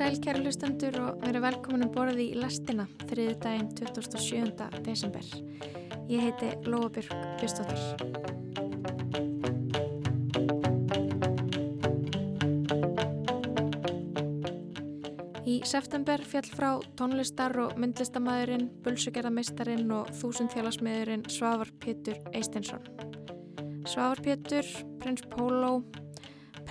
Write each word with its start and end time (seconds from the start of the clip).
sæl 0.00 0.16
kæru 0.24 0.40
hlustendur 0.40 0.94
og 0.96 1.16
verið 1.20 1.42
velkominum 1.44 1.90
borði 1.92 2.30
í 2.30 2.36
lestina 2.40 2.86
þriðu 3.02 3.34
daginn 3.42 3.66
27. 3.76 4.68
desember. 4.86 5.26
Ég 6.08 6.22
heiti 6.24 6.48
Lóabjörg 6.64 7.12
Björnstóttir. 7.36 7.82
Í 15.44 15.60
september 15.68 16.24
fjall 16.24 16.48
frá 16.48 16.70
tónlistar 16.96 17.58
og 17.60 17.76
myndlistamæðurinn, 17.76 18.70
bulsugerðarmeistarinn 18.86 19.90
og 19.98 20.08
þúsundfélagsmiðurinn 20.16 21.28
Svavar 21.28 21.76
Pétur 21.84 22.16
Eisteinsson. 22.32 22.88
Svavar 23.84 24.24
Pétur, 24.24 24.64
prins 25.02 25.28
Póló, 25.28 25.82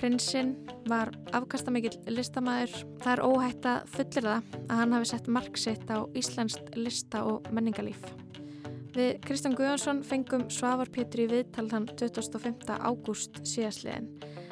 prinsinn 0.00 0.54
var 0.88 1.10
afkastamikill 1.36 1.98
listamæður. 2.08 2.72
Það 3.02 3.12
er 3.12 3.22
óhætt 3.26 3.68
að 3.68 3.90
fullir 3.94 4.26
það 4.26 4.54
að 4.62 4.78
hann 4.80 4.96
hafi 4.96 5.10
sett 5.10 5.30
marksitt 5.36 5.92
á 5.92 5.98
Íslandst 6.16 6.74
lista 6.78 7.22
og 7.28 7.50
menningalíf. 7.52 8.00
Við 8.90 9.20
Kristján 9.22 9.54
Guðjónsson 9.54 10.00
fengum 10.02 10.48
Svavar 10.50 10.88
Pétur 10.90 11.26
í 11.26 11.28
viðtal 11.30 11.68
þann 11.70 11.90
25. 12.00 12.72
ágúst 12.80 13.42
síðastliðin 13.46 14.08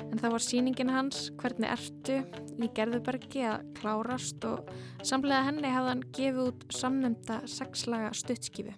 en 0.09 0.21
það 0.21 0.35
var 0.37 0.45
síningin 0.45 0.93
hans 0.93 1.25
Hvernig 1.41 1.73
ertu 1.73 2.21
í 2.59 2.69
Gerðubergi 2.77 3.43
að 3.49 3.67
klárast 3.81 4.45
og 4.49 4.69
samlega 5.03 5.49
henni 5.49 5.73
hafði 5.73 5.95
hann 5.95 6.05
gefið 6.15 6.43
út 6.45 6.67
samnemnda 6.77 7.41
sexlaga 7.51 8.13
stuttskifu. 8.17 8.77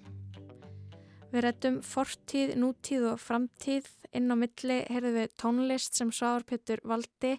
Við 1.30 1.44
réttum 1.44 1.78
fortíð, 1.86 2.56
nútíð 2.58 3.12
og 3.12 3.20
framtíð 3.22 3.90
inn 4.16 4.32
á 4.32 4.36
milli 4.38 4.80
heyrðum 4.90 5.18
við 5.18 5.34
tónlist 5.40 5.98
sem 5.98 6.12
Svavar 6.14 6.46
Pétur 6.48 6.82
valdi 6.84 7.36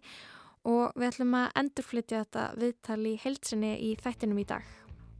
og 0.67 0.94
við 0.95 1.09
ætlum 1.09 1.39
að 1.39 1.50
endurflytja 1.63 2.23
þetta 2.23 2.45
viðtal 2.61 3.02
í 3.09 3.16
heilsinni 3.23 3.73
í 3.89 3.95
þættinum 4.02 4.44
í 4.44 4.47
dag. 4.52 4.67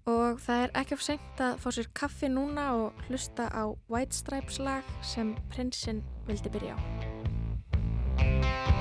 Og 0.10 0.40
það 0.42 0.66
er 0.66 0.76
ekki 0.82 0.98
of 0.98 1.04
sengt 1.06 1.44
að 1.46 1.60
fá 1.62 1.70
sér 1.76 1.92
kaffi 1.98 2.30
núna 2.32 2.72
og 2.78 3.04
hlusta 3.08 3.50
á 3.54 3.70
White 3.92 4.18
Stripes 4.18 4.62
lag 4.62 4.96
sem 5.06 5.36
prinsinn 5.54 6.06
vildi 6.30 6.54
byrja 6.54 6.78
á. 6.78 8.81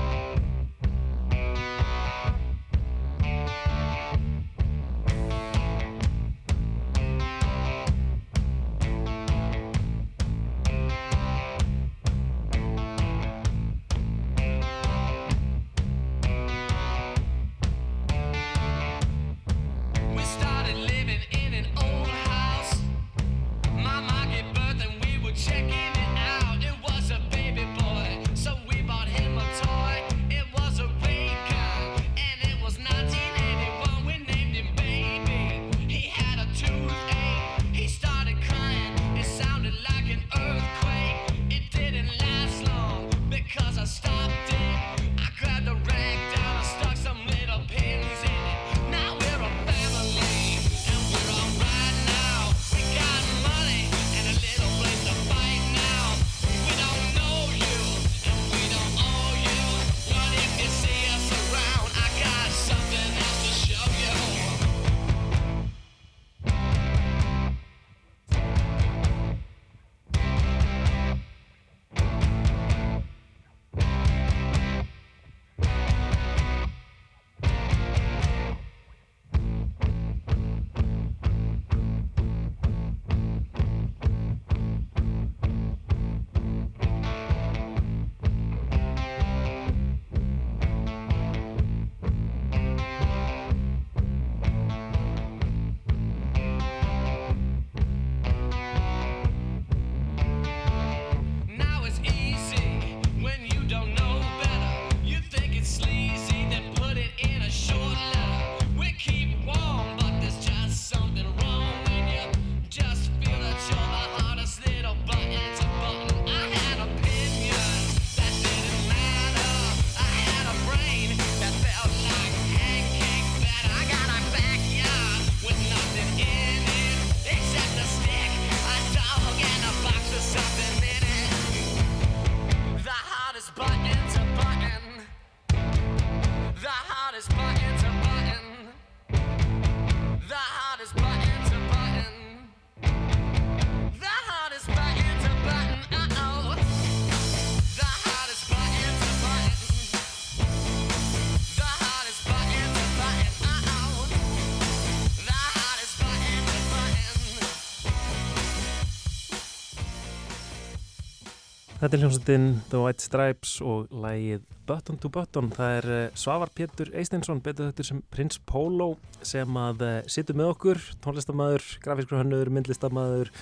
Þetta 161.81 161.97
er 161.97 162.01
hljómsveitin 162.03 162.43
The 162.69 162.77
White 162.77 163.01
Stripes 163.01 163.51
og 163.65 163.87
lægið 164.03 164.43
Button 164.69 164.99
to 165.01 165.09
Button. 165.09 165.47
Það 165.49 165.71
er 165.79 165.87
eh, 165.95 166.11
Svavar 166.13 166.51
Pétur 166.53 166.91
Eisteinsson, 166.93 167.39
betur 167.41 167.71
þetta 167.71 167.85
sem 167.87 168.03
Prins 168.13 168.37
Pólo 168.45 168.91
sem 169.25 169.57
að 169.57 169.81
uh, 169.87 169.95
situr 170.05 170.37
með 170.37 170.51
okkur, 170.51 170.81
tónlistamæður, 171.01 171.65
grafískur 171.81 172.19
hönnur, 172.19 172.53
myndlistamæður, 172.53 173.33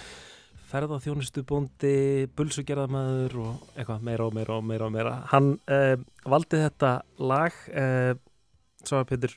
ferðarþjónustubóndi, 0.71 1.93
bulsugerðamæður 2.39 3.35
og 3.43 3.75
eitthvað 3.75 4.07
meira 4.07 4.29
og 4.29 4.39
meira 4.39 4.55
og 4.55 4.65
meira 4.71 4.87
og 4.87 4.95
meira. 4.95 5.15
Hann 5.33 5.53
uh, 5.67 5.99
valdi 6.23 6.63
þetta 6.63 6.95
lag, 7.19 7.61
uh, 7.75 8.13
Svavar 8.85 9.09
Pétur, 9.11 9.35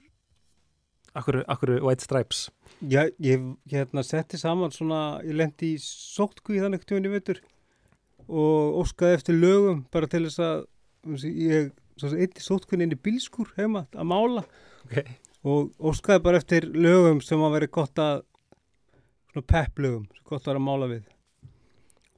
akkur, 1.19 1.43
akkur 1.51 1.81
White 1.89 2.07
Stripes. 2.07 2.53
Já, 2.87 3.09
ég 3.19 3.51
hérna 3.75 4.07
setti 4.07 4.39
saman 4.39 4.71
svona, 4.71 5.19
ég 5.27 5.35
lendi 5.43 5.75
í 5.75 5.83
sótku 5.83 6.55
í 6.55 6.63
þannig 6.63 6.87
tjóni 6.87 7.11
veitur 7.11 7.43
og 8.33 8.81
óskaði 8.83 9.19
eftir 9.19 9.37
lögum 9.39 9.85
bara 9.93 10.07
til 10.11 10.25
þess 10.27 10.39
að 10.41 10.65
ég 11.29 11.71
svo 12.01 12.09
sem 12.09 12.19
eitt 12.25 12.39
í 12.41 12.45
sótkunni 12.45 12.87
inn 12.87 12.95
í 12.97 13.01
bílskur 13.05 13.53
heima 13.59 13.87
að 13.93 14.09
mála 14.13 14.45
Okay. 14.83 15.05
og 15.47 15.71
óskaði 15.79 16.23
bara 16.25 16.39
eftir 16.43 16.65
lögum 16.75 17.21
sem 17.23 17.39
að 17.39 17.53
veri 17.55 17.69
gott 17.71 17.95
að 18.03 18.23
svona 19.33 19.47
pepplögum 19.53 20.07
sem 20.11 20.25
gott 20.29 20.47
var 20.49 20.59
að 20.59 20.65
mála 20.67 20.89
við 20.91 21.05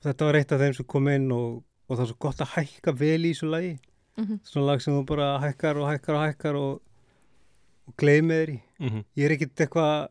þetta 0.05 0.25
var 0.29 0.39
eitt 0.39 0.53
af 0.57 0.61
þeim 0.63 0.75
sem 0.79 0.87
kom 0.89 1.09
inn 1.13 1.27
og, 1.33 1.63
og 1.89 1.93
það 1.97 2.01
var 2.05 2.09
svo 2.13 2.17
gott 2.25 2.41
að 2.45 2.55
hækka 2.57 2.95
vel 3.03 3.21
í 3.25 3.33
þessu 3.35 3.51
lagi 3.53 3.75
Mhm. 4.17 4.37
svona 4.47 4.67
lag 4.71 4.81
sem 4.83 4.95
þú 4.95 5.05
bara 5.11 5.29
hækkar 5.43 5.77
og 5.83 5.89
hækkar 5.91 6.15
og 6.15 6.23
hækkar 6.23 6.55
og, 6.55 6.75
og 7.89 7.95
gleymið 7.99 8.37
þér 8.45 8.51
í 8.55 8.61
Mm 8.81 8.89
-hmm. 8.91 9.05
ég 9.17 9.25
er 9.25 9.31
ekkit 9.35 9.61
eitthvað 9.61 10.09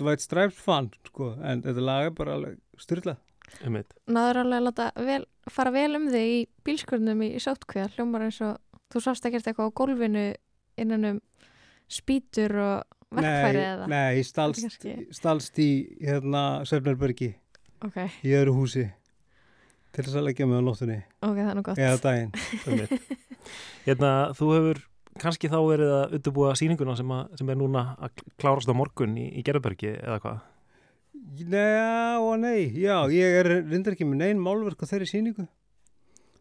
White 0.00 0.22
Stripes 0.22 0.54
fan 0.58 0.90
sko, 1.06 1.32
en 1.42 1.62
þetta 1.62 1.80
lag 1.80 2.06
er 2.06 2.10
bara 2.10 2.34
alveg 2.34 2.58
styrlað 2.78 3.16
Náður 3.62 4.40
alveg 4.42 4.58
að 4.58 4.66
láta 4.68 4.86
vel, 4.96 5.20
fara 5.50 5.72
vel 5.74 5.90
um 5.98 6.08
þig 6.12 6.30
í 6.36 6.40
bílskurnum 6.66 7.22
í 7.26 7.30
sótkvíða 7.42 7.90
hljómar 7.96 8.26
eins 8.28 8.40
og 8.46 8.58
þú 8.92 9.04
sást 9.04 9.28
ekkert 9.28 9.50
eitthvað 9.50 9.70
á 9.72 9.76
gólfinu 9.80 10.24
innan 10.80 11.04
um 11.10 11.20
spýtur 11.92 12.54
og 12.62 12.98
verkfæri 13.12 13.60
nei, 13.60 13.68
eða? 13.68 13.88
nei, 13.92 14.22
Kannski- 14.24 14.96
stalst 15.12 15.58
í 15.60 15.70
hérna 16.00 16.62
Söfnarbergi 16.68 17.34
Ok, 17.82 17.98
í 18.22 18.32
öðru 18.38 18.54
húsi 18.60 18.86
til 19.92 20.04
þess 20.06 20.16
að 20.16 20.28
leggja 20.30 20.46
mig 20.48 20.60
á 20.60 20.64
nóttunni 20.64 21.00
ok, 21.20 21.36
það 21.36 21.50
er 21.50 21.58
nú 21.58 21.64
gott. 21.66 21.82
eða 21.82 21.98
daginn. 22.00 22.32
Hérna, 23.86 24.10
þú 24.38 24.48
hefur 24.54 24.80
kannski 25.20 25.50
þá 25.50 25.58
verið 25.66 25.90
að 25.96 26.14
undirbúa 26.16 26.52
sýninguna 26.56 26.94
sem, 26.96 27.10
að, 27.12 27.32
sem 27.40 27.50
er 27.52 27.58
núna 27.58 27.82
að 28.00 28.22
klárast 28.40 28.70
á 28.70 28.74
morgun 28.78 29.18
í, 29.18 29.26
í 29.34 29.42
Gerðbergi 29.44 29.96
eða 29.98 30.20
hvað? 30.22 30.38
Já 31.22 32.18
og 32.18 32.38
nei, 32.42 32.66
já, 32.82 32.96
ég 33.14 33.36
er 33.40 33.48
reyndar 33.62 33.94
ekki 33.94 34.04
með 34.08 34.18
neinn 34.24 34.40
málverk 34.42 34.82
á 34.82 34.90
þeirri 34.90 35.06
sýningu. 35.06 35.46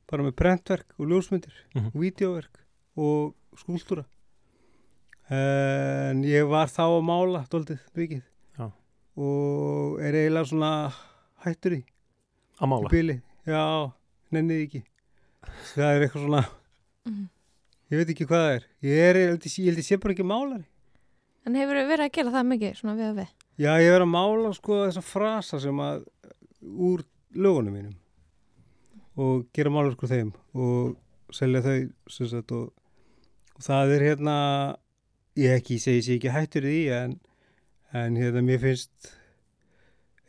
Bara 0.09 0.23
með 0.25 0.33
prentverk 0.35 0.87
og 0.99 1.07
ljósmyndir, 1.07 1.53
Mhm. 1.75 1.91
og 1.93 2.01
vídeoverk 2.01 2.55
og 2.97 3.35
skúltúra. 3.55 4.05
En 5.29 6.23
ég 6.27 6.47
var 6.49 6.67
þá 6.67 6.81
að 6.97 7.03
mála 7.07 7.47
doldið 7.47 7.79
mikið 7.95 8.21
Já. 8.57 8.71
og 9.15 9.99
er 10.01 10.13
eiginlega 10.13 10.49
svona 10.49 10.71
hættur 11.45 11.77
í, 11.77 11.83
Að 12.59 12.65
í 12.65 12.71
mála? 12.73 12.89
bíli. 12.91 13.21
Já, 13.47 13.91
nennið 14.33 14.65
ekki. 14.67 14.83
Það 15.75 15.95
er 15.95 16.07
eitthvað 16.07 16.25
svona, 16.25 16.45
Mhm. 17.05 17.29
ég 17.91 17.97
veit 17.97 18.09
ekki 18.09 18.25
hvað 18.27 18.43
það 18.43 18.55
er. 18.55 18.65
Ég 18.83 18.97
er, 19.09 19.15
held 19.29 19.41
ég 19.41 19.83
sé 19.83 19.97
bara 19.99 20.13
ekki 20.13 20.23
málari. 20.25 20.65
En 21.45 21.55
hefur 21.55 21.73
verið 21.87 22.05
að 22.09 22.11
gera 22.11 22.31
það 22.31 22.47
mikið, 22.51 22.75
svona 22.77 22.95
við 22.97 23.11
að 23.11 23.15
við? 23.21 23.29
Já, 23.59 23.75
ég 23.81 23.91
verið 23.91 24.05
að 24.05 24.13
mála 24.13 24.51
sko 24.55 24.77
þessa 24.85 25.01
frasa 25.03 25.59
sem 25.61 25.79
að 25.83 26.05
úr 26.61 27.03
lögunum 27.35 27.75
mínum 27.75 27.97
og 29.21 29.47
gera 29.55 29.71
málur 29.73 29.95
sko 29.97 30.07
þeim 30.07 30.29
og 30.55 31.33
selja 31.35 31.63
þau 31.65 31.79
sem 32.11 32.29
sagt 32.31 32.53
og, 32.55 32.69
og 33.57 33.65
það 33.65 33.95
er 33.95 34.05
hérna 34.07 34.35
ég 35.39 35.57
ekki 35.59 35.79
segi 35.83 36.05
sér 36.05 36.17
ekki 36.19 36.35
hættur 36.35 36.67
í 36.67 36.75
því 36.75 36.83
en, 36.95 37.17
en 37.95 38.19
hérna 38.19 38.43
mér 38.45 38.61
finnst 38.63 39.11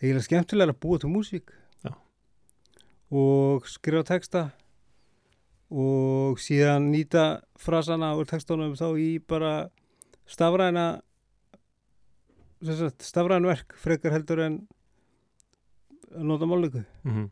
eiginlega 0.01 0.27
skemmtilega 0.27 0.75
að 0.75 0.81
búa 0.83 1.03
til 1.03 1.13
músík 1.13 1.55
Já. 1.87 1.95
og 3.15 3.71
skrifa 3.71 4.03
texta 4.11 4.49
og 5.73 6.43
síðan 6.43 6.91
nýta 6.93 7.43
frasana 7.57 8.13
úr 8.19 8.29
textunum 8.29 8.75
þá 8.77 8.89
í 8.99 9.11
bara 9.23 9.71
stafræna 10.29 11.03
sem 12.63 12.79
sagt, 12.79 13.05
stafræn 13.07 13.47
verk 13.49 13.77
frekar 13.83 14.15
heldur 14.15 14.43
en 14.47 14.59
að 16.13 16.27
nota 16.29 16.49
málugu. 16.49 16.85
Mm 17.07 17.31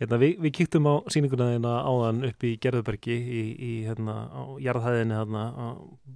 Hérna, 0.00 0.18
við, 0.20 0.34
við 0.44 0.52
kíktum 0.58 0.88
á 0.90 0.94
sýninguna 1.12 1.52
þeina 1.54 1.70
áðan 1.88 2.26
upp 2.28 2.44
í 2.46 2.50
Gerðbergi 2.60 3.14
í, 3.14 3.42
í 3.54 3.72
hérna, 3.86 4.16
jarðhæðinni 4.60 5.16
hérna, 5.16 5.44
á, 5.56 5.66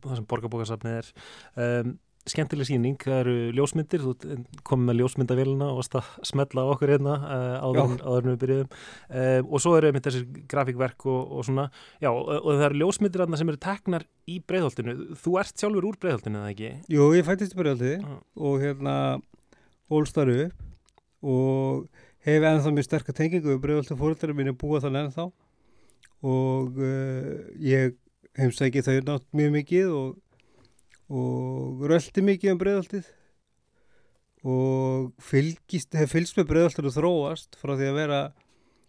það 0.05 0.19
sem 0.19 0.27
borgarbókarsafnið 0.33 0.99
er 0.99 1.11
um, 1.65 1.95
skemmtileg 2.29 2.69
sýning, 2.69 2.97
það 3.01 3.21
eru 3.23 3.35
ljósmyndir. 3.57 4.03
Þú 4.05 4.39
komið 4.67 4.89
með 4.89 4.99
ljósmyndavélina 5.01 5.69
og 5.73 5.81
að 5.87 6.11
smetla 6.29 6.65
á 6.67 6.73
okkur 6.75 6.93
hérna 6.95 7.15
uh, 7.19 7.55
áður, 7.65 7.95
áður 8.03 8.27
en 8.27 8.33
við 8.33 8.41
byrjuðum. 8.43 8.75
Um, 9.09 9.49
og 9.49 9.65
svo 9.65 9.75
eru 9.79 9.93
þessi 10.09 10.25
grafíkverk 10.51 11.07
og, 11.09 11.33
og 11.39 11.47
svona, 11.49 11.69
já, 12.03 12.11
og, 12.11 12.29
og 12.39 12.51
það 12.51 12.67
eru 12.69 12.81
ljósmyndir 12.83 13.25
þarna 13.25 13.41
sem 13.41 13.53
eru 13.53 13.63
teknar 13.65 14.07
í 14.29 14.39
breiðholtinu. 14.45 14.97
Þú 15.23 15.39
ert 15.43 15.63
sjálfur 15.65 15.89
úr 15.89 16.01
breiðholtinu, 16.03 16.43
eða 16.43 16.53
ekki? 16.55 16.73
Jú, 16.93 17.09
ég 17.17 17.29
fættist 17.29 17.57
í 17.57 17.61
byrjaldi 17.61 17.95
Já. 17.97 18.17
og 18.49 18.61
hérna 18.65 18.97
ólstar 19.89 20.33
upp 20.35 20.65
og 21.29 21.89
hef 22.27 22.45
ennþá 22.45 22.73
mjög 22.75 22.87
sterkar 22.87 23.17
tengingu 23.17 23.55
við 23.55 23.63
bregðaldi 23.65 23.97
fóröldari 23.99 24.37
mín 24.37 24.53
er 24.53 24.59
búa 24.59 24.81
þannig 24.83 25.09
ennþá 25.09 25.29
og 26.29 26.79
uh, 26.83 27.33
ég 27.63 27.97
heimsæki 28.39 28.85
þau 28.87 28.99
nátt 29.07 29.27
mjög 29.37 29.55
mikið 29.57 29.95
og, 29.95 30.17
og 31.09 31.87
röldi 31.89 32.25
mikið 32.25 32.53
um 32.53 32.61
bregðaldið 32.61 33.07
og 34.49 35.09
fylgist, 35.25 35.95
hef 35.97 36.13
fylgst 36.13 36.37
með 36.39 36.51
bregðaldinu 36.53 36.93
þróast 36.95 37.57
frá 37.59 37.75
því 37.75 37.89
að 37.89 37.99
vera 37.99 38.21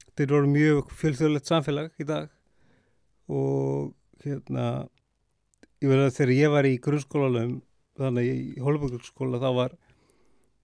þetta 0.03 0.25
er 0.25 0.35
orðið 0.37 0.53
mjög 0.53 0.93
fjölþjóðlegt 0.99 1.49
samfélag 1.49 1.89
í 1.95 2.07
dag. 2.07 2.27
Og 3.31 3.93
hérna 4.25 4.65
ég 5.79 5.87
verði 5.87 6.05
að 6.09 6.15
þegar 6.17 6.33
ég 6.35 6.53
var 6.53 6.67
í 6.67 6.79
grunnskólanum 6.83 7.55
þannig 7.99 8.29
í 8.29 8.63
Hólabökskóla 8.63 9.39
þá 9.39 9.49
var 9.55 9.75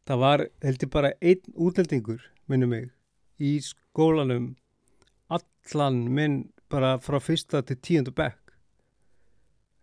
það 0.06 0.22
var 0.22 0.46
heldur 0.66 0.92
bara 0.92 1.14
einn 1.22 1.56
útlendingur 1.56 2.26
minnum 2.52 2.76
mig 2.76 2.92
í 3.40 3.58
skólanum. 3.64 4.54
Allan 5.32 6.04
minn 6.14 6.42
bara 6.70 6.98
frá 7.02 7.18
fyrsta 7.24 7.64
til 7.66 7.80
tíundu 7.80 8.14
bekk 8.16 8.45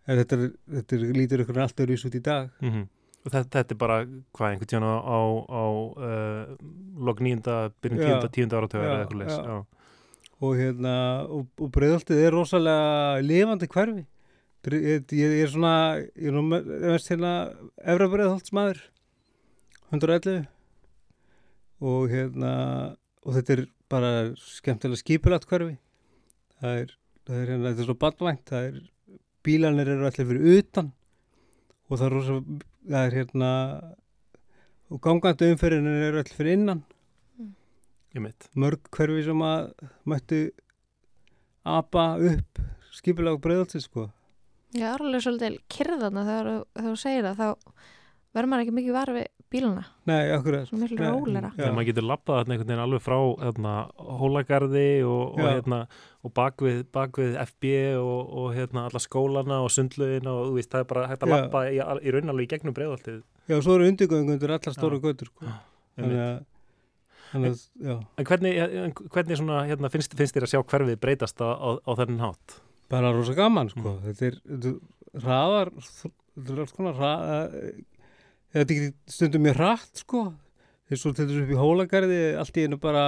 en 0.07 0.19
þetta, 0.19 0.37
þetta 0.77 0.99
lítur 1.15 1.43
ykkur 1.45 1.59
allt 1.63 1.79
öðru 1.85 1.97
út 2.09 2.19
í 2.19 2.23
dag. 2.31 2.51
Mm 2.63 2.83
Og 3.23 3.31
þetta, 3.31 3.47
þetta 3.55 3.71
er 3.71 3.77
bara, 3.79 3.97
hvað, 4.35 4.49
einhvern 4.51 4.67
tíðan 4.67 4.83
á, 4.83 4.95
á, 4.99 5.19
á 5.47 5.63
uh, 5.95 6.55
log 7.07 7.21
nýjunda, 7.23 7.53
byrjun 7.79 8.01
Já. 8.01 8.07
tíunda, 8.09 8.29
tíunda 8.35 8.57
áratöður 8.59 8.83
Já, 8.83 8.89
eða 8.89 9.05
eitthvað 9.05 9.21
leys. 9.21 9.37
og 10.43 10.57
hérna 10.59 10.95
og, 11.31 11.45
og 11.63 11.69
breiðaltið 11.71 12.19
er 12.19 12.35
rosalega 12.35 13.21
lifandi 13.23 13.69
hverfi. 13.71 14.03
Er- 14.67 14.75
ég, 14.75 15.15
ég, 15.15 15.35
er 15.45 15.53
svona 15.53 15.71
ég 16.03 16.27
er 16.27 16.35
nú 16.35 16.43
me- 16.49 16.59
mest 16.67 17.07
hérna 17.13 17.31
efra 17.79 18.09
breiðhaldsmaður 18.11 18.83
111 19.93 20.43
og 21.83 22.11
hérna 22.11 22.51
og 23.23 23.37
þetta 23.37 23.55
er 23.55 23.63
bara 23.87 24.11
skemmtilega 24.35 24.99
skipulagt 24.99 25.47
hverfi. 25.47 25.77
Það 26.59 26.81
er, 26.83 26.93
það 27.27 27.39
er 27.39 27.51
hérna, 27.53 27.71
þetta 27.71 27.85
er 27.85 27.89
svo 27.89 27.97
badvænt 28.03 28.43
það 28.51 28.67
er, 28.67 28.81
bílanir 29.43 29.91
eru 29.95 30.07
allir 30.07 30.29
fyrir 30.29 30.57
utan 30.59 30.91
og 31.89 31.97
það 31.99 32.05
er 32.07 32.15
rosa 32.17 32.39
það 32.83 33.05
er 33.07 33.17
hérna 33.19 33.51
og 34.93 35.01
gangandi 35.03 35.51
umferðin 35.53 35.89
eru 35.93 36.21
allir 36.21 36.37
fyrir 36.37 36.59
innan 36.59 36.83
mitt. 38.21 38.49
mörg 38.53 38.91
hverfi 38.93 39.23
sem 39.25 39.41
að 39.41 39.71
mættu 40.05 40.41
apa 41.65 42.05
upp 42.19 42.61
skipulega 42.93 43.41
breyðalsins 43.41 43.87
sko. 43.87 44.09
Já, 44.73 44.91
það 44.91 44.93
er 44.93 45.03
alveg 45.07 45.23
svolítið 45.25 45.57
kyrðana 45.71 46.25
þegar 46.27 46.49
þú 46.77 46.93
segir 46.99 47.27
það, 47.27 47.39
þá 47.39 47.47
verður 48.33 48.49
maður 48.51 48.63
ekki 48.65 48.75
mikið 48.79 48.95
varfi 48.97 49.23
bíluna, 49.53 49.83
Nei, 50.09 50.31
akkurat. 50.33 50.65
svo 50.69 50.79
miklu 50.81 50.97
rólera. 51.05 51.51
Þegar 51.53 51.73
maður 51.77 51.87
getur 51.91 52.05
lappað 52.09 52.39
þarna 52.39 52.55
einhvern 52.55 52.69
veginn 52.71 52.83
alveg 52.87 53.03
frá 53.05 53.17
hérna, 53.43 53.73
hólagarði 54.21 54.85
og, 55.05 55.21
og, 55.35 55.43
hérna, 55.45 55.79
og 56.25 56.33
bakvið, 56.39 56.79
bakvið 56.97 57.35
FB 57.43 57.73
og, 57.99 58.31
og 58.41 58.47
hérna, 58.57 58.87
alla 58.89 59.01
skólana 59.03 59.59
og 59.65 59.69
sundlaugin 59.75 60.31
og 60.31 60.55
veist, 60.57 60.71
það 60.73 60.85
er 60.85 60.89
bara 60.89 61.05
hægt 61.11 61.27
að 61.27 61.35
lappa 61.35 61.61
í, 61.69 61.77
í 61.77 62.15
raun 62.15 62.33
alveg 62.33 62.49
í 62.49 62.51
gegnum 62.55 62.73
breiðaltið. 62.79 63.21
Já, 63.51 63.59
svo 63.59 63.77
eru 63.77 63.91
undirgöngu 63.91 64.33
undir 64.37 64.55
allar 64.57 64.73
stóra 64.79 64.97
götur 65.03 65.29
sko. 65.29 65.53
þannig 65.99 66.23
að 66.25 66.35
þannig 67.33 67.53
að, 67.53 67.63
já, 67.85 67.95
En 68.17 68.27
hvernig, 68.29 68.57
en 68.87 68.93
hvernig 69.13 69.37
svona, 69.39 69.61
hérna, 69.69 69.89
finnst, 69.93 70.17
finnst 70.17 70.35
þér 70.37 70.45
að 70.47 70.53
sjá 70.55 70.61
hverfið 70.73 70.99
breytast 71.05 71.41
á, 71.45 71.49
á, 71.53 71.69
á 71.81 71.91
þennan 72.01 72.25
hátt? 72.25 72.59
bara 72.93 73.09
rosa 73.13 73.33
gaman 73.33 73.69
sko. 73.71 73.95
Mm. 73.95 74.01
þetta 74.05 74.27
er, 74.27 74.75
hraðar 75.23 75.71
þetta 75.81 76.53
er 76.53 76.59
alls 76.61 76.73
konar 76.75 76.97
hraðar 76.99 77.55
þetta 78.53 78.77
er 78.77 78.89
stundum 79.09 79.43
mjög 79.47 79.59
hratt 79.59 80.01
sko. 80.03 80.23
þegar 80.87 81.01
svo 81.03 81.13
til 81.17 81.27
þessu 81.29 81.43
upp 81.45 81.53
í 81.55 81.59
hólagarði 81.61 82.19
allt 82.41 82.57
í 82.59 82.65
einu 82.67 82.77
bara 82.81 83.05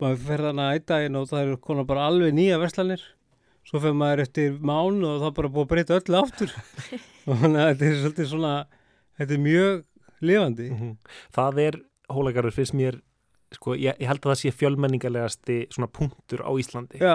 maður 0.00 0.22
fer 0.26 0.44
þarna 0.46 0.68
einn 0.74 0.86
daginn 0.88 1.18
og 1.20 1.26
það 1.28 1.42
eru 1.46 1.56
konar 1.60 1.88
bara 1.88 2.06
alveg 2.08 2.32
nýja 2.36 2.60
verslanir 2.62 3.02
svo 3.68 3.80
fer 3.82 3.92
maður 3.96 4.22
eftir 4.24 4.54
mánu 4.64 5.04
og 5.10 5.18
það 5.20 5.28
er 5.30 5.36
bara 5.36 5.52
búið 5.52 5.66
að 5.66 5.70
breyta 5.74 5.98
öllu 6.00 6.20
aftur 6.22 6.54
og 7.28 7.42
þannig 7.42 7.60
að 7.60 7.70
þetta 7.74 7.88
er 7.90 7.98
svolítið 8.00 8.30
svona 8.32 8.54
þetta 9.20 9.36
er 9.36 9.44
mjög 9.44 9.84
lifandi 10.20 10.70
Mhm. 10.70 10.96
Það 11.36 11.58
er, 11.66 11.76
hólagarður 12.12 12.52
finnst 12.56 12.74
mér, 12.76 12.96
sko, 13.56 13.72
ég, 13.76 13.96
ég 14.00 14.08
held 14.08 14.20
að 14.24 14.32
það 14.32 14.40
sé 14.40 14.50
fjölmenningalegasti 14.52 15.56
svona 15.72 15.88
punktur 15.88 16.42
á 16.44 16.50
Íslandi. 16.60 16.98
Já, 17.00 17.14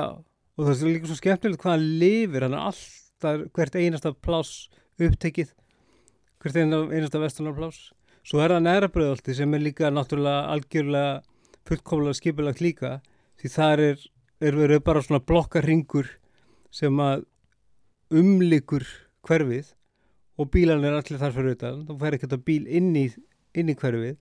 og 0.58 0.62
það 0.66 0.72
er 0.74 0.90
líka 0.90 1.10
svo 1.10 1.18
skemmtilegt 1.20 1.62
hvað 1.62 1.76
hann 1.76 1.86
lifir, 2.02 2.46
hann 2.48 2.56
er 2.58 2.64
alltaf 2.72 3.44
hvert 3.56 3.78
einasta 3.78 4.12
pláss 4.14 4.70
upptekið 4.98 5.54
hvert 6.46 6.60
einasta, 6.62 6.88
einasta 6.94 7.22
vestunar 7.22 7.56
pláss 7.58 7.90
svo 8.26 8.42
er 8.42 8.54
það 8.56 8.66
næra 8.66 8.90
bröðalti 8.94 9.36
sem 9.38 9.54
er 9.58 9.64
líka 9.66 9.92
náttúrulega 9.94 10.52
algjörlega 10.54 11.16
fullkomlega 11.66 12.20
skipulagt 12.20 12.62
líka 12.62 13.00
því 13.42 13.52
þar 13.54 13.84
er, 13.90 14.04
er 14.42 14.58
verið 14.58 14.84
bara 14.86 15.04
svona 15.06 15.24
blokkarringur 15.26 16.10
sem 16.74 17.02
að 17.02 17.26
umlikur 18.14 18.86
hverfið 19.26 19.72
og 20.40 20.52
bílan 20.52 20.84
er 20.86 20.98
allir 20.98 21.20
þar 21.20 21.34
fyrir 21.36 21.56
utan. 21.56 21.86
Þá 21.88 21.94
fær 22.02 22.18
ekkert 22.18 22.36
að 22.36 22.44
bíl 22.48 22.66
inn 22.68 22.92
í, 23.00 23.06
inn 23.56 23.72
í 23.72 23.78
hverfið. 23.80 24.18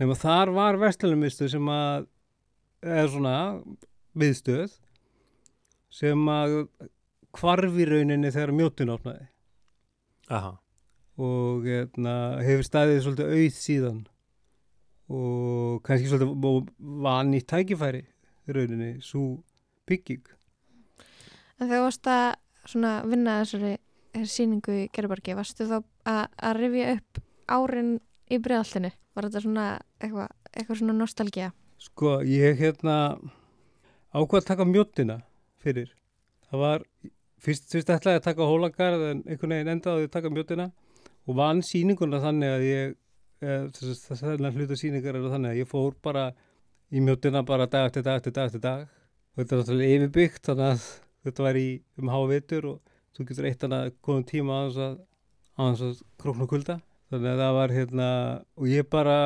Nema 0.00 0.16
þar 0.18 0.52
var 0.56 0.80
vestlunumistu 0.80 1.48
sem 1.50 1.70
að 1.72 2.08
eða 2.84 3.06
svona 3.12 3.36
viðstöð 4.18 4.74
sem 5.96 6.28
að 6.28 6.58
hvarfi 7.36 7.86
rauninni 7.88 8.32
þegar 8.34 8.54
mjótun 8.56 8.92
opnaði. 8.92 9.28
Aha. 10.32 10.56
Og 11.16 11.64
hérna, 11.64 12.14
hefur 12.44 12.66
staðið 12.66 13.02
svolítið 13.04 13.34
auð 13.36 13.56
síðan 13.56 14.00
og 15.06 15.82
kannski 15.86 16.10
svolítið 16.10 16.72
vann 17.06 17.36
í 17.36 17.40
tækifæri 17.40 18.02
rauninni, 18.46 18.96
svo 19.02 19.38
bygging 19.88 20.26
En 21.56 21.70
þegar 21.70 21.86
varst 21.86 22.08
að 22.10 23.06
vinna 23.08 23.38
þessari 23.40 23.76
síningu 24.28 24.74
í 24.74 24.88
Gerðborgi, 24.92 25.36
varstu 25.36 25.66
þá 25.68 25.76
að, 26.08 26.58
rifja 26.58 26.96
upp 26.96 27.20
árin 27.52 27.92
í 28.28 28.38
bregðaltinu? 28.42 28.90
Var 29.16 29.28
þetta 29.28 29.42
svona 29.44 29.66
eitthvað, 30.00 30.34
eitthvað 30.52 30.80
svona 30.82 30.96
nostalgía? 30.98 31.50
Sko, 31.80 32.18
ég 32.28 32.60
hérna 32.60 32.96
ákvað 34.12 34.42
að 34.42 34.48
taka 34.50 34.66
mjóttina 34.68 35.18
fyrir. 35.64 35.94
Það 36.50 36.62
var, 36.64 36.84
fyrst, 37.40 37.70
fyrst 37.72 37.92
ætlaði 37.96 38.20
að 38.20 38.26
taka 38.28 38.50
hólagarð 38.50 39.06
en 39.10 39.24
einhvern 39.24 39.56
veginn 39.56 39.72
endaði 39.76 40.08
að 40.08 40.14
taka 40.18 40.32
mjóttina 40.32 40.68
og 41.26 41.38
vann 41.38 41.62
sýninguna 41.64 42.20
þannig 42.22 42.54
að 42.54 42.66
ég, 42.66 42.94
eh, 43.42 43.66
þess 43.74 44.22
að 44.22 44.46
hluta 44.54 44.78
sýningar 44.78 45.18
eru 45.18 45.32
þannig 45.32 45.54
að 45.54 45.60
ég 45.62 45.70
fór 45.70 45.96
bara 46.02 46.30
í 46.92 47.02
mjóttina 47.02 47.42
bara 47.46 47.66
dag 47.66 47.90
eftir 47.90 48.06
dag 48.06 48.20
eftir 48.20 48.32
dag 48.32 48.50
eftir 48.50 48.62
dag. 48.62 48.86
Og 49.34 49.42
þetta 49.42 49.56
er 49.56 49.62
náttúrulega 49.62 49.96
yfirbyggt 49.96 50.50
þannig 50.50 50.72
að 50.72 50.88
þetta 51.26 51.46
var 51.46 51.60
í 51.60 51.68
um 52.00 52.12
hávetur 52.14 52.68
og 52.70 52.96
þú 53.16 53.28
getur 53.28 53.48
eitt 53.50 53.62
hana 53.66 53.80
góðum 54.00 54.26
tíma 54.26 54.60
aðeins 54.60 54.82
að, 54.86 54.98
að 55.90 56.04
krókna 56.22 56.48
kulda. 56.50 56.80
Þannig 57.10 57.32
að 57.32 57.40
það 57.42 57.56
var 57.56 57.74
hérna, 57.74 58.10
og 58.58 58.68
ég 58.70 58.88
bara 58.90 59.16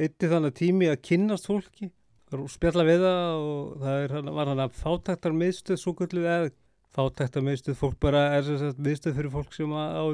eitti 0.00 0.30
þannig 0.30 0.54
tími 0.58 0.88
að 0.90 1.02
kynnast 1.06 1.46
fólki 1.46 1.90
og 2.38 2.46
spjalla 2.50 2.86
við 2.86 3.04
það 3.04 3.44
og 3.44 3.70
það 3.82 4.04
er, 4.04 4.14
var 4.38 4.50
hann 4.52 4.62
að 4.62 4.76
fátæktar 4.78 5.34
miðstöð 5.36 5.80
svo 5.82 5.94
gullu 5.98 6.22
eða 6.22 6.50
fátæktar 6.94 7.44
miðstöð 7.46 7.78
fólk 7.78 7.98
bara 8.02 8.22
er 8.36 8.46
sem 8.46 8.58
sagt 8.60 8.80
miðstöð 8.82 9.16
fyrir 9.18 9.34
fólk 9.34 9.54
sem 9.54 9.74
að 9.74 9.98
á, 9.98 10.04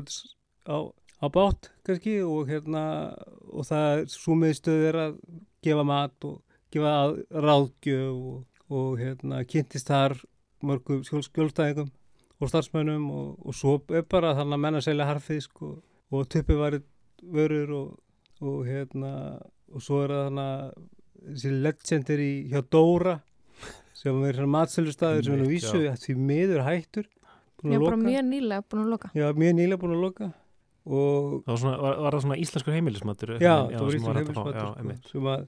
á, 0.67 0.79
á 1.23 1.27
bát 1.33 1.71
kannski 1.87 2.19
og 2.27 2.49
hérna 2.51 2.83
og 3.53 3.67
það 3.69 3.87
er 3.95 4.05
svo 4.13 4.37
miðstöð 4.39 4.87
er 4.91 4.99
að 5.07 5.19
gefa 5.65 5.85
mat 5.87 6.27
og 6.29 6.41
gefa 6.75 6.93
að, 7.05 7.15
ráðgjöf 7.31 8.17
og, 8.17 8.41
og 8.71 8.99
hérna 9.01 9.45
kynntist 9.49 9.89
þar 9.93 10.17
mörgum 10.67 11.05
skjól- 11.07 11.25
skjólstæðingum 11.29 11.91
og 12.37 12.51
starfsmönnum 12.51 13.07
og, 13.11 13.29
og 13.47 13.55
svo 13.57 13.79
er 13.97 14.03
bara 14.05 14.35
þannig 14.37 14.59
að 14.59 14.65
menna 14.67 14.83
selja 14.85 15.07
harfisk 15.09 15.63
og, 15.65 15.79
og 16.13 16.27
tuppi 16.33 16.57
var 16.59 16.77
vörur 17.23 17.73
og, 17.79 17.95
og 18.45 18.67
hérna 18.69 19.13
og 19.73 19.83
svo 19.83 20.03
er 20.05 20.13
það 20.13 20.27
þannig 20.29 20.51
að 20.53 20.83
þessi 21.27 21.53
legendir 21.65 22.21
í 22.23 22.33
hjá 22.53 22.61
Dóra 22.71 23.17
sem 23.97 24.19
er 24.29 24.37
svona 24.37 24.53
matsölustæður 24.53 25.25
sem 25.25 25.35
er 25.35 25.41
nú 25.41 25.47
Mitt, 25.49 25.55
vísu 25.57 25.81
já. 25.87 25.95
því 25.97 26.17
miður 26.29 26.61
hættur 26.67 27.07
er 27.07 27.81
bara 27.81 27.97
loka. 27.97 28.03
mjög 28.05 28.27
nýlega 28.29 28.63
búin 28.69 28.83
að 28.85 28.91
loka. 28.93 29.09
Já, 29.17 29.27
mjög 29.33 29.55
nýlega 29.57 29.81
búin 29.81 29.95
að 29.97 30.03
loka 30.05 30.29
Það 30.87 31.50
var, 31.50 31.61
svona, 31.62 31.78
var, 31.83 31.97
var 32.05 32.16
það 32.16 32.25
svona 32.26 32.37
íslenskur 32.43 32.76
heimilismatur 32.76 33.33
já, 33.37 33.38
veginn, 33.38 33.73
það 33.73 33.87
var 33.87 33.95
sem 33.95 34.02
íslensk 34.02 34.19
hægt 34.21 34.28
að 34.31 34.37
fá, 34.37 34.45
já, 34.47 34.66
heimismatur 34.66 34.83
einmitt. 34.83 35.00
sko, 35.00 35.14
sem, 35.16 35.31
að, 35.33 35.47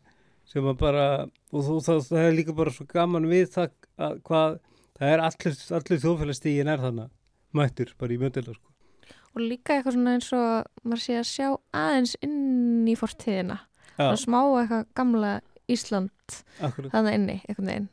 sem 0.52 0.70
að 0.72 0.80
bara 0.80 1.04
og 1.28 1.68
þú, 1.68 1.76
það, 1.86 2.00
það 2.08 2.24
er 2.24 2.34
líka 2.38 2.56
bara 2.58 2.74
svo 2.74 2.88
gaman 2.90 3.28
við 3.30 3.44
það 3.54 3.68
að 4.08 4.18
hvað, 4.26 4.58
það 4.98 5.12
er 5.14 5.22
allir, 5.28 5.60
allir 5.78 6.02
þjóðfélagstígin 6.04 6.72
er 6.72 6.82
þannig 6.82 7.14
mættur 7.58 7.94
bara 8.00 8.16
í 8.16 8.18
mjöndela 8.20 8.56
sko. 8.56 8.74
Og 9.36 9.44
líka 9.44 9.76
eitthvað 9.76 9.94
svona 9.94 10.16
eins 10.16 10.32
og 10.34 10.84
maður 10.88 11.04
sé 11.04 11.18
að 11.20 11.28
sjá 11.30 11.48
aðeins 11.76 12.16
inn 12.24 12.88
í 12.88 12.96
fortíðina. 12.98 13.60
Já, 13.94 14.02
Svona 14.08 14.20
smá 14.24 14.40
eitthvað 14.42 14.84
gamla 14.98 15.32
Ísland 15.68 16.36
akkurat 16.64 16.94
þannig 16.94 17.18
inni, 17.18 17.38
einhvern 17.46 17.70
veginn. 17.70 17.88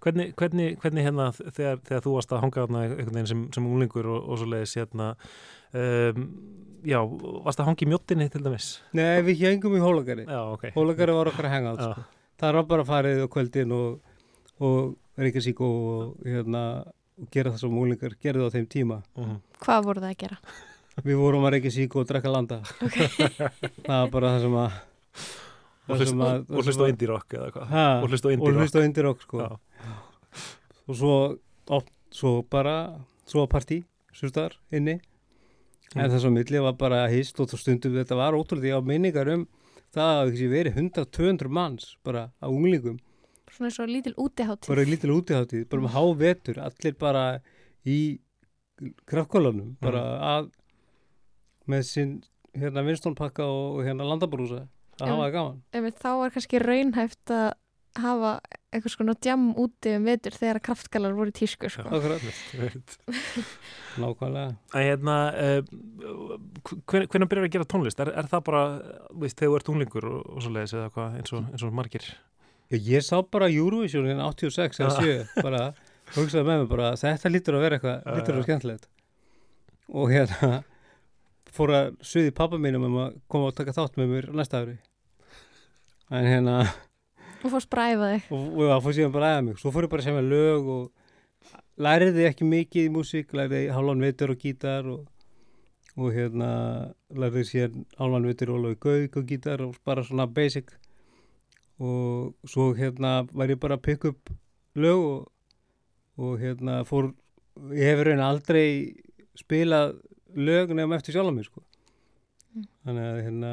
Hvernig, 0.00 0.30
hvernig, 0.38 0.68
hvernig 0.82 1.06
hérna 1.06 1.28
þegar, 1.36 1.80
þegar 1.86 2.04
þú 2.04 2.14
varst 2.16 2.32
að 2.32 2.42
hanga 2.44 2.64
þarna 2.64 2.84
einhvern 2.86 3.16
veginn 3.16 3.30
sem, 3.30 3.42
sem 3.54 3.66
úlingur 3.70 4.08
og, 4.10 4.22
og 4.26 4.40
svo 4.40 4.48
leiðis 4.50 4.76
hérna 4.78 5.10
um, 5.76 6.24
já, 6.86 6.98
varst 7.46 7.62
að 7.62 7.68
hanga 7.70 7.84
í 7.84 7.90
mjóttinni 7.90 8.28
til 8.32 8.42
dæmis? 8.46 8.70
Nei, 8.96 9.20
við 9.26 9.44
hengum 9.44 9.76
í 9.78 9.82
hólagari 9.84 10.24
Já, 10.26 10.40
ok. 10.54 10.70
Hólagari 10.76 11.18
var 11.18 11.32
okkar 11.32 11.50
að 11.50 11.54
hengja 11.56 11.74
Já, 11.74 11.90
sko. 11.90 12.06
það 12.42 12.56
var 12.58 12.70
bara 12.72 12.88
farið 12.88 13.22
á 13.22 13.28
kvöldin 13.36 13.76
og, 13.76 14.16
og 14.64 14.80
reykjasík 15.20 15.62
og, 15.66 16.16
hérna, 16.24 16.64
og 17.20 17.30
gera 17.34 17.54
það 17.54 17.64
sem 17.66 17.78
úlingar 17.84 18.18
gerði 18.22 18.50
á 18.50 18.54
þeim 18.56 18.68
tíma 18.72 19.00
mhm. 19.18 19.38
Hvað 19.60 19.88
voru 19.90 20.04
það 20.06 20.14
að 20.14 20.20
gera? 20.24 20.42
við 21.04 21.20
vorum 21.20 21.46
að 21.46 21.54
reykjasík 21.56 21.94
og 21.96 22.08
drekka 22.08 22.32
landa 22.32 22.60
það 22.66 23.94
var 23.94 24.10
bara 24.12 24.32
það 24.34 24.42
sem 24.44 24.56
að 24.60 24.80
Og 25.90 25.98
það 25.98 26.64
hlust, 26.64 26.80
að- 26.80 26.86
á 26.86 26.90
indie 26.92 27.08
rock 27.10 27.28
eða 27.38 27.50
hvað? 27.52 27.66
Ha, 27.74 27.84
Og 28.02 28.08
hlust 28.10 28.24
á 28.24 28.28
og 28.28 28.32
indie 28.36 28.50
rock? 28.52 28.60
hlust 28.62 28.76
á 28.76 28.82
indie 28.86 29.02
rock 29.06 29.22
sko. 29.22 29.38
Og 30.88 30.94
svo, 30.96 31.14
á, 31.70 31.76
svo 32.10 32.32
bara 32.48 32.76
svo 33.26 33.46
var 33.46 33.50
partí, 33.60 33.84
sérstæðar 34.14 34.56
inni 34.72 35.00
en 35.96 36.06
Mm. 36.06 36.10
þess 36.14 36.24
að 36.26 36.32
milli 36.32 36.58
var 36.62 36.72
bara 36.78 37.08
hýst 37.08 37.38
og 37.40 37.48
þá 37.50 37.56
stundum 37.58 37.92
þetta 37.98 38.14
var 38.16 38.32
ótrúlega 38.34 38.70
ég 38.70 38.78
á 38.78 38.82
minningar 38.86 39.28
um 39.32 39.46
það 39.92 40.10
að 40.22 40.30
þessi 40.32 40.48
verið 40.50 40.74
100-200 40.78 41.48
manns 41.50 41.96
bara 42.04 42.30
á 42.42 42.46
unglingum 42.46 42.98
Svona 43.50 43.66
eins 43.70 43.80
og 43.80 43.88
lítil 43.88 44.14
útiháttíð. 44.14 44.68
bara 44.68 44.84
lítil 44.86 45.10
útiháttíð, 45.10 45.68
bara 45.68 45.82
með 45.82 45.94
hávetur 45.96 46.58
allir 46.62 46.94
bara 46.98 47.40
í 47.84 48.18
kraftkólanum, 49.06 49.76
bara 49.80 50.00
að 50.20 50.50
með 51.68 51.82
sinn 51.84 52.22
hérna 52.56 52.82
vinstónpakka 52.86 53.44
og 53.44 53.82
hérna 53.84 54.06
landabrúsa 54.06 54.68
að 55.00 55.10
Já. 55.10 55.14
hafa 55.14 55.26
það 55.26 55.34
gaman 55.36 55.58
Ef 55.72 56.00
þá 56.04 56.10
er 56.12 56.34
kannski 56.36 56.62
raunhæft 56.62 57.34
að 57.34 57.48
hafa 58.00 58.32
eitthvað 58.70 58.92
svona 58.94 59.14
djam 59.18 59.46
úti 59.58 59.92
um 59.96 60.06
vetur 60.06 60.36
þegar 60.36 60.60
að 60.60 60.64
kraftgalar 60.68 61.14
voru 61.18 61.32
tísku, 61.34 61.70
sko. 61.74 61.88
Einmitt. 61.90 62.92
nákvæmlega 64.02 64.44
En 64.78 64.84
hérna, 64.86 65.16
uh, 65.34 66.76
hvernig 66.86 67.30
byrjar 67.32 67.48
að 67.48 67.54
gera 67.56 67.66
tónlist? 67.72 68.02
Er, 68.04 68.12
er 68.14 68.28
það 68.30 68.44
bara, 68.46 68.62
þú 69.08 69.24
veist, 69.24 69.38
þegar 69.40 69.50
þú 69.50 69.58
ert 69.58 69.72
unglingur 69.74 70.08
og, 70.12 70.20
og 70.36 70.44
svo 70.44 70.54
leiðis 70.54 70.76
eða 70.78 70.92
hvað 70.94 71.18
eins 71.18 71.34
og, 71.34 71.48
eins 71.50 71.66
og 71.66 71.74
margir? 71.80 72.06
Já, 72.70 72.78
ég 72.78 73.06
sá 73.06 73.16
bara 73.26 73.50
Eurovision 73.50 74.06
hérna 74.06 74.28
86 74.30 74.84
eða 74.84 75.02
7 75.02 75.42
bara 75.42 75.64
hugsaði 76.14 76.46
með 76.46 76.62
mig 76.62 76.70
bara 76.70 76.92
þetta 76.98 77.32
lítur 77.34 77.58
að 77.58 77.66
vera 77.66 77.80
eitthvað, 77.80 77.96
Já, 78.04 78.12
lítur 78.20 78.34
að 78.34 78.38
vera 78.38 78.48
skemmtilegt 78.48 78.90
og 79.90 80.12
hérna 80.14 80.60
fór 81.50 81.74
að 81.74 81.90
suði 82.06 82.30
pappa 82.34 82.60
mínum 82.62 82.86
um 82.86 83.00
að 83.08 83.18
koma 83.30 83.50
og 83.50 83.58
taka 83.58 83.74
þátt 83.74 83.98
með 83.98 84.14
mér 84.14 84.30
næsta 84.38 84.62
ári 84.62 84.76
en 86.10 86.26
hérna 86.26 86.56
Þú 87.40 87.50
fórst 87.54 87.70
bræfa 87.72 88.08
þig. 88.14 88.24
og, 88.36 88.42
og 88.58 88.66
það 88.68 88.82
fór 88.84 88.96
síðan 88.98 89.14
aðeins 89.24 89.46
mig 89.46 89.60
svo 89.62 89.70
fór 89.72 89.86
ég 89.86 89.92
bara 89.92 90.02
að 90.02 90.08
segja 90.08 90.18
með 90.18 90.32
lög 90.34 90.68
og 90.74 91.54
læriði 91.80 92.26
ekki 92.28 92.48
mikið 92.50 92.88
í 92.88 92.92
músík 92.92 93.32
læriði 93.36 93.70
hálfan 93.72 94.04
veitur 94.04 94.34
og 94.34 94.42
gítar 94.42 94.90
og, 94.92 95.06
og 95.96 96.12
hérna 96.16 96.50
læriði 97.16 97.46
síðan 97.48 97.86
hálfan 98.00 98.28
veitur 98.28 98.52
og 98.58 98.68
gauk 98.84 99.16
og 99.22 99.30
gítar 99.30 99.64
og 99.64 99.78
bara 99.88 100.04
svona 100.04 100.26
basic 100.28 100.74
og 101.80 102.34
svo 102.44 102.72
hérna 102.76 103.22
var 103.32 103.48
ég 103.54 103.60
bara 103.62 103.78
að 103.78 103.86
pikka 103.88 104.12
upp 104.12 104.34
lög 104.76 105.00
og, 105.00 105.22
og 106.20 106.34
hérna 106.42 106.82
fór 106.84 107.12
ég 107.72 107.86
hefur 107.88 108.10
raun 108.10 108.20
aldrei 108.26 108.66
spilað 109.40 109.96
lög 110.36 110.74
nefnum 110.76 110.92
eftir 110.98 111.16
sjálf 111.16 111.32
mig 111.34 111.48
sko 111.48 111.64
Mm. 112.50 112.64
þannig 112.82 113.04
að 113.06 113.18
hérna 113.22 113.50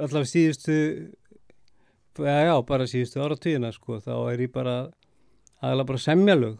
allavega 0.00 0.28
síðustu 0.30 0.74
Já, 2.18 2.44
já, 2.46 2.54
bara 2.66 2.84
síðustu 2.86 3.20
áratugina 3.24 3.72
sko, 3.74 3.98
þá 4.00 4.12
er 4.32 4.44
ég 4.46 4.52
bara 4.54 4.74
aðalega 5.62 5.86
bara 5.86 5.98
semja 5.98 6.36
lög 6.38 6.58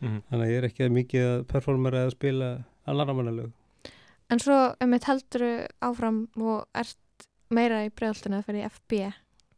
Mhm. 0.00 0.20
þannig 0.30 0.44
að 0.46 0.50
ég 0.52 0.58
er 0.58 0.66
ekki 0.68 0.84
að 0.86 0.92
mikið 0.94 1.24
að 1.26 1.40
performera 1.50 2.04
eða 2.06 2.10
spila 2.14 2.48
allara 2.86 3.14
manna 3.18 3.32
lög 3.34 3.52
En 4.30 4.38
svo 4.38 4.74
um 4.80 4.92
eitt 4.94 5.04
helduru 5.08 5.66
áfram 5.82 6.28
og 6.38 6.66
ert 6.74 7.26
meira 7.50 7.80
í 7.86 7.90
bregðaltinu 7.90 8.38
að 8.38 8.44
fyrir 8.44 8.60
í 8.60 8.68
FB, 8.68 9.12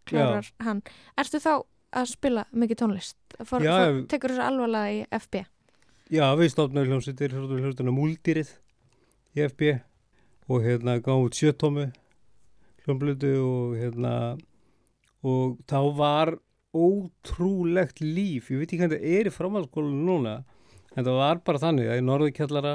klárar 0.06 0.46
hann. 0.62 0.80
Ertu 1.18 1.40
þá 1.42 1.64
að 1.92 2.06
spila 2.06 2.44
mikið 2.54 2.78
tónlist? 2.78 3.16
For, 3.44 3.58
Já, 3.60 3.72
for, 3.82 4.06
tekur 4.06 4.30
þessu 4.30 4.44
alvarlega 4.46 4.92
í 4.94 5.06
FB? 5.10 5.42
Já, 6.10 6.34
við 6.38 6.52
stofnum 6.54 6.86
hljómsveitir, 6.86 7.34
stofnum 7.34 7.58
hljómsveitina 7.58 7.96
Múldýrið 7.98 8.52
í 9.36 9.44
FB 9.48 9.80
og 10.48 10.62
hérna 10.62 11.00
gáum 11.02 11.26
út 11.26 11.34
sjötómi 11.34 11.90
hljómblötu 12.86 13.32
og 13.42 13.74
hérna 13.76 14.38
og 15.26 15.58
þá 15.68 15.80
var 15.96 16.34
ótrúlegt 16.70 18.00
líf, 18.00 18.50
ég 18.52 18.62
veit 18.62 18.68
ekki 18.70 18.78
hvað 18.80 18.94
þetta 18.94 19.16
er 19.18 19.28
í 19.28 19.34
framhaldsskólinu 19.34 20.06
núna 20.06 20.36
en 20.94 21.04
það 21.04 21.18
var 21.18 21.42
bara 21.46 21.62
þannig 21.62 21.90
að 21.90 21.98
í 21.98 22.06
norðurkjallara 22.06 22.74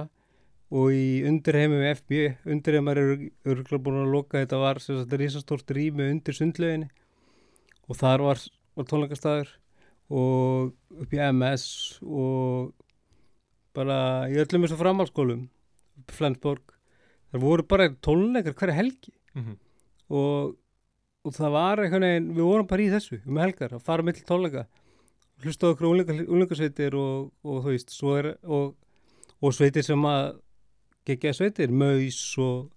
og 0.75 0.95
í 0.97 1.07
undirheimum 1.29 1.83
FB, 1.93 2.21
undirheimar 2.51 2.99
eru 2.99 3.29
örgulega 3.45 3.83
búin 3.85 4.01
að 4.01 4.13
loka, 4.15 4.41
þetta 4.41 4.59
var 4.59 4.81
sem 4.83 4.99
sagt 4.99 5.15
risastórt 5.19 5.71
rými 5.77 6.09
undir 6.11 6.35
sundlauginni 6.35 6.89
og 7.87 7.99
þar 7.99 8.25
var, 8.25 8.41
var 8.75 8.89
tónleikastæður 8.89 9.53
og 10.15 10.73
upp 11.01 11.13
í 11.15 11.21
MS 11.31 11.65
og 12.03 12.73
bara 13.75 13.99
í 14.31 14.37
öllum 14.41 14.65
þessu 14.65 14.79
í 14.79 16.13
Flensborg. 16.15 16.63
Það 17.31 17.43
voru 17.43 17.65
bara 17.67 17.89
tónleikar 17.89 18.55
hverja 18.55 18.75
helgi. 18.75 19.13
Mhm. 19.35 19.57
og, 20.09 20.55
og 21.25 21.35
það 21.35 21.53
var 21.55 21.81
einhvern 21.81 22.05
veginn, 22.05 22.31
við 22.37 22.47
vorum 22.47 22.69
bara 22.69 22.85
í 22.85 22.89
þessu 22.93 23.19
um 23.25 23.39
helgar 23.41 23.75
að 23.75 23.85
fara 23.85 24.05
mitt 24.05 24.21
tónleika 24.27 24.65
hlusta 25.43 25.71
okkur 25.73 25.89
úlinga, 25.89 26.15
úlingasveitir 26.23 26.95
og, 26.99 27.31
og 27.43 27.61
þú 27.65 27.73
veist, 27.73 27.93
svo 27.93 28.15
er 28.19 28.31
og, 28.43 28.75
og 29.41 29.55
sveitir 29.55 29.85
sem 29.85 30.05
að 30.07 30.37
gegja 31.05 31.35
sveitir, 31.35 31.73
maus 31.75 32.21
og, 32.41 32.69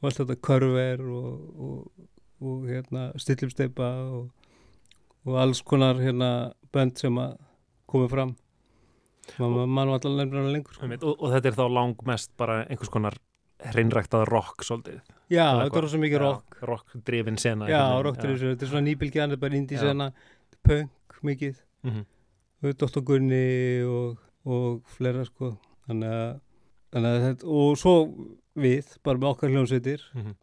og 0.00 0.08
allt 0.08 0.20
þetta 0.20 0.38
körver 0.48 1.04
og, 1.08 1.30
og, 1.68 2.06
og 2.44 2.68
hérna 2.68 3.08
stillumsteipa 3.20 3.90
og, 4.18 4.30
og 5.24 5.40
alls 5.40 5.62
konar 5.64 6.02
hérna 6.02 6.30
bönd 6.74 7.00
sem 7.00 7.18
að 7.20 7.38
komið 7.90 8.12
fram 8.12 8.34
maður 9.38 9.68
man 9.70 9.88
var 9.88 9.98
alltaf 9.98 10.16
nefnir 10.18 10.50
lengur 10.52 10.76
sko. 10.76 10.88
Og, 11.00 11.12
og 11.14 11.32
þetta 11.32 11.50
er 11.50 11.56
þá 11.56 11.64
langmest 11.72 12.32
bara 12.40 12.58
einhvers 12.68 12.92
konar 12.92 13.16
hreinræktað 13.72 14.26
rock 14.28 14.64
svolítið. 14.66 15.00
Já, 15.30 15.46
þetta 15.60 15.70
hvað? 15.70 15.80
var 15.82 15.88
svo 15.88 16.00
mikið 16.04 16.18
rock 16.20 16.58
Rock 16.64 16.94
drifin 17.04 17.36
sena. 17.38 17.66
já, 17.68 17.78
einhvern 17.80 18.04
rock 18.04 18.16
veginn, 18.16 18.22
til 18.22 18.36
þessu, 18.38 18.50
þetta 18.54 18.62
er 18.66 18.72
svona 18.72 18.86
nýbylgjan 18.88 19.30
þetta 19.30 19.38
er 19.38 19.42
bara 19.44 19.56
indie 19.60 19.78
sena, 19.78 20.12
punk 20.64 21.20
mikið, 21.22 21.56
Mhm. 21.84 22.04
Dr. 22.64 23.00
Gunni 23.04 23.84
og, 23.84 24.18
og 24.46 24.82
fleira 24.96 25.24
sko 25.28 25.58
þannig 25.88 26.08
að, 26.08 26.40
þannig 26.94 27.10
að 27.18 27.24
þetta, 27.28 27.44
og 27.52 27.76
svo 27.76 27.94
við, 28.56 28.86
bara 29.04 29.18
með 29.18 29.30
okkar 29.34 29.50
hljómsveitir 29.52 30.00
Mhm. 30.14 30.34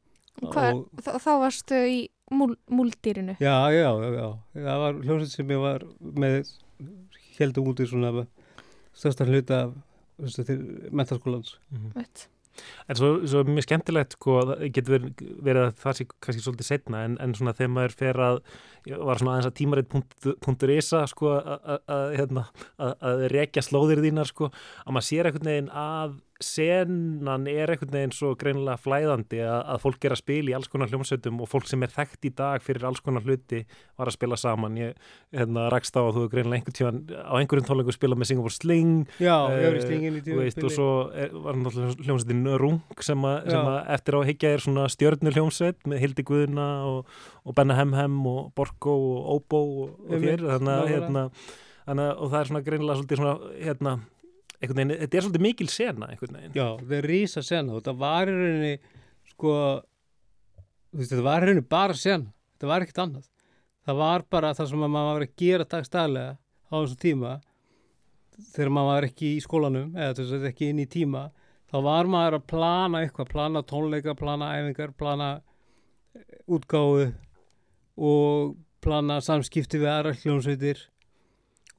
Hvað, 0.41 0.73
og, 0.73 0.89
þá, 1.01 1.09
þá 1.21 1.31
varstu 1.41 1.75
í 1.85 1.97
múl, 2.31 2.55
múldýrinu. 2.69 3.35
já, 3.39 3.55
já, 3.73 3.89
já, 4.15 4.27
það 4.55 4.79
var 4.79 4.93
hljómsveit 5.01 5.29
sem 5.35 5.47
ég 5.47 5.59
var 5.61 5.79
með 6.01 6.53
heldum 7.39 7.67
út 7.67 7.79
í 7.83 7.87
svona 7.89 8.27
stærsta 8.93 9.25
hluta 9.25 9.73
til 10.45 10.89
mentaskólans 10.91 11.57
Mhm. 11.71 11.91
Veit. 11.95 12.27
En 12.91 12.97
svo, 12.99 13.09
svo 13.29 13.43
mjög 13.47 13.65
skemmtilegt 13.67 14.15
sko, 14.17 14.37
það 14.49 14.63
getur 14.75 14.95
verið, 15.45 15.61
að 15.67 15.77
það 15.81 15.97
sé 15.99 16.07
kannski 16.25 16.43
svolítið 16.45 16.67
setna 16.67 17.03
en, 17.07 17.15
en 17.23 17.35
svona 17.37 17.53
þegar 17.57 17.73
maður 17.77 17.95
fer 18.01 18.21
að 18.27 18.41
var 19.07 19.21
svona 19.21 19.35
aðeins 19.37 19.49
að 19.51 19.57
tímarit.isa 19.61 21.03
sko 21.11 21.35
hérna, 22.17 22.47
að- 22.81 23.25
rekja 23.33 23.63
slóðir 23.65 24.01
þínar 24.03 24.29
sko 24.31 24.49
að 24.51 24.91
maður 24.97 25.07
sér 25.11 25.29
einhvern 25.29 25.51
veginn 25.51 25.71
að 25.71 26.19
senan 26.45 27.47
er 27.49 27.71
einhvern 27.73 27.93
veginn 27.93 28.13
svo 28.15 28.33
greinilega 28.39 28.79
flæðandi 28.81 29.39
að, 29.45 29.59
að 29.73 29.81
fólk 29.85 30.05
er 30.07 30.15
að 30.15 30.21
spila 30.21 30.51
í 30.51 30.55
alls 30.57 30.69
konar 30.71 30.91
hljómsveitum 30.91 31.41
og 31.43 31.49
fólk 31.51 31.69
sem 31.69 31.85
er 31.85 31.93
þekkt 31.93 32.27
í 32.27 32.31
dag 32.37 32.63
fyrir 32.65 32.87
alls 32.89 33.01
konar 33.03 33.25
hluti 33.25 33.63
var 33.99 34.09
að 34.11 34.17
spila 34.17 34.39
saman. 34.39 34.79
Ég 34.79 35.09
hérna, 35.35 35.67
rakst 35.73 35.95
á 35.97 36.01
að 36.01 36.17
þú 36.17 36.25
er 36.25 36.31
greinilega 36.35 36.59
einhvern 36.59 36.77
tíðan 36.79 37.01
á 37.21 37.33
einhverjum 37.39 37.67
tónleikum 37.69 37.95
spila 37.95 38.17
með 38.19 38.31
Singapore 38.31 38.55
Sling 38.55 39.07
já, 39.21 39.35
Eh, 39.51 39.77
í 39.77 39.83
slingin 39.85 40.19
í 40.19 40.23
Þú 40.25 40.37
veist, 40.39 40.61
og 40.65 40.75
svo 40.75 40.89
er, 41.15 41.33
var 41.45 41.59
náttúrulega 41.59 42.05
hljómsveitin 42.05 42.51
Rung 42.61 43.03
sem, 43.03 43.25
a, 43.25 43.33
sem 43.47 43.71
að 43.73 43.79
eftir 43.95 44.17
á 44.17 44.19
að 44.21 44.29
higgja 44.31 44.53
er 44.55 44.63
svona 44.65 44.87
stjörnur 44.91 45.37
hljómsveit 45.37 45.89
með 45.89 46.05
Hildi 46.05 46.25
Guðuna 46.27 46.69
og, 46.89 47.11
og 47.45 47.57
Benna 47.57 47.77
Hemhem 47.79 48.17
og 48.29 48.51
Borgo 48.57 48.95
og 48.95 49.35
Óbó 49.35 49.61
og, 49.61 49.99
og 50.07 50.23
þér. 50.23 50.47
Þannig 50.55 50.73
að 50.75 50.91
hérna, 50.95 51.27
og 52.17 52.31
það 52.31 52.39
er 52.41 52.51
svona 52.51 52.65
greinilega 52.65 53.19
svona 53.21 53.35
hérna, 53.57 53.95
veginn, 54.61 54.93
þetta 55.01 55.17
er 55.17 55.25
svolítið 55.25 55.45
mikil 55.47 55.69
sena 55.73 56.09
Já, 56.53 56.67
það 56.77 56.95
er 56.97 57.07
rísa 57.09 57.41
sena. 57.45 57.77
Þetta 57.79 57.93
var 57.97 58.29
í 58.29 58.35
rauninni 58.37 58.73
sko 59.31 59.53
veist, 60.91 61.11
þetta 61.11 61.25
var 61.25 61.41
í 61.41 61.49
rauninni 61.49 61.67
bara 61.71 61.97
sena. 61.97 62.33
Þetta 62.55 62.71
var 62.71 62.85
ekkert 62.85 63.03
annað. 63.05 63.29
Það 63.81 64.01
var 64.03 64.25
bara 64.29 64.53
það 64.53 64.69
sem 64.69 64.85
að 64.85 64.93
maður 64.93 65.13
var 65.15 65.25
að 65.25 65.37
gera 65.41 65.69
dagstæðlega 65.71 66.33
á 66.37 66.75
þessum 66.75 67.01
tíma. 67.01 67.35
Þegar 68.51 68.73
maður 68.77 68.91
var 68.91 69.07
ekki 69.09 69.31
í 69.35 69.41
skólanum 69.41 69.95
eða 69.97 70.17
þess 70.19 70.35
að 70.37 70.49
ekki 70.51 70.69
inn 70.71 70.81
í 70.81 70.89
tíma 70.89 71.29
þá 71.71 71.77
var 71.85 72.09
maður 72.11 72.37
að 72.39 72.47
plana 72.51 73.01
eitthvað 73.05 73.31
plana 73.31 73.63
tónleika, 73.63 74.15
plana 74.17 74.51
æfingar 74.59 74.93
plana 74.97 75.29
eh, 76.15 76.23
útgáfu 76.51 77.11
og 78.01 78.55
plana 78.83 79.19
samskipti 79.23 79.79
við 79.79 79.91
aðra 79.91 80.15
hljónsveitir 80.19 80.81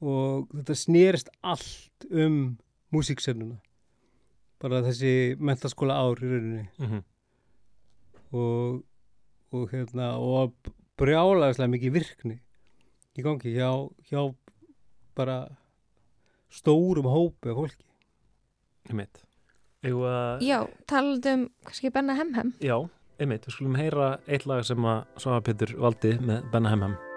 og 0.03 0.49
þetta 0.53 0.77
snerist 0.77 1.29
allt 1.45 2.07
um 2.09 2.55
músiksennuna 2.93 3.59
bara 4.63 4.79
þessi 4.85 5.35
mentaskóla 5.43 5.97
ár 5.99 6.21
í 6.23 6.29
rauninni. 6.29 6.63
Mm 6.79 6.87
-hmm. 6.87 7.03
og, 8.39 8.83
og 9.51 9.73
hérna 9.73 10.13
og 10.17 10.53
brjálaðislega 10.99 11.73
mikið 11.73 11.93
virkni 11.97 12.39
í 13.17 13.25
gangi 13.25 13.53
hjá, 13.53 13.69
hjá 14.09 14.33
bara 15.15 15.37
stórum 16.49 17.05
hópi 17.05 17.49
af 17.51 17.59
fólki. 17.59 17.85
Einmitt. 18.89 19.23
Eða, 19.83 20.11
að, 20.15 20.41
Já, 20.47 20.59
talandi 20.87 21.33
um 21.33 21.49
kannski 21.65 21.91
Benna 21.91 22.13
Hemhem. 22.15 22.53
já, 22.59 22.89
einmitt, 23.19 23.45
við 23.45 23.53
skulum 23.53 23.75
heyra 23.75 24.19
eitt 24.27 24.45
lag 24.45 24.63
sem 24.63 24.79
að 24.79 25.03
Svafa 25.17 25.41
Pétur 25.41 25.75
valdi 25.77 26.17
með 26.19 26.51
Benna 26.51 26.69
Hemhem 26.69 27.12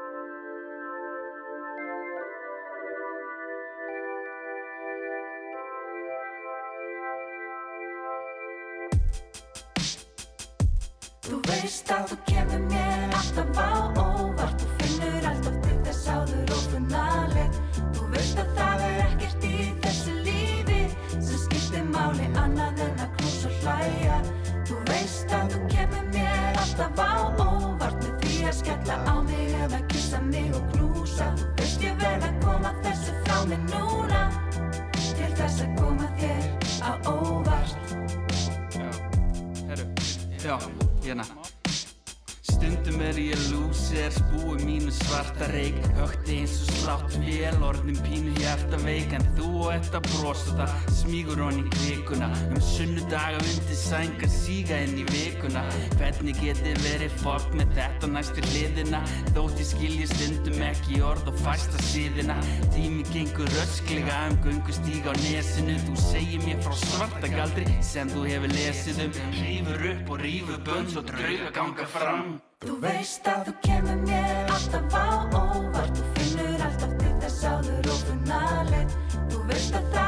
geti 56.40 56.72
verið 56.84 57.14
fólk 57.22 57.52
með 57.58 57.74
þetta 57.78 58.10
næstu 58.12 58.44
hliðina. 58.50 59.00
Þótt 59.36 59.60
ég 59.62 59.68
skilji 59.70 60.08
stundum 60.10 60.64
ekki 60.68 61.00
orð 61.06 61.30
og 61.32 61.38
fæsta 61.44 61.82
síðina. 61.88 62.36
Tími 62.74 63.04
gengur 63.12 63.50
rösklega 63.56 64.22
um 64.30 64.38
göngustíg 64.46 65.08
á 65.08 65.12
nesinu. 65.22 65.76
Þú 65.86 65.96
segir 66.06 66.44
mér 66.46 66.62
frá 66.64 66.76
svarta 66.82 67.30
galdri 67.32 67.66
sem 67.84 68.10
þú 68.12 68.26
hefur 68.30 68.56
lesið 68.56 69.04
um. 69.06 69.16
Rífur 69.40 69.86
upp 69.92 70.12
og 70.16 70.24
rífur 70.24 70.60
bönn 70.68 70.90
svo 70.92 71.04
drauga 71.06 71.52
ganga 71.56 71.88
fram. 71.96 72.36
Þú 72.64 72.78
veist 72.82 73.26
að 73.28 73.50
þú 73.50 73.56
kemur 73.66 74.02
mér 74.06 74.54
alltaf 74.56 74.96
á 74.96 75.06
óvart. 75.36 76.00
Þú 76.00 76.12
finnur 76.16 76.66
alltaf 76.70 76.98
til 77.02 77.14
þess 77.20 77.48
áður 77.52 77.92
og 77.92 78.04
funnaleg 78.10 78.96
Þú 79.30 79.42
veist 79.50 79.76
að 79.76 79.90
það 79.94 80.05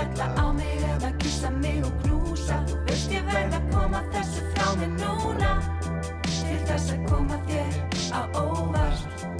skella 0.00 0.26
á 0.36 0.52
mig 0.52 0.80
eða 0.94 1.10
kissa 1.18 1.50
mig 1.50 1.84
og 1.84 1.92
knúsa. 2.02 2.56
Þú 2.68 2.76
veist 2.88 3.12
ég 3.12 3.24
verð 3.28 3.56
að 3.58 3.66
koma 3.74 4.00
þessu 4.14 4.44
frá 4.54 4.68
mig 4.80 4.92
núna? 4.96 5.52
Til 6.24 6.60
þess 6.68 6.94
að 6.94 7.04
koma 7.10 7.36
þér 7.48 7.72
á 8.16 8.20
óvart 8.34 9.39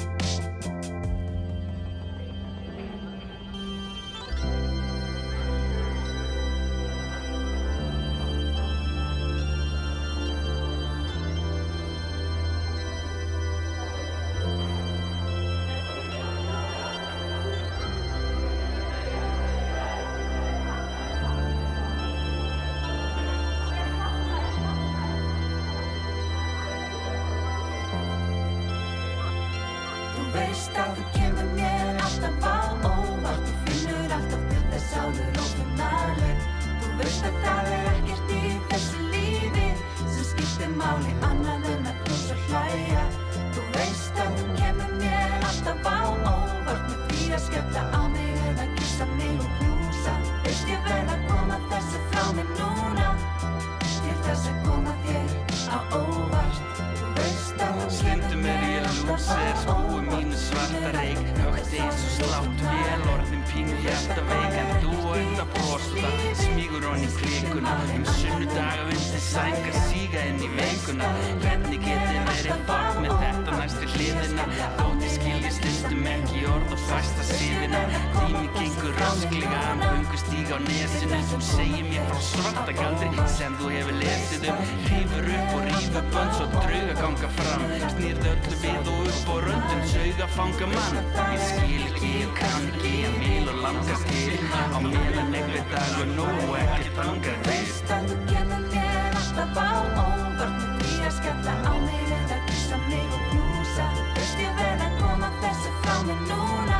Create 67.23 67.40
krikuna 67.61 67.95
Um 67.95 68.05
sunnudaga 68.05 68.85
vinstri 68.89 69.21
sængar 69.21 69.77
síga 69.89 70.21
inn 70.29 70.41
í 70.41 70.49
veikuna 70.57 71.09
Hvernig 71.43 71.85
geti 71.85 72.23
verið 72.29 72.65
bak 72.69 73.01
með 73.03 73.13
þetta 73.23 73.59
næstri 73.59 73.91
hliðina? 73.95 74.47
Þótti 74.79 75.11
skilji 75.15 75.51
stundum 75.57 76.07
ekki 76.07 76.45
orð 76.47 76.75
og 76.75 76.83
fæsta 76.89 77.25
síðina. 77.27 77.81
Tími 78.17 78.47
gengur 78.57 78.95
rasklega 79.01 79.61
um 79.73 79.83
göngustíg 79.85 80.53
á 80.55 80.59
nesinu. 80.65 81.21
Þú 81.31 81.41
segir 81.51 81.87
mér 81.89 82.07
frá 82.11 82.21
svarta 82.31 82.75
galdri 82.79 83.27
sem 83.35 83.57
þú 83.61 83.73
hefur 83.75 83.99
lesið 84.01 84.49
um. 84.53 84.63
Rífur 84.89 85.31
upp 85.37 85.55
og 85.57 85.65
rífur 85.69 86.09
bönn 86.15 86.33
svo 86.39 86.49
drauga 86.55 86.97
ganga 87.01 87.33
fram. 87.41 87.67
Snýrðu 87.97 88.33
öllu 88.35 88.61
við 88.65 88.93
og 88.95 89.11
upp 89.13 89.33
og 89.35 89.43
röndum 89.49 89.85
sauga 89.93 90.31
fanga 90.37 90.71
mann. 90.75 91.01
Ég 91.35 91.47
skil 91.49 91.87
ekki, 91.91 92.13
ég 92.23 92.35
kann 92.41 92.71
ekki, 92.73 92.95
ég 93.05 93.19
vil 93.25 93.53
og 93.53 93.63
langar 93.67 94.07
til. 94.11 94.41
Á 94.71 94.79
meðan 94.87 95.35
negli 95.35 95.65
dagur 95.75 96.15
nóg 96.17 96.45
og 96.49 96.59
ekkert 96.63 97.03
langar 97.05 97.50
Veist 97.51 97.89
að 97.91 98.05
þú 98.07 98.17
kemur 98.31 98.67
mér 98.71 99.17
alltaf 99.19 99.57
á 99.59 99.71
óvart 99.99 100.59
með 100.63 100.83
því 100.85 100.99
að 101.09 101.15
skella 101.17 101.55
á 101.67 101.73
mig 101.83 102.11
eða 102.15 102.37
kissa 102.47 102.77
mig 102.85 103.17
og 103.17 103.25
knúsa 103.31 103.87
Veist 104.15 104.43
ég 104.45 104.53
verð 104.61 104.85
að 104.85 104.95
koma 105.01 105.31
þessu 105.41 105.73
frá 105.81 105.97
mig 106.07 106.21
núna 106.29 106.79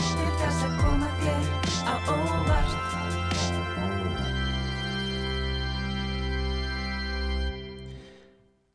til 0.00 0.32
þess 0.40 0.64
að 0.66 0.74
koma 0.80 1.10
þér 1.20 1.46
á 1.86 1.94
óvart 2.16 2.74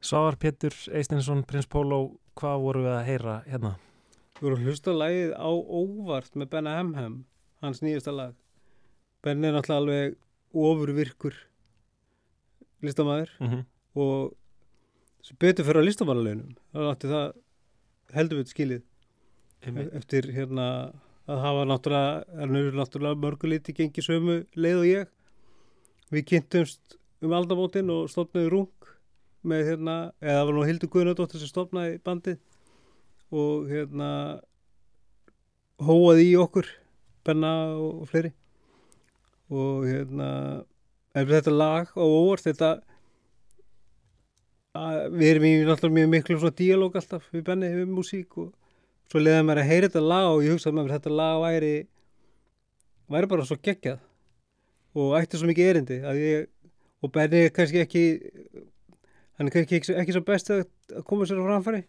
Svavar 0.10 0.40
Pétur 0.40 0.80
Eistinsson, 0.96 1.44
Prins 1.44 1.68
Pólo, 1.68 2.00
hvað 2.40 2.64
voru 2.64 2.86
við 2.88 2.96
að 2.96 3.06
heyra 3.10 3.36
hérna? 3.44 3.74
Við 4.40 4.48
vorum 4.48 4.64
að 4.64 4.72
hlusta 4.72 4.96
lagið 4.96 5.36
á 5.36 5.52
óvart 5.52 6.40
með 6.40 6.52
Benna 6.56 6.80
Hemhem, 6.80 7.22
hans 7.60 7.84
nýjasta 7.84 8.16
lag. 8.16 8.34
Ben 9.20 9.44
er 9.44 9.60
náttúrulega 9.60 9.84
alveg 9.84 10.18
ofurvirkur 10.54 11.36
listamæður 12.82 13.30
Mm 13.40 13.48
-hmm. 13.48 13.64
og 13.96 14.34
sem 15.22 15.38
betur 15.40 15.66
fyrir 15.66 15.82
á 15.84 15.88
listamannalaunum. 15.88 16.56
Það 16.74 16.92
átti 16.92 17.08
það 17.08 17.34
heldur 18.14 18.38
við 18.40 18.48
skilið 18.54 18.82
e- 19.62 19.90
eftir 19.98 20.32
hérna 20.34 20.94
að 21.28 21.42
hafa 21.44 21.66
náttúrulega, 21.66 22.24
er 22.42 22.48
náttúrulega 22.74 23.22
mörgulíti 23.22 23.74
gengið 23.74 24.04
sömu 24.08 24.46
leið 24.56 24.78
og 24.80 24.86
ég. 24.86 25.08
Við 26.12 26.26
kynntumst 26.26 26.98
um 27.22 27.32
aldamótin 27.32 27.90
og 27.90 28.10
stofnaði 28.10 28.50
rung 28.50 28.72
með 29.44 29.66
hérna, 29.70 30.12
eða 30.22 30.40
það 30.40 30.46
var 30.46 30.54
nú 30.54 30.66
Hildur 30.66 30.90
Guðnadóttir 30.90 31.40
sem 31.40 31.48
stofnaði 31.48 32.00
bandið 32.04 32.40
og 33.32 33.70
hérna 33.70 34.42
hóaði 35.80 36.32
í 36.32 36.36
okkur 36.40 36.66
Benna 37.28 37.76
og, 37.76 38.02
og 38.02 38.10
fleiri 38.10 38.32
og 39.50 39.86
hérna 39.90 40.30
en 41.18 41.28
þetta 41.30 41.54
lag 41.56 41.90
á 41.98 42.04
óvart 42.06 42.46
þetta 42.46 42.72
að, 44.78 44.98
við 45.18 45.28
erum 45.34 45.48
í 45.50 45.54
náttúrulega 45.68 45.96
mjög 45.98 46.12
miklu 46.14 46.38
svona 46.42 46.58
díalóg 46.60 46.98
alltaf 47.00 47.26
við 47.34 47.46
Benni 47.48 47.70
við 47.74 47.90
músík 47.96 48.38
og 48.42 48.52
svo 49.10 49.22
leiði 49.24 49.46
mér 49.48 49.62
að 49.64 49.70
heyra 49.72 49.90
þetta 49.90 50.04
lag 50.06 50.28
og 50.36 50.44
ég 50.46 50.54
hugsaði 50.56 50.78
með 50.78 50.86
mér 50.88 50.96
þetta 50.98 51.16
lag 51.18 51.40
væri 51.46 51.74
væri 53.10 53.32
bara 53.32 53.48
svo 53.50 53.58
geggjað 53.66 54.04
og 55.00 55.16
ætti 55.20 55.40
svo 55.42 55.50
mikið 55.50 55.72
erindi 55.74 56.00
ég 56.20 56.50
og 57.06 57.14
Benni 57.16 57.46
er 57.48 57.54
kannski 57.56 57.82
ekki 57.82 58.04
hann 59.40 59.48
er 59.50 59.54
kannski 59.56 59.80
ekki, 59.80 59.96
ekki 60.04 60.16
svo 60.18 60.24
best 60.28 60.52
að 60.54 60.66
að 61.00 61.04
koma 61.08 61.26
sér 61.30 61.38
á 61.42 61.46
framfæri. 61.48 61.84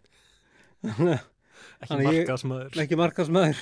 Ekki 1.81 1.89
Þannig 1.91 2.07
ég- 2.07 2.19
markasmaður. 2.21 2.75
ekki 2.83 2.97
markasmaður 3.01 3.59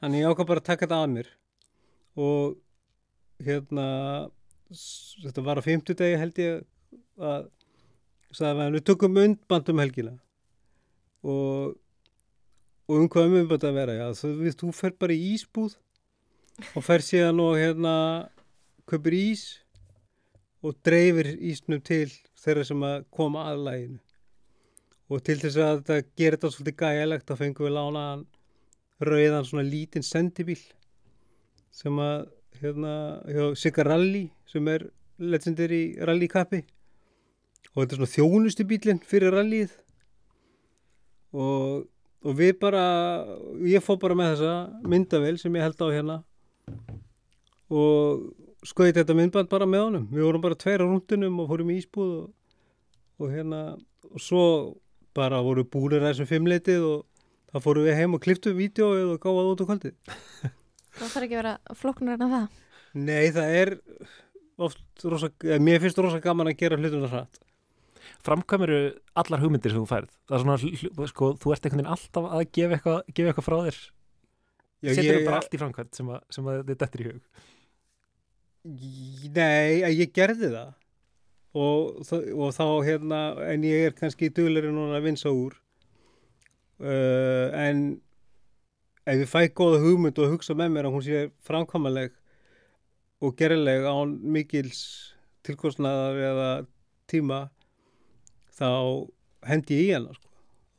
þannig 0.00 0.20
ég 0.22 0.30
ákvað 0.32 0.46
bara 0.48 0.60
að 0.62 0.66
taka 0.68 0.86
þetta 0.86 0.98
að 1.04 1.10
mér. 1.12 1.26
Og 2.16 2.54
hérna 3.46 3.86
þetta 4.72 5.44
var 5.44 5.60
á 5.60 5.66
fimmtudegi 5.66 6.18
held 6.20 6.40
ég 6.40 6.62
að 7.20 7.48
sagði 8.32 8.66
að 8.66 8.76
við 8.76 8.84
tökum 8.88 9.18
undband 9.20 9.70
um 9.72 9.82
helgina. 9.82 10.12
Og 11.22 11.78
og 12.88 12.98
um 12.98 13.08
hvað 13.08 13.28
um 13.28 13.38
undband 13.42 13.66
að 13.68 13.76
vera 13.78 13.96
já, 13.96 14.06
þú, 14.18 14.30
þú 14.58 14.70
fer 14.76 14.94
bara 15.00 15.14
í 15.14 15.26
ísbúð 15.36 15.76
og 16.76 16.84
fer 16.84 17.04
síðan 17.04 17.40
og 17.40 17.54
hérna 17.56 17.94
kaupir 18.90 19.16
ís 19.16 19.44
og 20.62 20.76
dreifir 20.84 21.30
ísnum 21.38 21.80
til 21.84 22.10
þeirra 22.42 22.66
sem 22.66 22.84
að 22.86 23.06
koma 23.14 23.46
að 23.52 23.64
læginu 23.68 24.00
og 25.12 25.24
til 25.26 25.38
þess 25.40 25.58
að 25.60 25.80
þetta 25.80 26.12
gera 26.18 26.38
þetta 26.38 26.52
svolítið 26.56 26.78
gæjalegt 26.82 27.28
þá 27.28 27.34
fengum 27.38 27.68
við 27.68 27.74
lánaðan 27.76 28.26
rauðan 29.02 29.48
svona 29.48 29.66
lítinn 29.66 30.06
sendibíl 30.06 30.60
sem 31.72 31.98
að 32.02 32.26
hérna 32.62 32.94
hjá 33.26 33.48
Sigga 33.58 33.84
Rally 33.88 34.28
sem 34.48 34.68
er 34.70 34.86
legendary 35.18 35.82
rallykappi 36.02 36.62
og 37.72 37.80
þetta 37.80 37.94
er 37.94 38.00
svona 38.00 38.12
þjónustu 38.12 38.66
bílinn 38.68 39.00
fyrir 39.08 39.32
rallyið. 39.32 39.72
Og, 41.32 41.86
og 42.20 42.36
við 42.36 42.58
bara 42.60 42.82
ég 43.64 43.84
fór 43.84 43.98
bara 44.02 44.16
með 44.18 44.34
þessa 44.34 44.88
myndavel 44.92 45.38
sem 45.40 45.56
ég 45.56 45.64
held 45.64 45.80
á 45.80 45.88
hérna. 45.88 46.18
Og 47.72 48.28
skoði 48.68 48.98
þetta 48.98 49.16
myndband 49.16 49.48
bara 49.52 49.68
með 49.68 49.86
honum. 49.86 50.08
Við 50.12 50.28
vorum 50.28 50.44
bara 50.44 50.58
tveir 50.60 50.84
á 50.84 50.86
rúndunum 50.86 51.40
og 51.40 51.48
fórum 51.48 51.72
í 51.72 51.78
ísbúð 51.80 52.12
og, 52.18 52.26
og 53.22 53.32
hérna 53.32 53.62
og 54.12 54.20
svo 54.20 54.44
bara 55.16 55.40
voru 55.44 55.64
búinir 55.64 56.04
þessum 56.04 56.28
fimmleitið 56.28 56.84
og 56.84 57.06
þá 57.52 57.64
fórum 57.64 57.88
við 57.88 57.96
heim 58.00 58.16
og 58.16 58.24
kliftum 58.24 58.58
vídeoið 58.58 59.14
og 59.14 59.22
gáðum 59.22 59.54
út 59.54 59.64
á 59.64 59.68
kvöldið 59.70 60.52
Það 60.98 61.14
þarf 61.14 61.26
ekki 61.26 61.38
að 61.38 61.40
vera 61.40 61.78
flóknar 61.78 62.18
en 62.18 62.34
það. 62.34 62.58
Nei, 62.92 63.24
það 63.32 63.54
er 63.60 63.72
oft 64.62 65.06
rosa, 65.08 65.30
eða 65.46 65.62
mér 65.64 65.80
finnst 65.82 66.02
rosa 66.04 66.20
gaman 66.22 66.50
að 66.50 66.58
gera 66.60 66.78
hlutum 66.78 67.06
það 67.06 67.16
hratt. 67.16 67.40
Framkvæmuru 68.22 68.82
allar 69.18 69.42
hugmyndir 69.42 69.72
sem 69.72 69.82
þú 69.82 69.88
færð. 69.90 70.12
Það 70.28 70.36
er 70.36 70.44
svona, 70.44 71.08
sko, 71.10 71.32
þú 71.40 71.54
ert 71.54 71.64
einhvern 71.66 71.82
veginn 71.82 71.94
alltaf 71.94 72.28
að 72.28 72.44
gefa 72.58 72.76
eitthvað, 72.76 73.00
gefa 73.16 73.32
eitthvað 73.32 73.48
frá 73.48 73.56
þér. 73.66 73.80
Setur 74.82 75.06
ég, 75.06 75.16
þú 75.16 75.26
bara 75.30 75.40
allt 75.40 75.56
í 75.56 75.62
framkvæmt 75.62 75.98
sem, 75.98 76.12
að, 76.12 76.22
sem 76.36 76.50
að 76.50 76.60
þetta 76.60 76.78
dettur 76.84 77.02
í 77.02 77.08
hug. 77.08 77.42
Nei, 78.62 79.82
að 79.82 79.98
ég 79.98 80.14
gerði 80.14 80.52
það 80.52 80.70
og, 81.58 82.12
og 82.14 82.54
þá 82.54 82.64
hérna, 82.86 83.20
en 83.50 83.66
ég 83.66 83.88
er 83.88 83.96
kannski 83.96 84.30
dugleiri 84.34 84.70
núna 84.72 84.98
að 84.98 85.08
vinsa 85.08 85.32
úr 85.34 85.56
uh, 86.80 87.48
en 87.58 87.82
ef 89.06 89.18
ég 89.18 89.30
fæ 89.30 89.48
góða 89.50 89.80
hugmynd 89.82 90.18
og 90.22 90.36
hugsa 90.36 90.54
með 90.54 90.74
mér 90.74 90.88
að 90.88 90.94
hún 90.96 91.04
sé 91.06 91.22
framkvæmaleg 91.46 92.12
og 93.22 93.34
gerleg 93.38 93.86
án 93.86 94.14
mikils 94.22 94.82
tilkostnaðar 95.46 96.20
eða 96.22 96.50
tíma 97.10 97.40
þá 98.54 98.68
hendi 99.48 99.78
ég 99.80 99.88
í 99.88 99.94
hana 99.96 100.14
sko. 100.14 100.28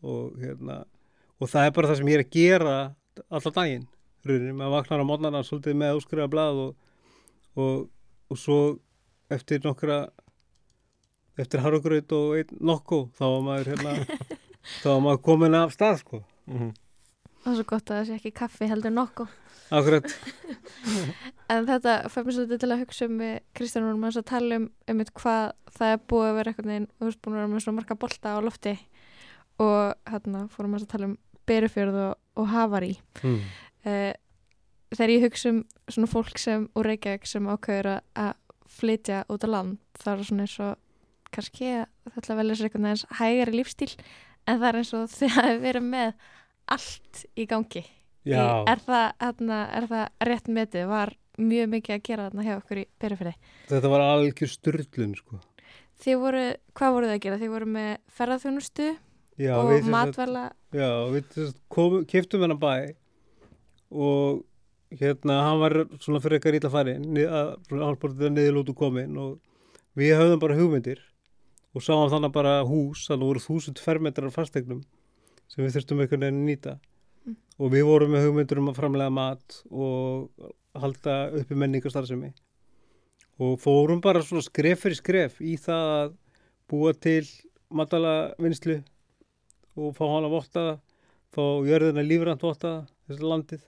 og, 0.03 0.37
hérna, 0.39 0.83
og 1.39 1.51
það 1.51 1.67
er 1.67 1.75
bara 1.75 1.89
það 1.91 1.99
sem 1.99 2.11
ég 2.11 2.19
er 2.19 2.23
að 2.23 2.35
gera 2.37 2.77
alltaf 3.27 3.55
daginn 3.55 3.87
rauninni, 4.23 4.55
maður 4.55 4.75
vaknar 4.77 5.03
á 5.03 5.09
mótnarna 5.09 5.43
svolítið 5.43 5.79
með 5.79 5.99
úskrifa 5.99 6.29
blað 6.31 6.61
og, 6.63 6.75
og, 7.59 7.89
og 8.31 8.39
svo 8.39 8.59
eftir 9.33 9.63
nokkra 9.65 10.05
eftir 11.39 11.63
harfugraut 11.63 12.15
og 12.15 12.37
einn 12.39 12.63
nokko 12.63 13.07
þá 13.17 13.25
var 13.25 13.43
maður 13.49 13.73
hérna 13.73 13.95
þá 14.81 14.87
var 14.93 15.03
maður 15.07 15.21
komin 15.27 15.59
af 15.59 15.75
stað 15.75 15.99
sko. 16.05 16.23
Mm 16.47 16.71
Það 17.43 17.51
er 17.51 17.57
svo 17.59 17.65
gott 17.67 17.91
að 17.91 17.97
það 17.99 18.05
sé 18.09 18.17
ekki 18.19 18.31
kaffi 18.39 18.69
heldur 18.71 18.93
nokkuð. 18.95 19.31
akkurat, 19.73 20.13
En 21.53 21.65
þetta 21.67 21.93
fær 22.11 22.25
mér 22.27 22.35
svolítið 22.37 22.61
til 22.63 22.71
að 22.71 22.81
hugsa 22.83 23.07
um 23.09 23.17
við 23.21 23.33
Kristján 23.57 23.87
vorum 23.87 24.05
að 24.09 24.25
tala 24.29 24.59
um 24.61 24.67
um 24.93 25.03
hvað 25.21 25.51
það 25.77 25.93
er 25.95 26.01
búið 26.11 26.29
að 26.29 26.37
vera 26.39 26.53
veginn 26.57 26.87
og 26.89 26.99
þú 27.03 27.09
veist 27.09 27.21
búin 27.23 27.35
að 27.35 27.39
vera 27.41 27.51
með 27.53 27.63
svona 27.65 27.79
marga 27.79 27.99
bolta 28.03 28.33
á 28.33 28.39
lofti 28.45 28.73
og 29.63 30.09
hérna 30.09 30.43
fórum 30.53 30.75
að 30.79 30.87
tala 30.93 31.09
um 31.11 31.17
berufjörð 31.49 31.99
og, 32.07 32.13
og 32.39 32.47
hafari. 32.53 32.93
hmm. 33.21 33.39
Uh, 33.83 34.13
þegar 34.95 35.11
ég 35.11 35.25
hugsa 35.27 35.49
um 35.51 35.57
svona 35.91 36.07
fólk 36.07 36.37
sem 36.39 36.69
úr 36.79 36.87
Reykjavík 36.87 37.25
sem 37.27 37.47
ákveður 37.51 37.89
að- 37.97 38.03
að 38.15 38.33
flytja 38.73 39.23
út 39.29 39.43
á 39.43 39.49
land 39.51 39.77
það 39.99 40.13
er 40.13 40.23
svona 40.29 40.45
eins 40.47 40.59
og 40.63 40.77
kannski 41.33 41.67
að 41.81 41.87
það 42.07 42.21
ætla 42.21 42.33
að 42.35 42.39
velja 42.39 42.55
sér 42.55 42.69
einhvern 42.69 42.87
veginn 42.87 43.17
hægari 43.19 43.57
lífstíl 43.57 43.89
en 44.47 44.59
það 44.61 44.67
er 44.69 44.77
eins 44.79 44.93
og 44.93 45.09
þið 45.17 45.35
hafi 45.35 45.57
verið 45.65 45.85
með 45.89 46.13
allt 46.67 47.25
í 47.37 47.45
gangi. 47.49 47.83
Já, 48.23 48.39
Í- 48.63 48.71
er, 48.71 48.79
það, 48.85 49.07
hérna, 49.19 49.57
er 49.75 49.87
það 49.89 50.05
rétt 50.29 50.47
metið? 50.47 50.85
Var 50.87 51.13
mjög 51.43 51.69
mikið 51.73 51.95
að 51.97 52.03
gera 52.07 52.27
þarna 52.29 52.43
hjá 52.45 52.53
okkur 52.59 52.77
í 52.77 52.85
berufyrði 53.01 53.31
þetta 53.67 53.89
var 53.89 54.03
algjör 54.05 54.51
styrlun 54.53 55.15
sko. 55.17 55.39
Þið 56.03 56.19
voru, 56.21 56.43
hvað 56.77 56.93
voru 56.93 57.07
þið 57.09 57.15
að 57.15 57.23
gera? 57.25 57.39
þið 57.41 57.51
voru 57.55 57.67
með 57.73 57.89
ferðarþjónustu 58.19 58.87
og 58.93 59.69
við 59.71 59.79
sagt- 59.81 59.91
matvæla? 59.95 60.43
Já, 60.77 60.89
við 61.09 62.05
keyptum 62.07 62.45
hennar 62.45 62.59
bæ 62.61 62.93
og 63.91 64.43
hérna, 64.93 65.39
hann 65.47 65.59
var 65.61 65.75
svona 66.01 66.21
fyrir 66.21 66.37
eitthvað 66.37 66.55
rítla 66.57 66.71
fari 66.73 66.95
hálfbórtið 67.73 68.29
niðurlótu 68.35 68.75
komin 68.77 69.17
og 69.17 69.39
við 69.97 70.13
höfðum 70.19 70.41
bara 70.41 70.57
hugmyndir 70.57 71.01
og 71.73 71.81
sáum 71.81 72.09
þannig 72.13 72.33
bara 72.33 72.59
hús, 72.65 73.07
þannig 73.09 73.31
voru 73.31 73.41
þúsund 73.41 73.81
fermetrar 73.81 74.29
af 74.29 74.37
fastegnum 74.37 74.83
sem 75.51 75.63
við 75.65 75.77
þurftum 75.77 76.03
einhvern 76.03 76.25
veginn 76.27 76.41
að 76.43 76.49
nýta 76.49 76.79
Mm. 77.23 77.37
og 77.55 77.69
við 77.71 77.85
vorum 77.87 78.11
með 78.11 78.25
hugmyndir 78.27 78.59
um 78.59 78.65
að 78.67 78.79
framlega 78.81 79.11
mat 79.15 79.61
og 79.71 80.49
halda 80.75 81.13
uppi 81.39 81.55
menningastarfsemi 81.55 82.33
og 83.39 83.53
fórum 83.63 84.01
bara 84.03 84.19
svona 84.25 84.43
skref 84.43 84.83
fyrir 84.83 84.99
skref 84.99 85.39
í 85.39 85.55
það 85.55 85.91
að 85.93 86.17
búa 86.67 86.91
til 86.93 87.23
matala 87.71 88.33
vinslu 88.43 88.81
og 89.79 89.95
fá 89.95 90.03
hana 90.03 90.29
vottaða, 90.29 90.75
fá 91.33 91.41
jörðina 91.65 92.03
lífrænt 92.05 92.43
vottaða, 92.43 92.83
þessi 93.07 93.23
landið 93.31 93.63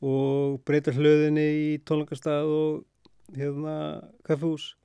og 0.00 0.60
breyta 0.64 0.94
hlöðinni 0.94 1.46
í 1.74 1.78
tónleikastað 1.84 2.48
og 2.48 3.34
hérna 3.36 3.74
kaffehús. 4.24 4.76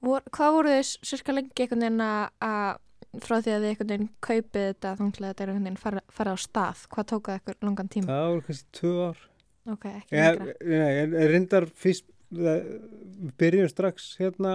Vor, 0.00 0.24
hvað 0.32 0.56
voru 0.56 0.72
þið 0.74 0.94
sérska 1.06 1.36
lengi 1.36 1.52
einhvern 1.54 1.84
veginn 1.84 2.02
að 2.02 2.80
frá 3.18 3.40
því 3.42 3.50
að 3.56 3.64
þið 3.64 3.68
einhvern 3.70 3.90
veginn 3.90 4.08
kaupið 4.22 4.66
þetta 4.70 4.92
þanglega 5.00 5.30
þetta 5.32 5.42
er 5.44 5.50
einhvern 5.50 5.64
veginn 5.66 5.80
fara, 5.82 6.00
fara 6.14 6.34
á 6.34 6.36
stað 6.38 6.84
hvað 6.94 7.08
tók 7.10 7.26
það 7.30 7.40
ykkur 7.40 7.56
langan 7.66 7.88
tíma? 7.90 8.06
Það 8.06 8.28
voru 8.30 8.44
kannski 8.46 8.68
tvö 8.78 8.92
ár. 9.08 9.24
Ok, 9.70 9.84
ekki 9.90 10.16
lengra 10.16 10.54
nei, 10.70 10.92
en 11.02 11.16
reyndar 11.34 11.66
fyrst, 11.82 12.06
við 12.30 13.32
byrjum 13.40 13.68
strax 13.72 14.06
hérna, 14.20 14.52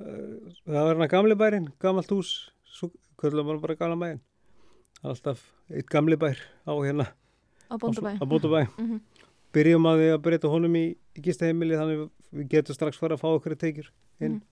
uh, 0.00 0.54
það 0.64 0.80
var 0.80 0.90
hérna 0.94 1.10
gamli 1.12 1.36
bærin, 1.38 1.68
gamalt 1.82 2.10
hús, 2.10 2.32
svo 2.64 2.88
kvöldum 3.20 3.52
við 3.52 3.60
bara 3.66 3.76
gamla 3.78 4.00
bærin. 4.00 4.22
Alltaf 5.06 5.44
eitt 5.70 5.88
gamli 5.92 6.16
bær 6.18 6.40
á 6.66 6.72
hérna, 6.80 7.06
á 7.70 7.74
Bóndabæ 7.76 8.16
á 8.18 8.24
Bóndabæ. 8.24 8.64
Mhm. 8.78 9.00
Byrjum 9.56 9.86
að 9.88 10.00
því 10.02 10.08
að 10.16 10.22
breyta 10.24 10.48
honum 10.52 10.74
í, 10.76 10.84
í 11.16 11.20
gistaheimili 11.22 11.76
þannig 11.78 12.10
við- 12.32 12.48
getum 12.50 12.74
strax 12.76 12.98
fara 12.98 13.14
að 13.16 13.22
fá 13.22 13.28
okkur 13.36 13.54
teikjur 13.56 13.88
inn. 14.20 14.40
Mhm. 14.40 14.42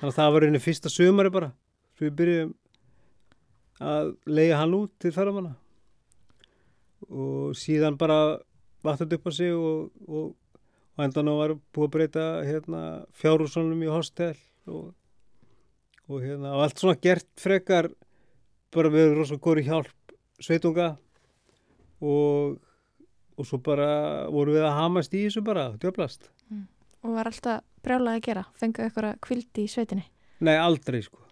Þannig 0.00 0.10
að 0.10 0.18
það 0.18 0.32
var 0.32 0.42
einu 0.48 0.58
fyrsta 0.60 0.90
sömari 0.90 1.30
bara, 1.32 1.52
svo 1.96 2.08
við 2.08 2.16
byrjum 2.18 2.54
að 3.80 4.14
leiða 4.28 4.60
hann 4.60 4.76
út 4.76 4.92
til 5.00 5.12
ferðamanna. 5.14 5.54
Og 7.10 7.56
síðan 7.58 7.98
bara 8.00 8.38
vatnandi 8.84 9.18
upp 9.18 9.28
á 9.28 9.32
sig 9.34 9.52
og, 9.56 9.90
og, 10.08 10.32
og 10.96 11.04
endan 11.04 11.30
á 11.32 11.34
var 11.36 11.56
búið 11.74 11.88
að 11.88 11.94
breyta 11.96 12.24
hérna, 12.46 12.82
fjárhúsunum 13.16 13.84
í 13.84 13.90
hostel 13.90 14.34
og, 14.68 14.90
og 16.08 16.24
hérna 16.24 16.54
allt 16.60 16.80
svona 16.80 16.98
gert 17.00 17.28
frekar 17.40 17.90
bara 18.74 18.92
við 18.92 19.06
erum 19.06 19.20
rosalega 19.20 19.46
góri 19.46 19.64
hjálp 19.66 20.14
sveitunga 20.40 20.90
og, 22.00 22.60
og 23.36 23.48
svo 23.48 23.60
bara 23.64 24.28
vorum 24.32 24.56
við 24.56 24.68
að 24.68 24.78
hamast 24.78 25.16
í 25.16 25.24
þessu 25.26 25.44
bara, 25.44 25.70
djöflast 25.80 26.30
og 27.00 27.16
var 27.16 27.30
alltaf 27.30 27.64
brjálað 27.84 28.18
að 28.18 28.24
gera 28.28 28.46
fenguð 28.60 28.90
ykkur 28.90 29.08
að 29.08 29.20
kvildi 29.24 29.64
í 29.64 29.72
sveitinni? 29.72 30.06
Nei, 30.44 30.56
aldrei 30.60 31.00
sko 31.04 31.29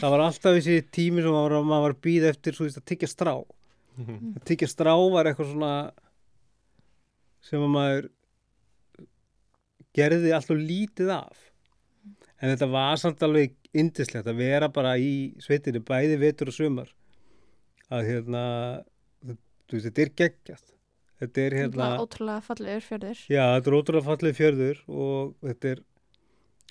það 0.00 0.10
var 0.14 0.22
alltaf 0.26 0.56
þessi 0.58 0.78
tími 0.92 1.22
sem 1.24 1.32
var- 1.34 1.54
maður 1.64 1.84
var 1.86 1.94
að 1.96 2.02
býða 2.06 2.32
eftir 2.34 2.56
svo, 2.56 2.66
veist, 2.68 2.80
að 2.80 2.88
tyggja 2.92 3.08
strá. 3.10 3.34
Að 3.98 4.42
tyggja 4.48 4.68
strá 4.68 4.92
var 5.14 5.30
eitthvað 5.30 5.52
svona 5.52 5.72
sem 7.44 7.60
að 7.62 7.72
maður 7.76 8.08
gerði 9.94 10.32
alltaf 10.34 10.58
lítið 10.58 11.12
af. 11.14 11.44
En 12.42 12.50
þetta 12.52 12.68
var 12.72 12.96
samt 13.00 13.22
alveg 13.24 13.54
indislegt 13.74 14.26
að 14.30 14.36
vera 14.42 14.68
bara 14.68 14.96
í 15.00 15.34
sveitinni 15.42 15.80
bæði 15.86 16.18
vetur 16.20 16.50
og 16.50 16.56
sumar 16.56 16.90
að 17.94 18.06
hérna 18.10 18.42
þú 19.24 19.76
veist, 19.78 19.86
þetta 19.88 20.02
er 20.04 20.12
geggjast 20.20 20.70
þetta 21.22 21.42
er 21.44 21.56
hérna 21.58 21.88
ótrúlega 22.02 22.42
fallegur 22.44 22.84
fjörður. 22.84 23.22
Já, 23.32 23.44
þetta 23.56 23.70
er 23.70 23.76
ótrúlega 23.78 24.06
fallið 24.10 24.36
fjörður 24.38 24.82
og 24.88 25.34
þetta 25.46 25.72
er 25.72 25.82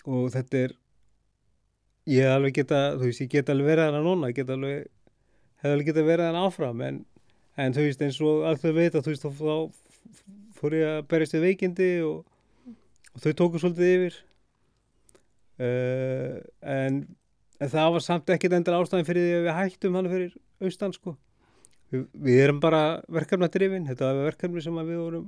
og 0.03 0.25
þetta 0.35 0.61
er 0.67 0.75
ég 2.09 2.27
alveg 2.27 2.57
geta, 2.59 2.81
þú 2.97 3.07
veist, 3.07 3.23
ég 3.23 3.31
get 3.31 3.49
alveg 3.53 3.73
verið 3.73 3.89
hana 3.89 4.03
núna, 4.03 4.29
ég 4.31 4.41
get 4.41 4.51
alveg 4.53 4.83
hef 5.63 5.71
alveg 5.71 5.89
geta 5.89 6.03
verið 6.03 6.29
hana 6.29 6.43
áfram 6.49 6.83
en, 6.83 6.99
en 7.55 7.75
þú 7.75 7.87
veist, 7.87 8.03
eins 8.03 8.19
og 8.23 8.43
allt 8.49 8.63
þau 8.63 8.75
veit 8.75 8.97
að 8.97 9.05
þú 9.05 9.13
veist, 9.13 9.27
þá, 9.39 9.55
fór 10.59 10.77
ég 10.77 10.91
að 10.97 11.09
berjast 11.11 11.35
við 11.37 11.45
veikindi 11.47 11.89
og, 12.07 12.23
og 13.13 13.23
þau 13.23 13.33
tóku 13.39 13.61
svolítið 13.61 13.93
yfir. 13.97 14.21
Uh, 15.63 16.39
en, 16.65 17.03
en 17.61 17.71
það 17.71 17.91
var 17.95 18.03
samt 18.03 18.31
ekkit 18.33 18.55
endur 18.57 18.79
ástæðin 18.79 19.07
fyrir 19.07 19.27
því 19.27 19.37
að 19.37 19.47
við 19.47 19.57
hættum 19.59 19.97
hann 19.99 20.11
fyrir 20.11 20.35
austan, 20.63 20.95
sko. 20.95 21.15
Við, 21.93 22.05
við 22.25 22.43
erum 22.45 22.61
bara 22.63 22.83
verkefna 23.11 23.51
drifin, 23.53 23.87
þetta 23.87 24.09
var 24.09 24.31
verkefni 24.31 24.63
sem 24.65 24.79
við 24.81 24.99
vorum 24.99 25.27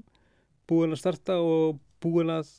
búin 0.69 0.95
að 0.95 1.03
starta 1.03 1.37
og 1.43 1.77
búin 2.03 2.31
að 2.33 2.49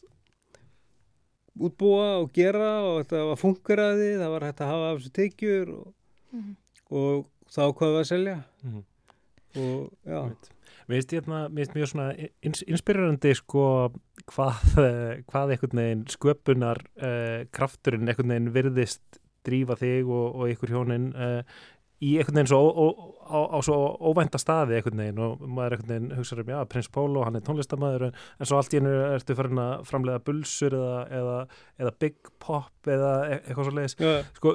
útbúa 1.60 2.20
og 2.22 2.32
gera 2.36 2.72
og 2.84 3.00
þetta 3.04 3.22
var 3.30 3.40
fungeraði, 3.40 4.10
það 4.20 4.30
var 4.34 4.46
hægt 4.48 4.60
að 4.60 4.72
hafa 4.74 4.90
af 4.92 4.98
þessu 5.00 5.12
teikjur 5.20 5.72
og, 5.78 5.92
Mhm. 6.32 6.56
og 6.90 7.26
þá 7.48 7.62
hvað 7.72 7.94
við 7.94 8.00
að 8.00 8.10
selja 8.12 8.36
Mhm. 8.64 8.84
og 9.56 9.92
já, 10.06 10.36
Mér 10.86 11.00
finnst 11.02 11.10
hérna, 11.16 11.38
mér 11.50 11.64
finnst 11.66 11.74
mjög 11.74 11.88
svona 11.90 12.28
ins, 12.42 12.62
inspirerandi 12.62 13.34
sko 13.34 13.90
hvað, 14.30 14.60
eh, 14.78 15.22
hvað 15.28 15.50
einhvern 15.56 15.80
veginn 15.80 16.04
sköpunar 16.06 16.78
uh, 17.02 17.44
krafturinn 17.50 18.06
einhvern 18.08 18.28
veginn 18.30 18.52
virðist 18.54 19.18
drífa 19.46 19.74
þig 19.78 20.06
og, 20.06 20.36
og 20.36 20.48
ykkur 20.54 20.70
hjónin 20.74 21.08
uh, 21.14 21.42
í 22.04 22.16
einhvern 22.20 22.36
veginn 22.36 22.50
svo 22.50 22.58
ó, 22.60 22.74
ó, 22.76 22.86
á, 23.24 23.38
á 23.56 23.58
svo 23.64 23.76
óvænta 24.10 24.40
staði 24.40 24.76
einhvern 24.76 25.00
veginn 25.00 25.22
og 25.24 25.40
maður 25.46 25.76
einhvern 25.78 25.92
veginn 25.92 26.18
hugsaður 26.18 26.44
um 26.44 26.52
já, 26.52 26.58
Prins 26.72 26.90
Pólo, 26.92 27.22
hann 27.24 27.38
er 27.38 27.44
tónlistamæður 27.46 28.08
en, 28.10 28.20
en 28.36 28.50
svo 28.50 28.60
allt 28.60 28.76
í 28.76 28.80
hennu 28.80 28.92
ertu 29.14 29.36
farin 29.38 29.62
að 29.62 29.72
framlega 29.88 30.22
bulsur 30.26 30.76
eða, 30.76 31.00
eða, 31.20 31.38
eða 31.80 31.94
big 32.04 32.30
pop 32.42 32.92
eða 32.92 33.14
e- 33.30 33.40
eitthvað 33.40 33.70
svo 33.70 33.74
leiðis 33.78 33.96
já. 33.96 34.12
Sko, 34.36 34.54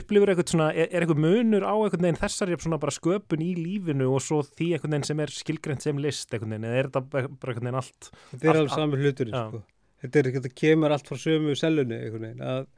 upplifur 0.00 0.34
eitthvað 0.34 0.52
svona, 0.52 0.68
er, 0.74 0.90
er 0.90 1.06
eitthvað 1.06 1.22
munur 1.28 1.68
á 1.70 1.74
einhvern 1.78 2.08
veginn 2.08 2.20
þessari 2.24 2.58
svona 2.58 2.80
bara 2.82 2.96
sköpun 2.98 3.46
í 3.46 3.52
lífinu 3.60 4.10
og 4.16 4.22
svo 4.26 4.42
því 4.42 4.72
einhvern 4.74 4.96
veginn 4.98 5.08
sem 5.12 5.24
er 5.24 5.34
skilgreint 5.38 5.86
sem 5.86 6.02
list 6.02 6.34
einhvern 6.34 6.56
veginn, 6.56 6.68
eða 6.68 6.82
er 6.82 6.90
þetta 6.90 7.04
bara 7.14 7.30
einhvern 7.30 7.70
veginn 7.70 7.80
allt 7.84 8.12
þetta 8.34 8.50
er 8.50 8.62
alveg 8.64 8.74
sami 8.74 9.00
hluturinn 9.04 9.38
sko. 9.38 9.64
þetta, 10.02 10.20
er, 10.20 10.30
þetta 10.40 10.54
kemur 10.64 10.98
allt 10.98 11.08
frá 11.08 11.22
sömu 11.22 11.54
veginn, 11.54 12.42
að, 12.42 12.68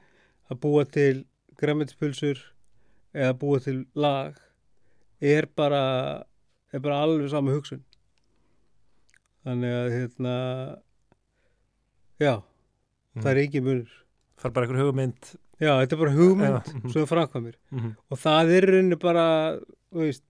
að 0.53 0.65
búa 0.69 0.85
til 0.85 1.25
græmitspulsur 1.61 2.45
eða 3.15 3.37
búa 3.41 3.61
til 3.63 3.85
lag 3.99 4.39
er 5.21 5.49
bara 5.57 5.83
er 6.73 6.83
bara 6.83 7.03
alveg 7.05 7.31
sama 7.33 7.55
hugsun. 7.55 7.83
Þannig 9.47 9.75
að 9.75 9.93
hérna 9.95 10.35
já, 12.21 12.35
það 13.17 13.31
er 13.33 13.43
ekki 13.45 13.63
munur. 13.65 13.95
Þarf 14.41 14.57
bara 14.57 14.69
einhver 14.69 14.85
hugmynd. 14.85 15.33
Já, 15.61 15.75
þetta 15.83 15.97
er 15.97 16.01
bara 16.01 16.17
hugmynd 16.17 16.57
Já, 16.57 16.75
mhm. 16.75 16.93
sem 16.93 17.03
er 17.03 17.11
framkvæmir. 17.11 17.57
Mm 17.75 17.95
og 18.09 18.21
það 18.21 18.53
er 18.57 18.69
rauninni 18.71 19.01
bara 19.01 19.27
veist 19.91 20.25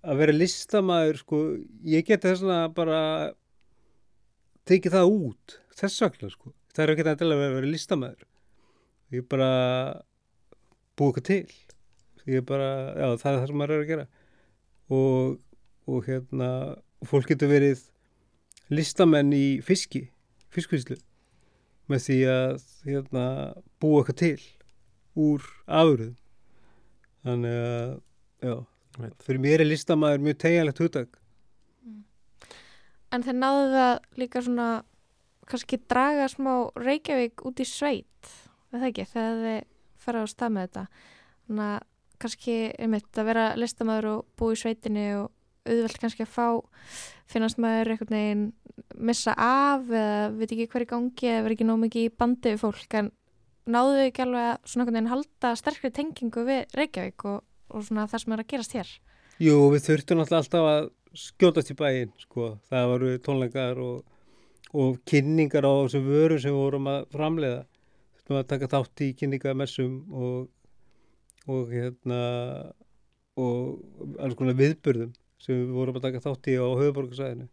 að 0.00 0.22
vera 0.22 0.32
listamaður 0.32 1.18
sko, 1.20 1.40
ég 1.84 2.06
geti 2.06 2.28
þess 2.28 2.44
vegna 2.44 2.60
bara 2.72 3.00
tekið 4.68 4.96
það 4.96 5.12
út 5.12 5.56
þess 5.76 6.04
vegna 6.04 6.30
sko, 6.32 6.52
það 6.72 6.84
er 6.84 6.92
ekki 6.94 7.06
það 7.08 7.24
að 7.26 7.42
vera 7.42 7.72
listamaður. 7.74 8.24
Ég 9.10 9.24
er 9.24 9.28
bara 9.28 9.50
búið 11.00 11.20
eitthvað 11.20 11.28
til. 11.30 12.42
Bara, 12.46 12.70
já 12.94 13.06
það 13.18 13.30
er 13.32 13.38
það 13.40 13.46
sem 13.48 13.60
maður 13.60 13.74
er 13.74 13.84
að 13.84 13.90
gera. 13.90 14.06
Og, 14.90 15.36
og 15.90 16.06
hérna 16.06 16.50
fólk 17.08 17.30
getur 17.32 17.50
verið 17.50 17.86
listamenn 18.70 19.32
í 19.34 19.44
fiski 19.66 20.04
fiskvíslu 20.54 20.98
með 21.90 22.02
því 22.04 22.18
að 22.30 22.66
hérna, 22.86 23.24
búa 23.82 24.02
eitthvað 24.02 24.18
til 24.20 24.42
úr 25.18 25.46
afurðum. 25.66 26.14
Þannig 27.26 27.56
að 27.60 27.96
já, 28.46 28.54
fyrir 29.24 29.42
mér 29.42 29.64
er 29.64 29.68
listamaður 29.68 30.22
mjög 30.26 30.38
tegjanlegt 30.44 30.84
hugtak. 30.84 31.18
En 33.10 33.26
þeir 33.26 33.36
náðu 33.40 33.66
það 33.74 33.92
líka 34.22 34.44
svona 34.46 34.68
kannski 35.50 35.80
draga 35.90 36.28
smá 36.30 36.52
Reykjavík 36.78 37.42
út 37.48 37.58
í 37.58 37.66
sveit, 37.66 38.30
það 38.70 38.86
ekki, 38.92 39.06
þegar 39.10 39.40
þið 39.44 39.64
fara 40.04 40.24
á 40.24 40.26
stað 40.30 40.54
með 40.54 40.68
þetta. 40.68 40.84
Þannig 41.48 41.66
að 41.70 41.86
kannski 42.20 42.56
einmitt 42.76 43.20
að 43.20 43.28
vera 43.30 43.44
listamæður 43.56 44.08
og 44.10 44.24
búa 44.38 44.54
í 44.54 44.60
sveitinni 44.60 45.06
og 45.16 45.30
auðvelt 45.68 46.00
kannski 46.02 46.24
að 46.24 46.34
fá 46.34 46.46
finnast 47.30 47.60
maður 47.60 47.94
einhvern 47.94 48.16
veginn 48.16 48.44
missa 48.96 49.34
af 49.36 49.88
eða 49.92 50.30
veit 50.36 50.50
ekki 50.50 50.68
hver 50.72 50.84
í 50.84 50.90
gangi 50.90 51.30
eða 51.30 51.44
verið 51.46 51.56
ekki 51.56 51.68
nóg 51.68 51.82
mikið 51.84 52.06
í 52.06 52.12
bandi 52.20 52.54
við 52.54 52.62
fólk 52.62 52.96
en 53.00 53.10
náðu 53.70 54.06
ekki 54.06 54.24
alveg 54.24 54.46
að 54.46 54.56
svona 54.64 54.84
einhvern 54.84 54.98
veginn 54.98 55.12
halda 55.12 55.52
sterkri 55.58 55.92
tengingu 55.94 56.44
við 56.48 56.76
Reykjavík 56.78 57.26
og, 57.30 57.42
og 57.70 57.86
svona 57.86 58.06
það 58.10 58.24
sem 58.24 58.34
er 58.34 58.42
að 58.42 58.50
gerast 58.52 58.76
hér. 58.78 58.94
Jú, 59.40 59.56
við 59.72 59.84
þurftum 59.86 60.22
alltaf 60.24 60.54
að 60.68 60.88
skjótast 61.16 61.72
í 61.72 61.76
bæinn, 61.78 62.12
sko. 62.20 62.54
Það 62.70 62.88
voru 62.92 63.12
tónleikar 63.24 63.80
og, 63.82 64.02
og 64.76 64.98
kynningar 65.08 65.66
á 65.66 65.72
þessum 65.84 66.08
vörum 66.08 66.42
sem 66.42 66.56
vorum 66.56 66.90
að 66.90 67.06
framleiða. 67.14 67.62
Þurftum 68.30 68.44
að 68.44 68.50
taka 68.52 68.66
þátt 68.70 69.00
í 69.02 69.06
kynningamessum 69.18 69.94
og, 70.14 70.42
og 71.50 71.72
hérna 71.74 72.18
og 73.34 74.20
alls 74.22 74.36
konar 74.38 74.54
viðburðum 74.54 75.10
sem 75.42 75.56
við 75.56 75.72
vorum 75.74 75.98
að 75.98 76.04
taka 76.04 76.20
þátt 76.22 76.50
í 76.52 76.54
á 76.54 76.66
höfuborgarsæðinu. 76.78 77.48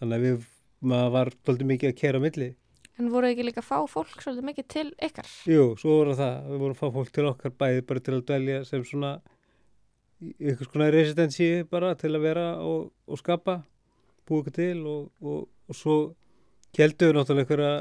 Þannig 0.00 0.16
að 0.16 0.24
við, 0.24 0.48
maður 0.88 1.12
var 1.18 1.32
doldið 1.44 1.70
mikið 1.74 1.92
að 1.92 1.98
kera 2.00 2.22
milli. 2.24 2.48
En 2.96 3.12
voru 3.12 3.28
ekki 3.28 3.44
líka 3.44 3.60
að 3.60 3.68
fá 3.68 3.92
fólk 3.92 4.24
svolítið 4.24 4.48
mikið 4.48 4.68
til 4.72 4.86
ykkar? 5.04 5.30
Jú, 5.52 5.68
svo 5.82 5.98
voru 5.98 6.16
það. 6.16 6.34
Við 6.48 6.64
vorum 6.64 6.78
að 6.78 6.80
fá 6.80 6.96
fólk 6.96 7.14
til 7.18 7.28
okkar 7.34 7.56
bæði 7.60 7.86
bara 7.90 8.04
til 8.06 8.16
að 8.16 8.26
dvelja 8.30 8.64
sem 8.70 8.88
svona 8.88 9.14
einhvers 10.24 10.72
konar 10.72 10.96
residensi 10.96 11.50
bara 11.68 11.92
til 12.00 12.14
að 12.14 12.24
vera 12.24 12.46
og, 12.64 12.88
og 13.04 13.20
skapa 13.20 13.60
búið 14.24 14.46
okkur 14.46 14.56
til 14.62 14.86
og, 14.88 15.10
og, 15.20 15.44
og 15.68 15.76
svo 15.76 15.98
við 16.72 17.18
náttúrulega 17.18 17.44
einhverja 17.44 17.74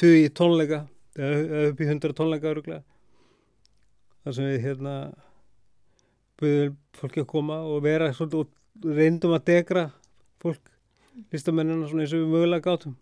tugi 0.00 0.30
tónleika 0.34 0.84
eða 1.14 1.68
upp 1.70 1.80
í 1.80 1.88
hundra 1.88 2.16
tónleika 2.16 2.50
öruglega 2.50 2.82
þar 4.24 4.36
sem 4.38 4.50
við 4.50 4.64
hérna 4.64 4.94
buðum 6.40 6.78
fólki 6.98 7.22
að 7.22 7.30
koma 7.30 7.60
og 7.68 7.84
vera 7.84 8.10
svolítið 8.14 8.40
og 8.42 8.96
reyndum 8.98 9.36
að 9.36 9.46
degra 9.52 9.84
fólk 10.42 10.72
listamennina 11.30 11.86
svona 11.86 12.06
eins 12.06 12.16
og 12.16 12.24
við 12.24 12.34
mögulega 12.34 12.66
gátum 12.66 12.96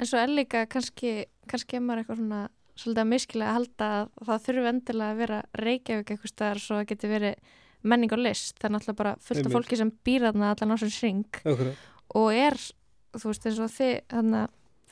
En 0.00 0.08
svo 0.08 0.16
er 0.16 0.30
líka 0.32 0.64
kannski, 0.70 1.26
kannski 1.50 1.76
er 1.76 1.82
maður 1.84 2.04
eitthvað 2.04 2.20
svona 2.22 2.40
svolítið 2.78 3.02
að 3.02 3.10
miskilega 3.10 3.50
að 3.50 3.56
halda 3.58 3.88
að 4.00 4.28
það 4.28 4.44
þurfi 4.46 4.70
endilega 4.70 5.12
að 5.12 5.18
vera 5.20 5.40
Reykjavík 5.60 6.12
eitthvað 6.14 6.32
staðar 6.32 6.60
svo 6.64 6.78
að 6.78 6.86
geti 6.92 7.10
verið 7.10 7.50
menning 7.90 8.14
og 8.14 8.22
list. 8.22 8.54
Það 8.56 8.68
er 8.68 8.74
náttúrulega 8.76 9.00
bara 9.00 9.12
fullt 9.26 9.48
af 9.48 9.56
fólki 9.56 9.80
sem 9.80 9.90
býr 10.06 10.26
þarna 10.28 10.52
allan 10.54 10.72
á 10.72 10.76
ring 10.80 11.40
Akkurat. 11.42 11.84
og 12.16 12.28
er, 12.32 12.56
þú 13.16 13.32
veist, 13.32 13.46
eins 13.50 13.60
og 13.60 13.74
þið 13.74 13.94
þarna 14.14 14.42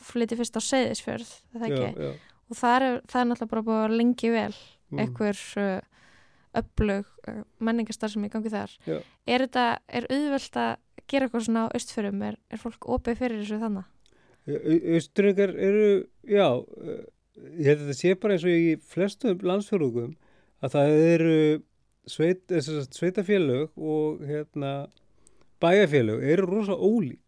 flytið 0.05 0.43
fyrst 0.43 0.59
á 0.59 0.63
Seyðisfjörð, 0.69 1.31
er 1.55 1.63
það. 1.63 2.19
Og 2.49 2.57
það 2.57 2.75
er, 2.77 3.01
það 3.11 3.21
er 3.21 3.29
náttúrulega 3.29 3.53
bara 3.53 3.67
búið 3.69 3.85
að 3.85 3.97
lengi 4.01 4.31
vel 4.35 4.53
Mm. 4.89 5.03
einhver 5.03 5.37
uh, 5.61 5.81
öflug 6.57 7.09
uh, 7.29 7.43
menningastar 7.61 8.09
sem 8.09 8.25
í 8.25 8.31
gangi 8.33 8.49
þar. 8.53 8.73
Já. 8.89 8.99
Er 9.29 9.45
þetta, 9.45 9.65
er 9.93 10.07
auðvelt 10.09 10.57
að 10.57 10.71
gera 11.13 11.29
eitthvað 11.29 11.45
svona 11.45 11.65
á 11.69 11.73
austfjörum? 11.77 12.23
Er, 12.25 12.39
er 12.49 12.63
fólk 12.63 12.89
opið 12.97 13.19
fyrir 13.21 13.43
þessu 13.43 13.59
þannig? 13.61 13.91
Austuringar 14.49 15.53
eru, 15.61 15.89
já, 16.25 16.47
ég 17.37 17.69
held 17.69 17.83
að 17.83 17.91
þetta 17.91 17.99
sé 17.99 18.15
bara 18.17 18.39
eins 18.39 18.47
og 18.49 18.55
í 18.57 18.71
flestum 18.95 19.45
landsfjörðugum 19.45 20.15
að 20.65 20.73
það 20.73 20.93
eru 21.11 21.35
sveit, 22.09 22.41
eh, 22.49 22.71
sveitafélög 22.97 23.77
og 23.77 24.23
hérna, 24.25 24.73
bæjarfélög 25.61 26.25
eru 26.33 26.49
rosa 26.49 26.73
ólík. 26.81 27.28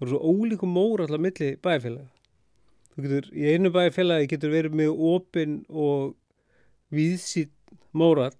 Það 0.00 0.06
eru 0.06 0.16
svo 0.16 0.32
ólík 0.32 0.62
og 0.64 0.70
mór 0.72 1.02
alltaf 1.04 1.20
milli 1.20 1.50
bæjarfélaga. 1.60 2.06
Þú 2.94 3.02
getur, 3.04 3.26
í 3.36 3.42
einu 3.52 3.70
bæjarfélagi 3.74 4.30
getur 4.32 4.52
verið 4.54 4.76
mjög 4.80 5.02
opinn 5.10 5.58
og 5.68 6.14
víðsýtt 6.90 7.52
mórall 7.92 8.32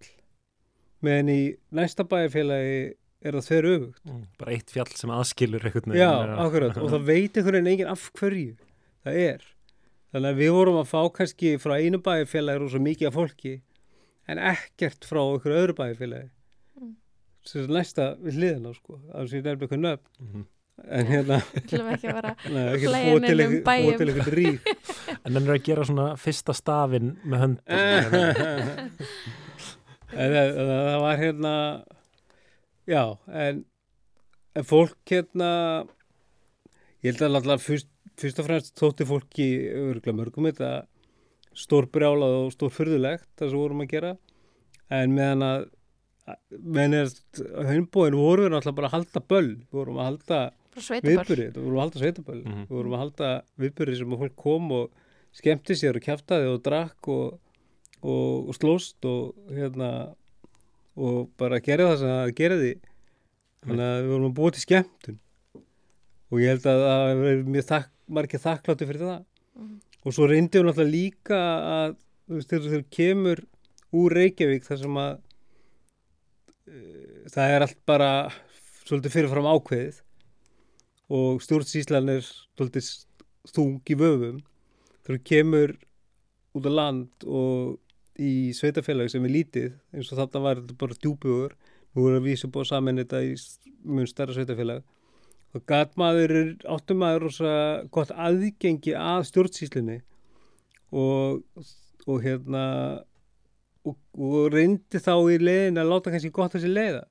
meðan 1.04 1.30
í 1.32 1.40
næsta 1.76 2.06
bæjarfélagi 2.08 2.78
er 3.20 3.36
það 3.36 3.46
þver 3.50 3.68
öfugt. 3.74 4.02
Mm, 4.08 4.22
bara 4.40 4.54
eitt 4.56 4.72
fjall 4.72 4.90
sem 4.96 5.12
aðskilur 5.12 5.66
einhvern 5.68 5.96
Já, 6.00 6.10
akkurat, 6.40 6.80
og 6.80 6.94
það 6.94 7.08
veit 7.12 7.36
einhvern 7.36 7.58
veginn 7.60 7.72
enginn 7.74 7.92
af 7.92 8.06
hverju 8.16 8.54
það 9.04 9.18
er. 9.26 9.44
Þannig 10.10 10.32
að 10.32 10.40
við 10.40 10.54
vorum 10.56 10.78
að 10.80 10.88
fá 10.90 11.00
kannski 11.20 11.52
frá 11.60 11.74
einu 11.76 12.00
bæjarfélagi 12.08 12.62
rosa 12.64 12.80
mikið 12.82 13.10
af 13.10 13.18
fólki 13.18 13.52
en 14.30 14.40
ekkert 14.50 15.04
frá 15.04 15.20
einhverju 15.26 15.60
öðru 15.60 15.76
bæjarfélagi. 15.76 16.30
Mm. 16.80 16.96
Sem 17.44 17.66
er 17.66 17.76
næsta 17.76 18.08
við 18.24 18.40
hliðina, 18.40 18.72
sko, 18.80 18.96
að 19.12 19.28
sem 19.28 19.42
ég 19.42 19.44
nefnir 19.44 19.68
eitthvað 19.68 19.84
nöfn. 19.84 20.10
Mhm. 20.24 20.48
En 20.88 21.06
hérna, 21.06 21.38
ekki 21.60 21.76
að 21.78 21.86
vera 22.06 22.32
að 22.34 22.84
búa 22.86 23.20
til 23.26 23.40
bæjum. 23.66 24.58
En 25.24 25.36
hann 25.36 25.44
er 25.44 25.54
að 25.54 25.64
gera 25.66 25.84
svona 25.86 26.06
fyrsta 26.20 26.54
stafinn 26.56 27.10
með 27.28 27.42
höndum. 27.44 27.64
en 30.20 30.34
það, 30.34 30.96
var 31.04 31.20
hérna 31.20 31.54
já, 32.88 33.02
en, 33.28 33.64
en 34.56 34.66
fólk 34.66 35.12
hérna 35.12 35.50
ég 37.04 37.12
held 37.12 37.26
að 37.26 37.38
alltaf 37.40 37.66
fyrst, 37.66 37.90
fyrst 38.20 38.40
og 38.42 38.48
fremst 38.48 38.80
þótti 38.80 39.06
fólki 39.08 39.50
örgulega 39.70 40.16
mörgum 40.18 40.48
þetta 40.50 40.72
stórbrjálað 41.60 42.38
og 42.40 42.54
stórfyrðulegt 42.54 43.28
það 43.38 43.52
sem 43.52 43.60
vorum 43.60 43.84
að 43.84 43.92
gera 43.94 44.14
en 44.90 45.14
meðan 45.14 45.46
að 45.46 45.68
meðan 46.50 46.96
er 47.00 47.12
hönnbóin 47.70 48.18
vorum 48.18 48.46
við 48.46 48.52
náttúrulega 48.54 48.78
bara 48.78 48.90
að 48.90 48.96
halda 48.96 49.22
böll 49.32 49.52
vorum 49.74 49.98
að 49.98 50.08
halda? 50.10 50.40
Viðbyrði, 50.80 51.46
við 51.54 51.62
vorum 51.64 51.78
að 51.78 51.84
halda 51.84 52.00
sveitaböll 52.02 52.40
Mhm. 52.44 52.64
við 52.68 52.76
vorum 52.78 52.94
að 52.96 53.02
halda 53.04 53.30
viðbyrði 53.64 53.96
sem 53.98 54.16
fólk 54.22 54.36
kom 54.36 54.72
og 54.72 54.90
skemmti 55.32 55.76
sér 55.78 55.96
og 55.96 56.02
kjaftaði 56.02 56.48
og 56.54 56.62
drakk 56.66 57.08
og, 57.08 57.38
og, 58.02 58.48
og 58.48 58.54
slóst 58.56 59.04
og 59.04 59.34
hérna 59.50 59.90
og 60.96 61.30
bara 61.38 61.60
gera 61.60 61.86
það 61.92 61.98
sem 61.98 62.08
það 62.08 62.34
gerði. 62.40 62.72
Þannig 63.64 63.86
að 63.86 64.00
við 64.02 64.10
vorum 64.10 64.30
að 64.30 64.34
búa 64.40 64.50
til 64.56 64.62
skemmtun. 64.64 65.18
Og 66.30 66.38
ég 66.40 66.48
held 66.54 66.66
að 66.70 66.82
það 66.86 67.20
verið 67.20 67.48
mjög 67.54 67.66
þakk, 67.70 67.88
margir 68.08 68.40
þakklátti 68.44 68.86
fyrir 68.90 69.06
það. 69.06 69.24
Mhm. 69.60 69.80
og 70.06 70.12
svo 70.16 70.24
reyndi 70.30 70.56
við 70.58 70.64
náttúrulega 70.64 70.90
líka 70.94 71.38
að 71.60 71.96
þú 72.28 72.34
veist 72.38 72.48
þegar 72.48 72.70
þegar 72.70 72.84
kemur 72.96 73.40
úr 73.92 74.14
Reykjavík 74.16 74.64
þar 74.64 74.78
sem 74.80 74.94
að 74.96 75.18
uh, 76.68 77.28
það 77.34 77.54
er 77.56 77.64
allt 77.66 77.80
bara 77.88 78.10
svolítið 78.86 79.14
fyrirfram 79.16 79.48
ákveðið 79.50 79.98
og 81.10 81.40
stjórnsýslan 81.42 82.08
er 82.16 82.26
þung 83.50 83.80
í 83.90 83.96
vöfum. 83.98 84.40
Þú 85.06 85.16
kemur 85.26 85.72
út 86.54 86.66
á 86.66 86.72
land 86.72 87.26
og 87.26 87.78
í 88.20 88.50
sveitafélagi 88.54 89.14
sem 89.14 89.24
er 89.26 89.32
lítið 89.32 89.68
eins 89.96 90.10
og 90.12 90.18
þarna 90.20 90.42
var 90.44 90.58
þetta 90.60 90.76
bara 90.80 90.96
djúbugur 91.00 91.54
nú 91.96 92.06
er 92.10 92.18
að 92.18 92.26
vísa 92.28 92.50
búið 92.52 92.68
saman 92.70 93.00
þetta 93.00 93.20
í 93.26 93.30
s- 93.38 93.58
mun 93.82 94.06
stærra 94.10 94.34
sveitafélag 94.36 94.82
og 95.56 95.64
gatmaður 95.66 96.34
er 96.40 96.50
áttum 96.74 97.00
maður 97.00 97.24
rosa 97.24 97.52
gott 97.90 98.12
aðgengi 98.12 98.92
að 98.98 99.24
stjórnsýslunni 99.30 99.96
og, 100.92 101.40
og 102.06 102.20
hérna 102.26 102.64
og, 103.86 103.96
og 104.18 104.50
reyndi 104.52 105.00
þá 105.00 105.14
í 105.32 105.38
leiðin 105.40 105.80
að 105.80 105.90
láta 105.94 106.12
kannski 106.12 106.30
gott 106.34 106.54
þessi 106.58 106.70
leiða 106.70 107.02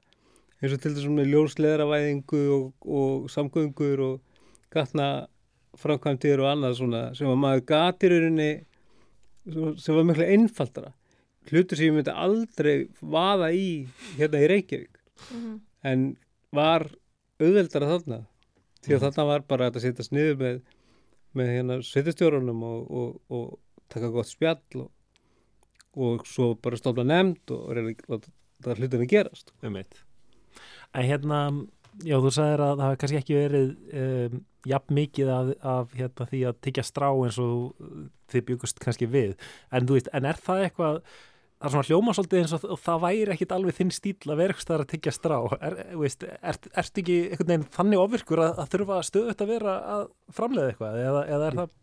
eins 0.62 0.74
og 0.76 0.82
til 0.84 0.94
þessum 0.96 1.16
með 1.20 1.30
ljósleðravæðingu 1.34 2.42
og, 2.56 2.72
og 2.86 3.30
samgöngur 3.32 4.02
og 4.04 4.16
gatna 4.74 5.28
framkvæmtir 5.80 6.42
og 6.44 6.50
annað 6.52 6.78
svona 6.80 7.04
sem 7.16 7.30
að 7.30 7.38
maður 7.44 7.66
gatir 7.70 8.16
rauninni 8.16 8.50
sem 9.80 9.96
var 9.96 10.04
miklu 10.10 10.26
einfaldara 10.30 10.92
hlutur 11.50 11.80
sem 11.80 11.88
ég 11.90 11.96
myndi 11.96 12.14
aldrei 12.14 12.74
vaða 13.02 13.52
í 13.56 13.70
hérna 14.20 14.42
í 14.44 14.50
Reykjavík 14.52 14.96
Mhm. 15.30 15.56
en 15.84 16.04
var 16.56 16.86
auðveldara 17.40 17.88
þarna 17.90 18.20
því 18.84 18.94
að 18.94 19.00
Mhm. 19.00 19.04
þarna 19.06 19.26
var 19.28 19.42
bara 19.42 19.70
að 19.72 19.82
setjast 19.84 20.12
niður 20.16 20.38
með, 20.40 20.62
með 21.36 21.48
hérna 21.56 21.78
sveitastjórunum 21.84 22.64
og, 22.64 22.92
og, 22.92 23.22
og 23.30 23.60
taka 23.90 24.10
gott 24.14 24.28
spjall 24.28 24.84
og, 24.86 24.92
og 25.98 26.26
svo 26.28 26.54
bara 26.56 26.78
stofna 26.80 27.04
nefnd 27.04 27.52
og 27.52 27.74
reyna 27.76 27.96
að 28.10 28.78
hlutin 28.80 29.04
að 29.04 29.10
gerast 29.12 29.52
um 29.64 29.76
eitt. 29.76 30.00
En 30.98 31.06
hérna, 31.06 31.40
já, 32.02 32.18
þú 32.18 32.34
sagðir 32.34 32.66
að 32.66 32.76
það 32.76 32.86
hafi 32.88 33.00
kannski 33.04 33.20
ekki 33.22 33.38
verið 33.38 33.72
um, 34.04 34.38
jafn 34.70 34.96
mikið 34.98 35.32
af, 35.34 35.50
af 35.74 35.98
hérna, 35.98 36.30
því 36.30 36.44
að 36.50 36.62
tyggja 36.66 36.86
strá 36.88 37.10
eins 37.10 37.40
og 37.42 37.90
þið 38.30 38.46
byggust 38.52 38.80
kannski 38.84 39.10
við. 39.10 39.36
En 39.74 39.90
veist, 39.90 40.10
en 40.14 40.30
er 40.30 40.40
það 40.42 40.64
eitthvað, 40.68 41.02
það 41.60 41.68
er 41.70 41.76
svona 41.76 41.90
hljóma 41.90 42.16
svolítið 42.18 42.42
eins 42.42 42.56
og, 42.58 42.80
það 42.86 43.04
væri 43.06 43.36
ekkit 43.36 43.56
alveg 43.56 43.78
þinn 43.80 43.94
stíl 43.96 44.34
að 44.34 44.42
vera 44.42 44.56
eitthvað 44.56 44.86
að 44.86 44.90
tyggja 44.94 45.16
strá. 45.16 45.38
Er, 45.60 45.78
þú 45.94 46.02
veist, 46.04 46.26
ert, 46.54 46.72
ertu 46.84 47.04
ekki 47.04 47.20
einhvern 47.30 47.54
veginn 47.54 47.68
þannig 47.78 48.04
ofvirkur 48.06 48.44
að, 48.46 48.64
að 48.64 48.74
þurfa 48.74 49.04
stöðut 49.10 49.46
að 49.46 49.54
vera 49.54 49.78
að 49.98 50.04
framleiða 50.40 50.74
eitthvað? 50.74 51.00
Eða, 51.06 51.24
eða 51.38 51.52
er 51.52 51.62
það, 51.62 51.78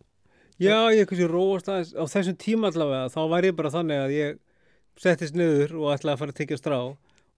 Já, 0.57 0.89
ég 0.89 1.05
kannski 1.05 1.27
róast 1.29 1.67
aðeins 1.69 1.91
á 1.93 2.05
þessum 2.09 2.37
tíma 2.41 2.71
allavega, 2.71 3.11
þá 3.13 3.19
var 3.29 3.45
ég 3.45 3.57
bara 3.59 3.71
þannig 3.75 3.99
að 4.01 4.13
ég 4.15 4.39
settist 4.97 5.37
niður 5.37 5.75
og 5.77 5.91
ætlaði 5.93 6.15
að 6.15 6.23
fara 6.23 6.33
að 6.33 6.39
tekja 6.39 6.57
strá 6.57 6.77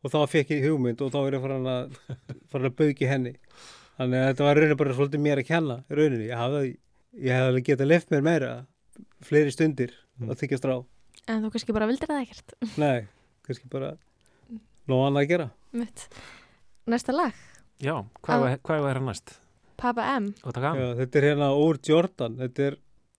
og 0.04 0.12
þá 0.12 0.18
fekk 0.30 0.50
ég 0.54 0.66
hugmynd 0.68 1.00
og 1.04 1.12
þá 1.14 1.18
er 1.26 1.37
ég 1.38 1.44
farin 1.44 1.70
að, 1.72 1.96
farin 2.52 2.70
að 2.70 2.76
bauki 2.78 3.08
henni. 3.11 3.32
Þannig 3.98 4.20
að 4.22 4.28
þetta 4.32 4.44
var 4.46 4.61
rauninni 4.61 4.78
bara 4.78 4.94
svolítið 4.98 5.22
mér 5.24 5.40
að 5.42 5.48
kenna 5.48 5.76
í 5.90 5.98
rauninni. 5.98 6.28
Ég 6.30 6.38
hafði, 6.42 6.61
ég 7.18 7.32
hefði 7.34 7.48
alveg 7.52 7.66
getað 7.72 7.90
left 7.90 8.12
mér 8.14 8.26
meira, 8.28 8.52
fleiri 9.26 9.55
stundir 9.55 9.96
Mm. 10.18 10.32
að 10.32 10.38
tekja 10.40 10.57
strá. 10.59 10.72
En 11.30 11.44
þú 11.44 11.49
kannski 11.55 11.74
bara 11.76 11.86
vildir 11.86 12.09
það 12.11 12.24
ekkert. 12.24 12.55
Nei, 12.82 13.05
kannski 13.46 13.68
bara 13.70 13.92
nóg 14.90 15.05
annað 15.07 15.20
að 15.20 15.28
gera. 15.30 15.44
Mitt. 15.78 16.09
Næsta 16.90 17.14
lag, 17.14 17.36
já, 17.78 17.92
hvað 18.26 18.46
hvað 18.66 18.82
var 18.82 18.99
hérna 18.99 19.12
næst? 19.12 19.36
Papa 19.78 20.09
M. 20.18 20.26
Já, 20.42 20.88
þetta 20.99 21.20
er 21.20 21.26
hérna 21.28 21.53
Úr 21.55 21.78
Jordan, 21.86 22.34
þetta 22.40 22.64
er 22.66 22.78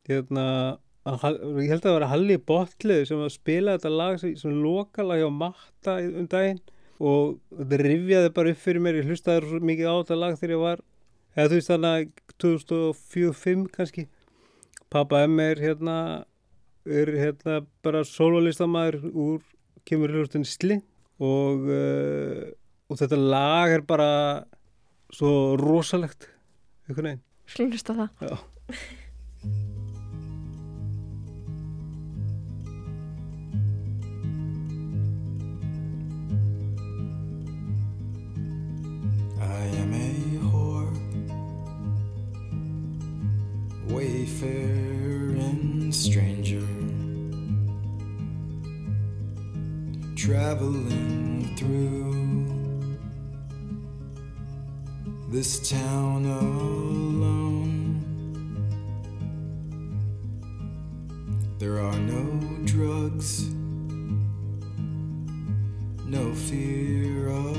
hérna, 0.10 0.44
ég 1.10 1.70
held 1.72 1.80
að 1.80 1.86
það 1.86 1.96
vera 1.96 2.10
Halli 2.12 2.38
Botlið 2.50 3.06
sem 3.10 3.22
að 3.24 3.32
spila 3.34 3.78
þetta 3.78 3.92
lag 3.94 4.20
sem, 4.22 4.36
sem 4.38 4.60
lokalag 4.64 5.22
hjá 5.22 5.30
Matta 5.34 5.96
um 6.06 6.28
daginn 6.30 6.62
og 7.00 7.38
þetta 7.56 7.80
rifjaði 7.86 8.32
bara 8.36 8.54
upp 8.54 8.60
fyrir 8.60 8.84
mér, 8.84 9.00
ég 9.00 9.08
hlustaði 9.08 9.48
svo 9.48 9.62
mikið 9.64 9.88
á 9.88 9.96
þetta 10.02 10.18
lag 10.20 10.36
þegar 10.40 10.56
ég 10.56 10.64
var, 10.64 10.82
eða 11.36 11.52
þú 11.52 11.60
veist 11.60 11.72
þannig 11.72 11.96
að 11.96 12.36
2004-05 12.44 13.66
kannski, 13.76 14.06
Papa 14.92 15.24
M 15.28 15.40
er 15.44 15.64
hérna, 15.64 15.98
er 16.84 17.14
hérna 17.16 17.62
bara 17.86 18.04
sololistamæður 18.08 19.10
úr, 19.14 19.42
kemur 19.88 20.14
hlustin 20.18 20.48
Sli 20.48 20.82
og, 21.24 21.68
uh, 21.72 22.46
og 22.92 23.00
þetta 23.00 23.20
lag 23.20 23.78
er 23.80 23.86
bara 23.88 24.12
svo 25.16 25.56
rosalegt, 25.60 26.30
einhvern 26.90 27.14
veginn. 27.14 27.28
Slunust 27.50 27.90
á 27.90 27.94
það. 27.96 28.10
Já. 28.28 29.76
I 39.60 39.66
am 39.66 39.94
a 39.94 40.14
whore, 40.48 40.96
wayfaring 43.92 45.92
stranger, 45.92 46.66
traveling 50.16 51.54
through 51.58 52.48
this 55.30 55.70
town 55.70 56.26
alone. 56.26 58.06
There 61.58 61.82
are 61.82 62.00
no 62.00 62.40
drugs, 62.64 63.50
no 66.06 66.34
fear 66.34 67.28
of. 67.28 67.59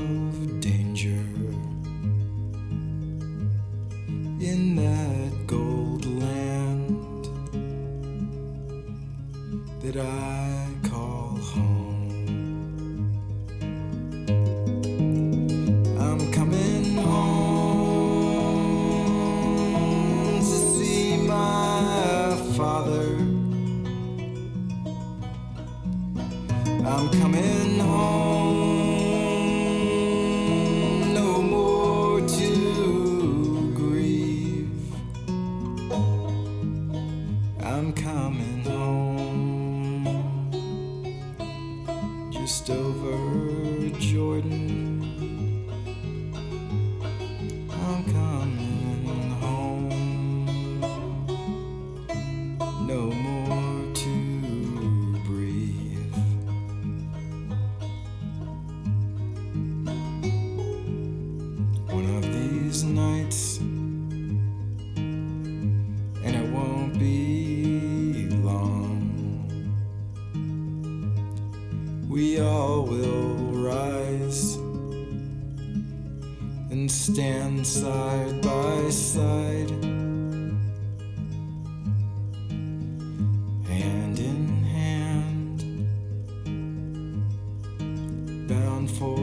By 78.60 78.90
side, 78.90 79.70
hand 83.72 84.18
in 84.18 84.42
hand, 84.76 85.58
bound 88.48 88.90
for 88.90 89.16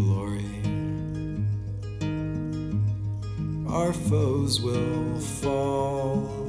glory. 0.00 0.56
Our 3.68 3.92
foes 3.92 4.60
will 4.60 5.20
fall 5.20 6.43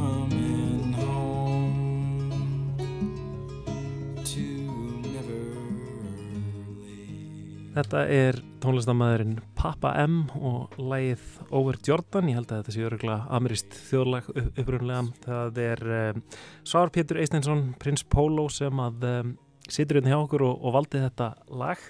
coming 0.00 0.92
home 0.96 1.74
to 4.24 4.44
never 5.12 5.40
leave. 6.80 7.74
Þetta 7.76 8.00
er 8.16 8.38
tónlistamæðurinn 8.64 9.36
Papa 9.58 9.92
M 10.06 10.22
og 10.40 10.74
lægið 10.80 11.22
Over 11.56 11.78
Jordan, 11.86 12.28
ég 12.32 12.36
held 12.40 12.50
að 12.52 12.62
þetta 12.62 12.74
sé 12.76 12.86
öruglega 12.88 13.28
amirist 13.36 13.76
þjóðlag 13.90 14.28
upp- 14.34 14.58
upprunlega. 14.64 15.04
Það 15.26 15.60
er 15.66 15.84
um, 16.00 16.22
Svar 16.68 16.92
Pétur 16.94 17.20
Eisteinsson, 17.22 17.62
Prins 17.80 18.04
Pólo 18.04 18.48
sem 18.52 18.82
að 18.84 19.08
um, 19.10 19.34
situr 19.70 20.00
hérna 20.00 20.14
hjá 20.14 20.20
okkur 20.24 20.42
og, 20.48 20.54
og 20.64 20.76
valdi 20.80 21.02
þetta 21.04 21.32
lag. 21.60 21.80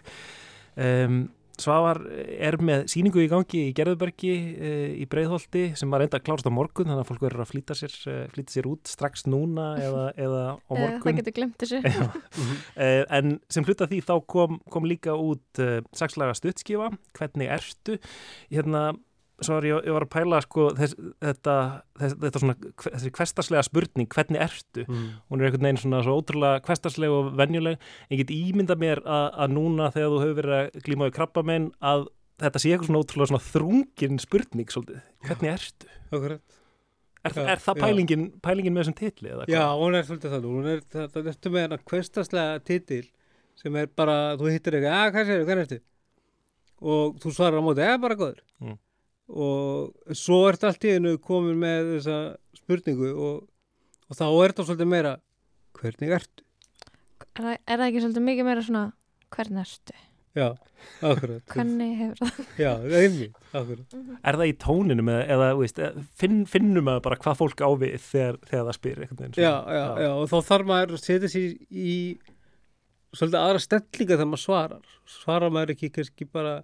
Um, 0.81 1.23
Svavar 1.61 2.01
er 2.11 2.57
með 2.65 2.87
síningu 2.93 3.21
í 3.25 3.29
gangi 3.31 3.63
í 3.69 3.75
Gerðubergi 3.77 4.33
uh, 4.55 4.87
í 5.03 5.07
Breiðholti 5.11 5.65
sem 5.79 5.91
var 5.93 6.03
reynda 6.05 6.19
að 6.21 6.25
klárast 6.29 6.49
á 6.49 6.53
morgun 6.55 6.89
þannig 6.89 7.05
að 7.05 7.11
fólk 7.11 7.25
verður 7.27 7.45
að 7.45 7.51
flýta 7.53 7.77
sér, 7.79 7.95
uh, 8.11 8.23
flýta 8.35 8.55
sér 8.57 8.69
út 8.71 8.91
strax 8.91 9.27
núna 9.31 9.69
eða, 9.81 10.07
eða 10.27 10.43
á 10.57 10.71
Eh, 10.71 10.81
morgun. 10.81 11.05
Það 11.05 11.21
getur 11.21 11.37
glemt 11.41 11.61
þessu. 11.65 11.83
Eh, 12.81 13.03
en 13.13 13.37
sem 13.53 13.65
hluta 13.67 13.87
því 13.91 14.01
þá 14.07 14.15
kom, 14.31 14.57
kom 14.73 14.87
líka 14.89 15.13
út 15.19 15.61
sexlaga 15.97 16.33
stuttskifa, 16.39 16.89
hvernig 17.19 17.51
ertu 17.53 17.99
hérna, 18.53 18.91
var 19.49 19.63
ég, 19.65 19.81
ég 19.89 19.93
var 19.97 20.05
að 20.05 20.11
pæla 20.13 20.41
sko, 20.45 20.67
þess, 20.77 20.95
þetta, 21.25 21.55
þess, 21.99 22.17
þetta 22.21 22.43
svona, 22.43 22.55
þessi 22.85 23.11
kvestarslega 23.17 23.63
spurning, 23.65 24.09
hvernig 24.13 24.41
ertu 24.45 24.85
Mm. 24.87 25.09
hún 25.31 25.41
er 25.41 25.49
einhvern 25.49 25.67
veginn 25.69 25.81
svona 25.81 26.03
svo 26.05 26.19
ótrúlega 26.21 26.61
kvestarsleg 26.67 27.11
og 27.11 27.33
venjuleg, 27.39 27.79
ég 28.11 28.19
get 28.23 28.31
ímynda 28.31 28.77
mér 28.77 29.01
að, 29.05 29.27
að 29.47 29.53
núna 29.57 29.91
þegar 29.95 30.11
þú 30.13 30.21
hefur 30.25 30.39
verið 30.43 30.57
að 30.61 30.83
glíma 30.85 31.09
við 31.09 31.15
krabba 31.17 31.43
minn 31.47 31.71
að 31.81 32.07
þetta 32.41 32.59
sé 32.63 32.71
eitthvað 32.73 32.87
svona 32.91 33.03
ótrúlega 33.05 33.31
svona 33.33 33.49
þrungin 33.51 34.19
spurning 34.21 34.71
svolítið, 34.73 35.01
hvernig 35.29 35.53
ertu? 35.55 35.87
Akkurat. 36.11 36.57
Er, 37.21 37.35
Já, 37.37 37.43
er 37.53 37.61
það 37.61 37.81
pælingin, 37.83 38.23
pælingin 38.41 38.73
með 38.73 38.81
þessum 38.87 38.95
titli? 38.97 39.33
Já, 39.53 39.65
hún 39.77 39.95
er 39.99 40.07
svolítið 40.09 40.31
það. 40.33 40.45
Hún 40.49 40.69
er, 40.73 40.79
ertu 41.29 41.51
með 41.53 41.65
hennar 41.67 41.83
kvestaslega 41.85 42.63
titil 42.65 43.03
sem 43.61 43.77
er 43.77 43.91
bara, 43.93 44.15
þú 44.41 44.49
hittir 44.49 44.79
eitthvað, 44.79 44.95
að 44.97 45.11
hvað 45.13 45.27
séu, 45.29 45.43
hvað 45.45 45.61
ertu? 45.67 45.79
Og 46.81 47.19
þú 47.21 47.33
svarar 47.37 47.61
á 47.61 47.65
móti, 47.67 47.85
eða 47.85 47.99
bara 48.01 48.17
góður. 48.17 48.39
Mm. 48.65 48.79
Og 49.31 50.17
svo 50.19 50.43
ertu 50.51 50.67
allt 50.67 50.87
í 50.87 50.95
einu 50.97 51.17
komin 51.23 51.59
með 51.61 51.95
þessa 51.97 52.19
spurningu 52.59 53.11
og, 53.15 53.43
og 54.11 54.19
þá 54.19 54.27
er 54.27 54.53
þetta 54.53 54.67
svolítið 54.69 54.91
meira, 54.91 55.17
hvernig 55.79 56.15
ertu? 56.19 56.47
Er 57.31 57.45
það, 57.45 57.53
er 57.55 57.77
það 57.77 57.87
ekki 57.87 58.05
svolítið 58.05 58.27
mikið 58.27 58.49
meira 58.51 58.65
svona 58.67 58.87
hvernig 59.31 59.63
ertu? 59.67 60.01
Já, 60.39 60.47
akkurat. 61.03 61.43
Hvernig 61.51 61.95
hefur 61.99 62.21
það? 62.21 62.51
Já, 62.63 62.71
einmitt, 63.01 63.39
akkurat. 63.51 63.95
Er 64.23 64.39
það 64.39 64.51
í 64.51 64.57
tóninu 64.63 65.05
með, 65.07 65.23
eða 65.35 65.49
þú 65.51 65.63
veist, 65.65 65.81
finn, 66.21 66.37
finnum 66.51 66.87
maður 66.87 67.07
bara 67.09 67.19
hvað 67.25 67.41
fólk 67.41 67.65
á 67.67 67.71
við 67.81 67.97
þegar, 68.05 68.39
þegar 68.47 68.69
það 68.69 68.77
spyr 68.79 69.01
veginn? 69.03 69.33
Já, 69.35 69.55
já, 69.75 69.87
já, 70.05 70.11
og 70.13 70.29
þá 70.31 70.37
þarf 70.51 70.71
maður 70.71 70.95
að 70.95 71.03
setja 71.03 71.33
sér 71.33 71.57
í 71.71 71.97
svolítið 73.11 73.41
aðra 73.41 73.65
stellinga 73.65 74.15
þegar 74.15 74.31
maður 74.31 74.45
svarar. 74.45 74.95
Svarar 75.11 75.55
maður 75.57 75.75
ekki 75.75 75.91
kannski 75.99 76.29
bara, 76.31 76.55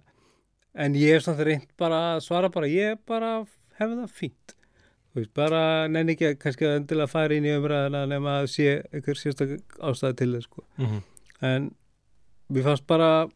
en 0.77 0.93
ég 0.97 1.15
hef 1.17 1.23
samt 1.25 1.41
reynd 1.47 1.67
bara 1.79 1.99
að 2.15 2.23
svara 2.27 2.49
bara, 2.53 2.69
ég 2.69 2.99
bara 3.09 3.31
hef 3.79 3.89
það 3.89 4.11
fínt. 4.13 4.53
þú 5.13 5.21
veist, 5.23 5.33
bara 5.33 5.61
nenni 5.89 6.13
ekki 6.13 6.27
að 6.29 6.35
kannski 6.43 6.65
að 6.67 6.75
endilega 6.77 7.09
fara 7.09 7.33
inn 7.37 7.45
í 7.49 7.53
umræðina 7.57 8.03
nema 8.11 8.35
að 8.43 8.49
sé 8.53 8.67
einhver 8.93 9.17
sérstak 9.17 9.55
ástæði 9.81 10.17
til 10.19 10.27
þess 10.35 10.45
sko. 10.49 10.63
Mhm. 10.77 10.99
en 11.41 11.65
mér 12.53 12.63
fannst 12.67 12.85
bara 12.87 13.27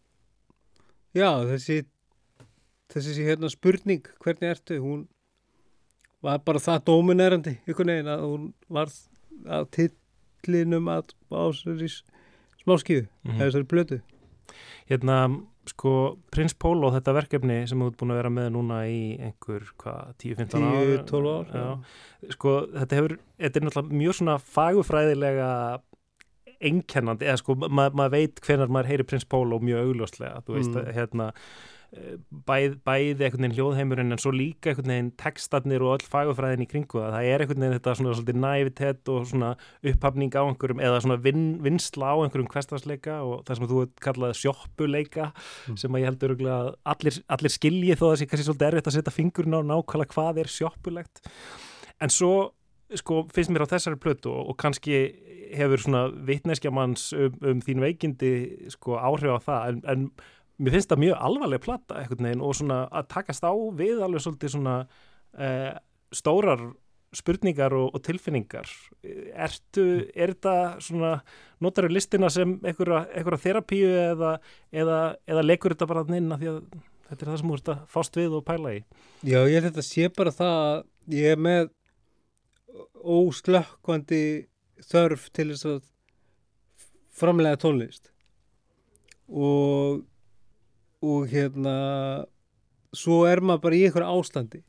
já, 1.15 1.29
þessi 1.49 1.85
þessi 2.93 3.25
hérna 3.25 3.49
spurning 3.49 4.03
hvernig 4.21 4.51
ertu, 4.53 4.77
hún 4.83 5.07
var 6.21 6.37
bara 6.45 6.59
það 6.59 6.83
dóminerandi 6.85 7.57
ykkur 7.67 7.85
neginn 7.89 8.11
að 8.13 8.25
hún 8.27 8.53
var 8.69 8.91
að 9.47 9.69
tillinum 9.77 10.85
að 10.91 11.13
á 11.33 11.49
þessari 11.49 11.89
smáskíðu 12.61 13.07
Mhm. 13.25 13.39
eða 13.39 13.49
þessari 13.49 13.67
blötu 13.73 14.01
Hérna, 14.89 15.45
sko, 15.71 15.91
Prins 16.33 16.53
Pólo, 16.59 16.89
þetta 16.93 17.13
verkefni 17.15 17.59
sem 17.69 17.79
þú 17.81 17.87
ert 17.91 17.99
búin 18.01 18.13
að 18.13 18.19
vera 18.21 18.31
með 18.37 18.49
núna 18.57 18.81
í 18.91 19.01
einhver, 19.27 19.65
hvað, 19.81 20.11
10-15 20.23 20.67
ár? 20.67 20.81
10-12 21.07 21.31
ár 21.31 21.55
Já. 21.55 21.67
Sko, 22.35 22.55
þetta 22.75 22.99
hefur, 22.99 23.15
þetta 23.41 23.59
er 23.61 23.65
náttúrulega 23.67 23.99
mjög 24.03 24.17
svona 24.19 24.35
fagufræðilega 24.55 25.49
einkennandi, 26.61 27.25
eða 27.25 27.39
sko, 27.41 27.55
ma 27.73 27.87
maður 27.89 28.11
veit 28.13 28.41
hvenar 28.45 28.69
maður 28.69 28.91
heyri 28.91 29.05
Prins 29.09 29.25
Pólo 29.25 29.57
mjög 29.63 29.87
augljóslega, 29.87 30.43
þú 30.45 30.57
veist, 30.59 30.75
Mm. 30.75 30.91
hérna, 30.97 31.27
eh, 31.33 31.70
bæð, 32.47 32.77
bæði 32.87 33.25
einhvern 33.25 33.43
veginn 33.43 33.55
hljóðheimurinn 33.57 34.15
en 34.15 34.21
svo 34.21 34.31
líka 34.31 34.71
einhvern 34.71 34.93
veginn 34.93 35.09
textarnir 35.19 35.83
og 35.83 35.97
öll 35.97 36.05
fagufræðin 36.07 36.63
í 36.63 36.67
kringu 36.71 37.01
það, 37.01 37.15
það 37.17 37.27
er 37.27 37.43
einhvern 37.43 37.65
veginn 37.65 37.75
þetta 37.75 37.95
svona 37.99 38.13
svolítið 38.15 38.39
nævitet 38.45 39.11
og 39.11 39.25
svona 39.27 39.49
upphafning 39.91 40.31
á 40.31 40.41
einhverjum 40.45 40.83
eða 40.87 41.01
svona 41.03 41.19
vin, 41.25 41.43
vinsla 41.65 42.13
á 42.13 42.15
einhverjum 42.23 42.51
hverstasleika 42.53 43.17
og 43.27 43.43
það 43.47 43.59
sem 43.59 43.69
þú 43.73 43.81
ert 43.83 44.03
kallað 44.07 44.37
sjoppuleika 44.39 45.31
Mm. 45.67 45.77
sem 45.77 45.91
að 45.91 46.01
ég 46.01 46.09
heldur 46.09 46.33
að 46.47 46.69
allir, 46.93 47.17
allir 47.29 47.53
skilji 47.53 47.95
þó 47.97 48.05
að 48.05 48.11
það 48.11 48.19
sé 48.21 48.27
kannski 48.31 48.47
svolítið 48.47 48.67
erfitt 48.67 48.87
að 48.89 48.95
setja 48.97 49.13
fingurinn 49.15 49.57
á 49.57 49.61
nákvæmlega 49.61 50.15
hvað 50.15 50.39
er 50.41 50.49
sjoppulegt. 50.51 51.21
En 52.01 52.09
svo 52.09 52.31
sko 52.97 53.21
finnst 53.31 53.51
mér 53.53 53.65
á 53.67 53.71
þessari 53.71 53.99
plötu 54.01 54.31
og, 54.31 54.51
og 54.51 54.57
kannski 54.59 55.01
hefur 55.55 55.83
svona 55.83 56.05
vitneskja 56.27 56.71
manns 56.73 57.11
um, 57.13 57.35
um 57.43 57.63
þín 57.63 57.83
veikindi 57.83 58.31
sko 58.73 58.97
áhrif 58.99 59.35
á 59.35 59.39
það. 59.43 59.67
En, 59.67 59.81
en 59.91 60.07
mér 60.59 60.75
finnst 60.75 60.91
það 60.91 61.03
mjög 61.05 61.25
alvarleg 61.29 61.63
einhvern 62.01 62.27
veginn 62.27 62.45
og 62.45 62.55
svona 62.57 62.83
að 62.91 63.09
takast 63.15 63.45
á 63.47 63.53
við 63.77 64.03
alveg 64.03 64.25
svolítið 64.25 64.55
svona 64.55 64.75
uh, 64.83 65.73
stórar 66.11 66.65
spurningar 67.15 67.73
og, 67.75 67.89
og 67.95 68.03
tilfinningar. 68.05 68.69
Ertu, 69.03 69.85
er 70.15 70.33
þetta 70.33 70.55
svona 70.83 71.17
notar 71.63 71.87
þú 71.87 71.95
listina 71.97 72.29
sem 72.31 72.55
einhverja, 72.63 73.03
þerapíu 73.43 73.89
eða, 74.13 74.37
eða, 74.71 75.01
eða 75.27 75.43
lekur 75.43 75.75
þetta 75.75 75.89
bara 75.91 76.05
inn 76.15 76.31
að 76.31 76.43
því 76.43 76.51
að 76.51 76.61
þetta 77.09 77.25
er 77.25 77.31
það 77.31 77.41
sem 77.41 77.51
þú 77.51 77.57
ert 77.57 77.71
að 77.73 77.81
fást 77.91 78.19
við 78.21 78.37
og 78.37 78.45
pæla 78.47 78.75
í? 78.77 78.79
Já, 79.27 79.39
ég 79.51 79.67
held 79.67 79.81
að 79.81 79.87
sé 79.89 80.07
bara 80.15 80.35
það 80.35 80.61
að 80.61 81.17
ég 81.17 81.35
er 81.35 81.43
með 81.49 81.73
óslökkvandi 83.01 84.23
þörf 84.87 85.27
til 85.35 85.49
þess 85.51 85.67
að 85.67 85.81
framlega 87.21 87.59
tónlist. 87.59 88.07
Og 89.27 90.01
og 91.01 91.27
hérna 91.31 91.75
svo 92.93 93.23
er 93.29 93.41
maður 93.41 93.63
bara 93.65 93.77
í 93.79 93.83
einhverju 93.87 94.19
ástandi 94.19 94.61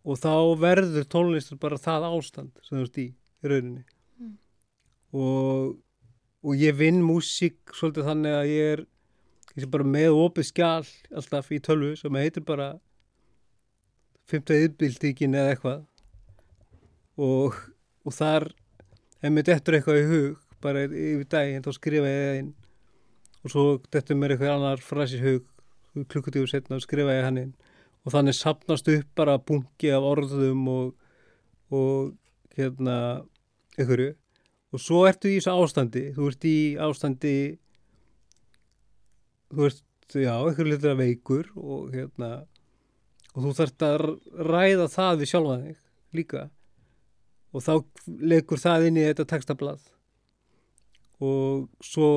og 0.00 0.16
þá 0.16 0.32
verður 0.60 1.04
tónlistur 1.12 1.58
bara 1.60 1.76
það 1.80 2.06
ástand 2.08 2.52
sem 2.64 2.78
þú 2.78 2.84
ert 2.88 3.00
í, 3.04 3.08
rauninni 3.44 3.84
Mm. 4.20 4.34
og 5.16 5.78
og 6.44 6.56
ég 6.56 6.74
vinn 6.76 6.98
músík 7.04 7.72
svolítið 7.76 8.06
þannig 8.08 8.34
að 8.36 8.48
ég 8.48 8.72
er 8.74 8.80
ég 9.56 9.64
sé 9.64 9.68
bara 9.72 9.84
með 9.84 10.16
opið 10.16 10.46
skjál 10.48 10.86
alltaf 11.16 11.48
í 11.52 11.58
tölvu 11.64 11.94
sem 12.00 12.16
heitir 12.20 12.44
bara 12.44 12.66
5. 14.30 14.52
yðbildíkin 14.56 15.34
eða 15.36 15.54
eitthvað 15.54 15.80
og, 17.20 17.56
og 18.04 18.12
þar 18.16 18.48
ef 19.20 19.32
mér 19.32 19.48
dettur 19.48 19.76
eitthvað 19.78 20.00
í 20.02 20.06
hug 20.12 20.38
bara 20.64 20.84
yfir 20.88 21.26
daginn 21.32 21.64
þá 21.64 21.72
skrifa 21.76 22.12
ég 22.12 22.22
það 22.28 22.38
inn 22.42 22.52
og 23.44 23.52
svo 23.52 23.64
dettur 23.92 24.18
mér 24.18 24.34
eitthvað 24.34 24.54
annar 24.56 24.84
frasi 24.84 25.18
í 25.20 25.24
hug. 25.24 25.46
Klukkutíu 26.10 26.46
setna 26.46 26.78
og 26.78 26.84
skrifa 26.84 27.16
ég 27.16 27.26
hann 27.26 27.40
inn. 27.40 27.52
Og 28.06 28.14
þannig 28.14 28.36
sapnast 28.38 28.88
upp 28.92 29.08
bara 29.18 29.38
bungi 29.38 29.90
af 29.92 30.06
orðum 30.06 30.68
og, 30.70 30.92
og 31.74 32.12
hérna 32.56 32.96
einhverju. 33.76 34.14
Og 34.70 34.82
svo 34.82 35.02
ertu 35.08 35.32
í 35.32 35.40
þessu 35.40 35.56
ástandi. 35.56 36.04
Þú 36.14 36.30
ert 36.30 36.46
í 36.46 36.56
ástandi 36.80 37.34
þú 39.50 39.66
ert, 39.66 39.84
já, 40.14 40.34
einhverju 40.36 40.70
litur 40.70 40.98
veikur 40.98 41.50
og 41.58 41.90
hérna 41.94 42.30
og 43.30 43.44
þú 43.44 43.52
þarft 43.60 43.84
að 43.86 44.04
ræða 44.50 44.86
það 44.90 45.20
við 45.20 45.30
sjálfa 45.30 45.56
þig 45.64 45.76
líka. 46.18 46.44
Og 47.50 47.64
þá 47.66 47.72
leikur 48.06 48.62
það 48.62 48.86
inn 48.88 48.98
í 48.98 49.06
þetta 49.06 49.26
textablað. 49.32 49.82
Og 51.22 51.66
svo 51.84 52.10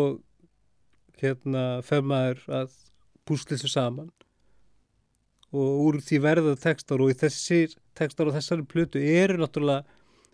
hérna 1.22 1.82
fer 1.86 2.04
maður 2.06 2.44
að 2.62 2.76
púsla 3.28 3.56
þessu 3.56 3.72
saman. 3.72 4.12
Og 5.54 5.84
úr 5.86 6.00
því 6.02 6.20
verða 6.24 6.56
textar 6.58 7.02
og 7.04 7.14
þessir 7.20 7.76
textar 7.98 8.30
og 8.30 8.38
þessari 8.38 8.66
plötu 8.66 9.02
eru 9.02 9.38
náttúrulega 9.42 9.86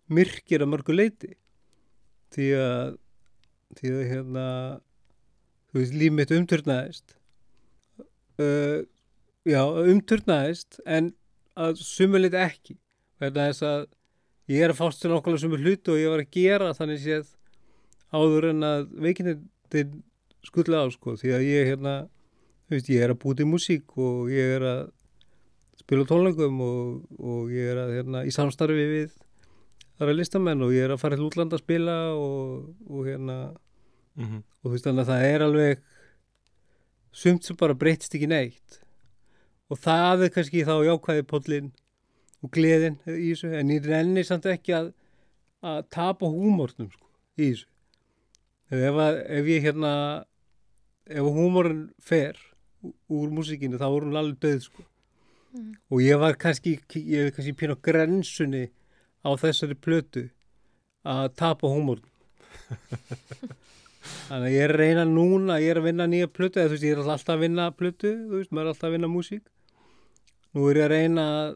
myrkir 0.10 0.64
að 0.64 0.72
mörgu 0.72 0.96
leiti 0.96 1.34
því 2.34 2.48
að 2.58 2.98
því 3.78 3.92
að 3.94 4.06
hérna 4.10 4.46
þú 5.70 5.82
veist, 5.82 5.96
líf 5.96 6.16
mitt 6.16 6.34
umturnaðist. 6.34 7.16
Uh, 8.40 8.88
já, 9.46 9.62
umturnaðist 9.62 10.80
en 10.88 11.12
að 11.60 11.82
sumulit 11.84 12.38
ekki. 12.38 12.78
Vegna 13.20 13.50
þess 13.50 13.66
að 13.68 13.86
ég 14.50 14.66
er 14.66 14.74
að 14.74 14.80
fást 14.80 15.04
til 15.04 15.14
okkur 15.14 15.38
sumu 15.42 15.60
hluti 15.60 15.94
og 15.94 16.00
ég 16.00 16.14
var 16.14 16.24
að 16.24 16.34
gera 16.34 16.74
þannig 16.78 17.04
séð 17.04 17.34
áður 18.16 18.50
en 18.54 18.66
að 18.66 18.86
veikindin 19.04 20.00
skulda 20.48 20.84
á 20.84 20.88
sko 20.94 21.16
því 21.20 21.34
að 21.36 21.46
ég 21.48 21.70
hérna 21.74 21.94
þú 22.70 22.78
veist, 22.78 22.90
ég 22.94 23.04
er 23.04 23.14
að 23.14 23.22
búti 23.24 23.48
músík 23.48 23.98
og 23.98 24.30
ég 24.32 24.58
er 24.60 24.66
að 24.68 24.82
spila 25.80 26.06
tónleikum 26.06 26.60
og, 26.62 27.00
og 27.18 27.54
ég 27.54 27.72
er 27.74 27.82
að 27.82 27.96
hérna 27.98 28.26
í 28.28 28.34
samstarfi 28.36 28.86
við 28.92 29.16
þar 29.98 30.12
að 30.12 30.20
listamenn 30.20 30.66
og 30.66 30.76
ég 30.76 30.86
er 30.86 30.94
að 30.94 31.02
fara 31.02 31.18
til 31.18 31.26
útlanda 31.28 31.58
að 31.58 31.64
spila 31.64 31.98
og, 32.14 32.70
og 32.88 33.08
hérna 33.08 33.38
mm 34.16 34.26
-hmm. 34.26 34.44
og 34.62 34.70
þú 34.70 34.76
veist 34.76 34.86
þannig 34.86 35.02
að 35.04 35.12
það 35.12 35.26
er 35.32 35.46
alveg 35.48 35.82
sumt 37.12 37.44
sem 37.44 37.58
bara 37.58 37.74
breytist 37.74 38.16
ekki 38.16 38.30
neitt 38.30 38.80
og 39.70 39.80
það 39.80 40.24
er 40.24 40.34
kannski 40.36 40.66
þá 40.66 40.76
jákvæði 40.86 41.24
pollin 41.24 41.72
og 42.44 42.52
gleðin 42.52 43.00
í 43.08 43.34
þessu 43.34 43.52
en 43.60 43.74
ég 43.74 43.86
renni 43.86 44.24
samt 44.24 44.46
ekki 44.46 44.74
að, 44.74 44.94
að 45.62 45.84
tapa 45.90 46.26
húmórnum 46.26 46.92
sko, 46.92 47.08
í 47.38 47.52
þessu 47.52 47.68
ef, 48.78 49.00
að, 49.06 49.20
ef 49.40 49.50
ég 49.50 49.64
hérna 49.66 49.92
ef 51.10 51.26
húmórin 51.26 51.86
fer 52.06 52.38
úr 53.10 53.32
músíkinu 53.34 53.80
þá 53.82 53.88
er 53.90 54.06
hún 54.08 54.20
alveg 54.22 54.40
döð 54.46 54.62
sko 54.70 54.86
Mm. 55.50 55.72
og 55.90 56.02
ég 56.06 56.20
var 56.22 56.36
kannski 56.38 56.76
ég 56.94 57.24
er 57.26 57.32
kannski 57.34 57.56
pín 57.58 57.72
á 57.74 57.78
grensunni 57.82 58.68
á 59.26 59.34
þessari 59.34 59.74
plötu 59.74 60.28
að 61.02 61.32
tapa 61.42 61.66
húmórnum 61.66 62.06
Þannig 64.30 64.46
að 64.46 64.54
ég 64.54 64.62
er 64.68 64.74
að 64.76 64.80
reyna 64.84 65.06
núna, 65.10 65.56
ég 65.62 65.72
er 65.74 65.80
að 65.82 65.88
vinna 65.90 66.06
nýja 66.10 66.28
plötu, 66.30 66.60
eða 66.62 66.70
þú 66.70 66.76
veist, 66.76 66.86
ég 66.86 66.94
er 66.94 67.02
alltaf 67.02 67.34
að 67.34 67.42
vinna 67.48 67.66
plötu, 67.74 68.12
þú 68.30 68.36
veist, 68.38 68.52
maður 68.54 68.68
er 68.70 68.72
alltaf 68.76 68.88
að 68.90 68.94
vinna 68.96 69.10
músík. 69.12 69.44
Nú 70.54 70.68
er 70.70 70.80
ég 70.80 70.86
að 70.86 70.94
reyna 70.94 71.26
að 71.40 71.50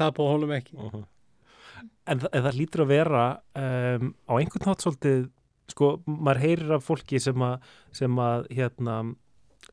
tapa 0.00 0.28
honum 0.28 0.52
ekki. 0.56 0.76
En, 2.04 2.20
þa- 2.20 2.30
en 2.36 2.44
það 2.46 2.58
lítur 2.60 2.84
að 2.84 2.92
vera 2.92 3.24
um, 3.64 4.12
á 4.28 4.32
einhvern 4.36 4.68
nátt 4.68 4.84
svolítið 4.84 5.24
sko, 5.72 5.90
maður 6.06 6.40
heyrir 6.44 6.72
af 6.76 6.86
fólki 6.86 7.20
sem 7.22 7.42
að, 7.46 7.66
sem 7.96 8.18
að 8.22 8.46
hérna 8.56 8.96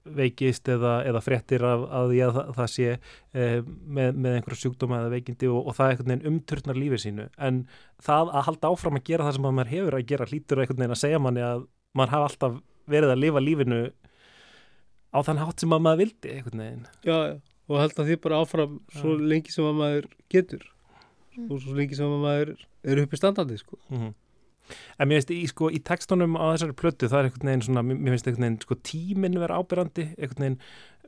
veikist 0.08 0.68
eða, 0.72 0.94
eða 1.08 1.22
fréttir 1.24 1.64
af 1.68 1.84
að 1.92 2.10
því 2.14 2.20
að 2.24 2.34
það, 2.38 2.50
það 2.58 2.70
sé 2.74 2.88
um, 2.94 3.70
með, 3.98 4.18
með 4.24 4.36
einhverja 4.38 4.62
sjúkdóma 4.62 5.00
eða 5.02 5.12
veikindi 5.16 5.50
og, 5.52 5.60
og 5.72 5.76
það 5.78 5.92
einhvern 5.94 6.12
veginn 6.14 6.30
umturnar 6.32 6.80
lífið 6.80 7.02
sínu 7.04 7.26
en 7.48 7.60
það 8.08 8.32
að 8.40 8.46
halda 8.48 8.72
áfram 8.72 9.00
að 9.00 9.06
gera 9.10 9.28
það 9.28 9.38
sem 9.38 9.48
að 9.50 9.56
maður 9.58 9.74
hefur 9.74 9.98
að 10.00 10.06
gera 10.12 10.28
hlýtur 10.32 10.62
einhvern 10.64 10.82
veginn 10.84 10.96
að 10.96 11.02
segja 11.04 11.22
manni 11.24 11.44
að 11.48 11.66
maður 11.98 12.14
hafa 12.16 12.30
alltaf 12.32 12.58
verið 12.88 13.14
að 13.16 13.22
lifa 13.24 13.44
lífinu 13.44 13.82
á 15.12 15.20
þann 15.28 15.42
hátt 15.44 15.64
sem 15.64 15.76
að 15.76 15.86
maður 15.88 16.02
vildi 16.04 16.34
einhvern 16.38 16.64
veginn 16.64 16.88
Já, 17.08 17.20
og 17.68 17.82
held 17.84 18.00
að 18.04 18.12
því 18.12 18.20
bara 18.28 18.42
áfram 18.46 18.80
svo 18.96 19.16
lengi 19.20 19.56
sem 19.56 19.68
að 19.68 19.80
maður 19.84 20.10
getur 20.32 20.68
Mm. 21.38 21.52
og 21.54 21.60
svo 21.62 21.76
lengi 21.78 21.94
sem 21.94 22.10
að 22.10 22.22
maður 22.24 22.52
er 22.90 23.00
uppi 23.04 23.18
standandi, 23.20 23.60
sko. 23.62 23.76
Mhm. 23.94 24.08
En 24.98 25.10
mér 25.10 25.22
finnst 25.22 25.34
í, 25.36 25.40
sko, 25.52 25.72
í 25.74 25.80
textunum 25.86 26.38
á 26.40 26.52
þessari 26.54 26.78
plötu 26.78 27.10
það 27.12 27.20
er 27.20 27.30
einhvern 27.30 27.52
veginn 27.52 27.66
svona, 27.70 27.84
mér 27.88 28.16
finnst 28.16 28.30
einhvern 28.30 28.48
veginn 28.48 28.62
sko, 28.66 28.80
tíminn 28.92 29.42
vera 29.42 29.60
ábyrrandi, 29.62 30.08
einhvern 30.18 30.46
veginn 30.46 30.62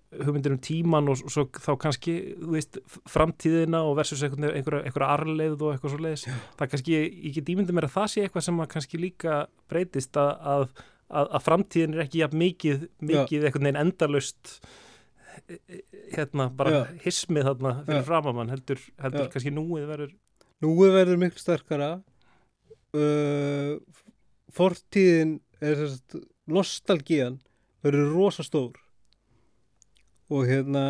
hugmyndir 0.10 0.56
um 0.56 0.62
tíman 0.62 1.10
og 1.12 1.20
svo 1.22 1.46
þá 1.54 1.72
kannski, 1.84 2.16
þú 2.40 2.54
veist, 2.56 2.80
framtíðina 3.10 3.84
og 3.86 3.98
versus 4.00 4.24
einhverja, 4.26 4.56
einhverja 4.58 5.10
arleið 5.14 5.58
og 5.60 5.76
eitthvað 5.76 5.94
svo 5.94 6.02
leiðis. 6.02 6.24
Það 6.58 6.72
kannski, 6.72 6.96
ég 7.28 7.36
get 7.36 7.52
ímyndið 7.54 7.78
mér 7.78 7.88
að 7.90 7.96
það 7.98 8.08
sé 8.14 8.24
eitthvað 8.26 8.46
sem 8.48 8.62
kannski 8.74 9.02
líka 9.02 9.36
breytist 9.70 10.18
að, 10.18 10.32
að, 10.54 10.66
að, 11.22 11.36
framtíðin 11.46 11.98
er 11.98 12.06
ekki 12.08 12.24
jafn 12.24 12.42
mikið, 12.42 12.88
mikið 13.12 13.46
einhvern 13.46 13.70
veginn 13.70 13.82
endalust 13.84 14.56
e- 15.46 15.60
e- 15.62 15.84
hérna 16.16 16.50
bara 16.58 16.74
Já. 16.74 16.82
hismið 17.06 17.52
þarna 17.52 17.76
fyrir 17.84 18.02
Já. 18.02 18.08
framamann 18.10 18.54
heldur, 18.54 18.82
heldur 19.04 19.30
kannski 19.34 19.54
núið 19.54 19.88
verður 19.94 20.18
Núið 20.60 20.90
verður 20.92 21.20
miklu 21.22 21.40
sterkara 21.40 21.90
uh, 22.98 23.78
fortíðin 24.56 25.38
er 25.60 25.78
þess 25.80 26.02
að 26.16 26.26
nostalgían 26.50 27.40
verður 27.86 28.14
rosa 28.16 28.46
stór. 28.46 28.78
Og 30.30 30.46
hérna 30.46 30.84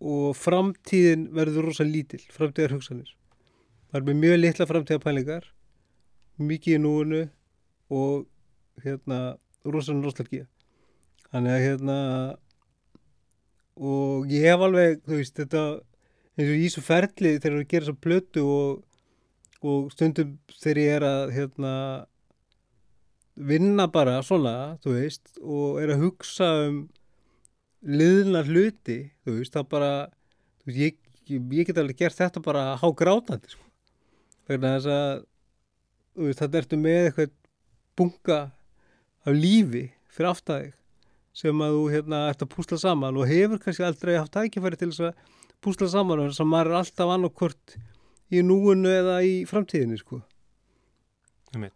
og 0.00 0.36
framtíðin 0.38 1.28
verður 1.36 1.68
rosa 1.68 1.84
lítil 1.84 2.22
framtíðar 2.32 2.78
hugsanir 2.78 3.10
það 3.90 3.98
er 3.98 4.06
með 4.06 4.20
mjög 4.22 4.38
litla 4.38 4.66
framtíðar 4.70 5.02
pælingar 5.02 5.48
mikið 6.40 6.76
í 6.78 6.80
núinu 6.80 7.22
og 7.90 8.28
hérna 8.84 9.36
rosa 9.66 9.92
nostalgía. 9.92 10.46
Þannig 11.30 11.52
að 11.52 11.64
hérna 11.66 11.96
og 13.80 14.30
ég 14.30 14.46
hef 14.46 14.64
alveg 14.64 15.02
þú 15.04 15.18
veist 15.18 15.36
þetta 15.36 15.64
eins 16.38 16.46
og 16.46 16.54
í 16.54 16.62
þessu 16.64 16.84
ferli 16.86 17.34
þegar 17.36 17.58
við 17.58 17.68
gerum 17.74 17.90
svo 17.90 17.96
plötu 18.06 18.46
og, 18.46 18.80
og 19.60 19.90
stundum 19.92 20.36
þegar 20.60 20.80
ég 20.80 20.94
er 20.96 21.06
að 21.06 21.34
hérna, 21.36 21.72
vinna 23.50 23.86
bara 23.92 24.20
svona, 24.24 24.76
þú 24.84 24.96
veist, 24.96 25.34
og 25.40 25.80
er 25.82 25.94
að 25.94 26.06
hugsa 26.06 26.50
um 26.66 26.80
liðna 27.80 28.44
hluti, 28.44 29.00
þú 29.24 29.38
veist, 29.38 29.56
það 29.56 29.68
bara, 29.72 29.92
veist, 30.66 30.80
ég, 30.80 30.96
ég, 31.30 31.66
get 31.68 31.80
alveg 31.80 32.00
gert 32.00 32.18
þetta 32.18 32.42
bara 32.44 32.64
há 32.80 32.86
grátandi, 32.96 33.52
sko. 33.52 33.66
Þess 34.50 34.88
að, 34.90 35.22
þú 36.16 36.28
veist, 36.28 36.42
þetta 36.42 36.60
ertu 36.60 36.80
með 36.80 37.02
eitthvað 37.04 37.36
bunga 38.00 38.40
af 39.28 39.36
lífi 39.36 39.90
fyrir 40.10 40.30
aftæðig 40.32 40.76
sem 41.36 41.62
að 41.62 41.76
þú 41.76 41.82
hérna 41.92 42.20
ert 42.30 42.42
að 42.44 42.50
púsla 42.54 42.78
saman 42.80 43.18
og 43.20 43.28
hefur 43.30 43.60
kannski 43.62 43.84
aldrei 43.86 44.16
haft 44.16 44.32
tækifæri 44.34 44.78
til 44.80 44.90
þess 44.90 45.10
að 45.10 45.36
púsla 45.62 45.88
saman 45.92 46.22
og 46.22 46.30
þess 46.30 46.42
að 46.42 46.50
maður 46.50 46.72
er 46.72 46.78
alltaf 46.80 47.12
annarkvort 47.14 47.76
í 48.30 48.42
núinu 48.46 48.88
eða 48.92 49.16
í 49.26 49.44
framtíðinni 49.50 49.98
sko. 50.00 50.20
Þannig 51.50 51.74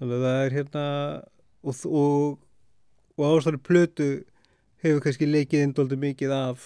að 0.00 0.24
það 0.26 0.38
er 0.44 0.56
hérna 0.58 0.84
og, 1.64 1.82
og, 1.86 2.38
og 3.18 3.26
ástæður 3.28 3.60
plötu 3.68 4.08
hefur 4.84 5.00
kannski 5.04 5.28
leikið 5.30 5.62
indóldi 5.68 5.96
mikið 6.02 6.34
af 6.34 6.64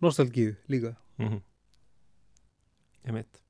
nostalgíu 0.00 0.54
líka. 0.70 0.94
Mm 1.18 1.28
-hmm. 1.28 1.40
einmitt. 3.04 3.42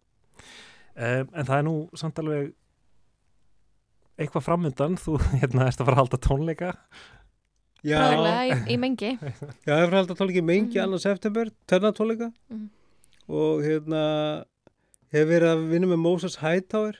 Um, 0.96 1.28
en 1.34 1.46
það 1.46 1.58
er 1.58 1.62
nú 1.62 1.74
samt 1.94 2.18
alveg 2.18 2.52
eitthvað 4.18 4.42
framundan, 4.44 4.96
þú 4.96 5.18
hérna 5.40 5.66
erst 5.66 5.80
að 5.80 5.84
fara 5.86 5.96
að 5.96 6.02
halda 6.02 6.18
tónleika 6.26 6.72
Já, 7.84 7.96
Bráðlega 7.96 8.42
í, 8.44 8.74
í 8.74 8.76
mengi. 8.76 9.10
Já, 9.66 9.72
það 9.72 9.80
er 9.80 9.86
fyrir 9.86 9.98
alltaf 10.00 10.18
tónleiki 10.18 10.42
mengi 10.44 10.76
Mhm. 10.78 10.82
annan 10.84 10.98
september, 10.98 11.50
tennar 11.66 11.92
tónleika 11.92 12.32
Mhm. 12.50 12.68
Og 13.30 13.62
hérna 13.64 14.02
hef 15.14 15.28
verið 15.30 15.48
að 15.52 15.62
vinna 15.70 15.88
með 15.92 16.02
Moses 16.02 16.36
Hightower 16.42 16.98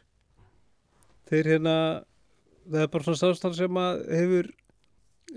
þeir 1.31 1.49
hérna 1.55 1.75
það 2.71 2.85
er 2.85 2.91
bara 2.93 3.07
svona 3.07 3.21
samstæð 3.23 3.57
sem 3.59 3.79
að 3.83 4.01
hefur 4.15 4.51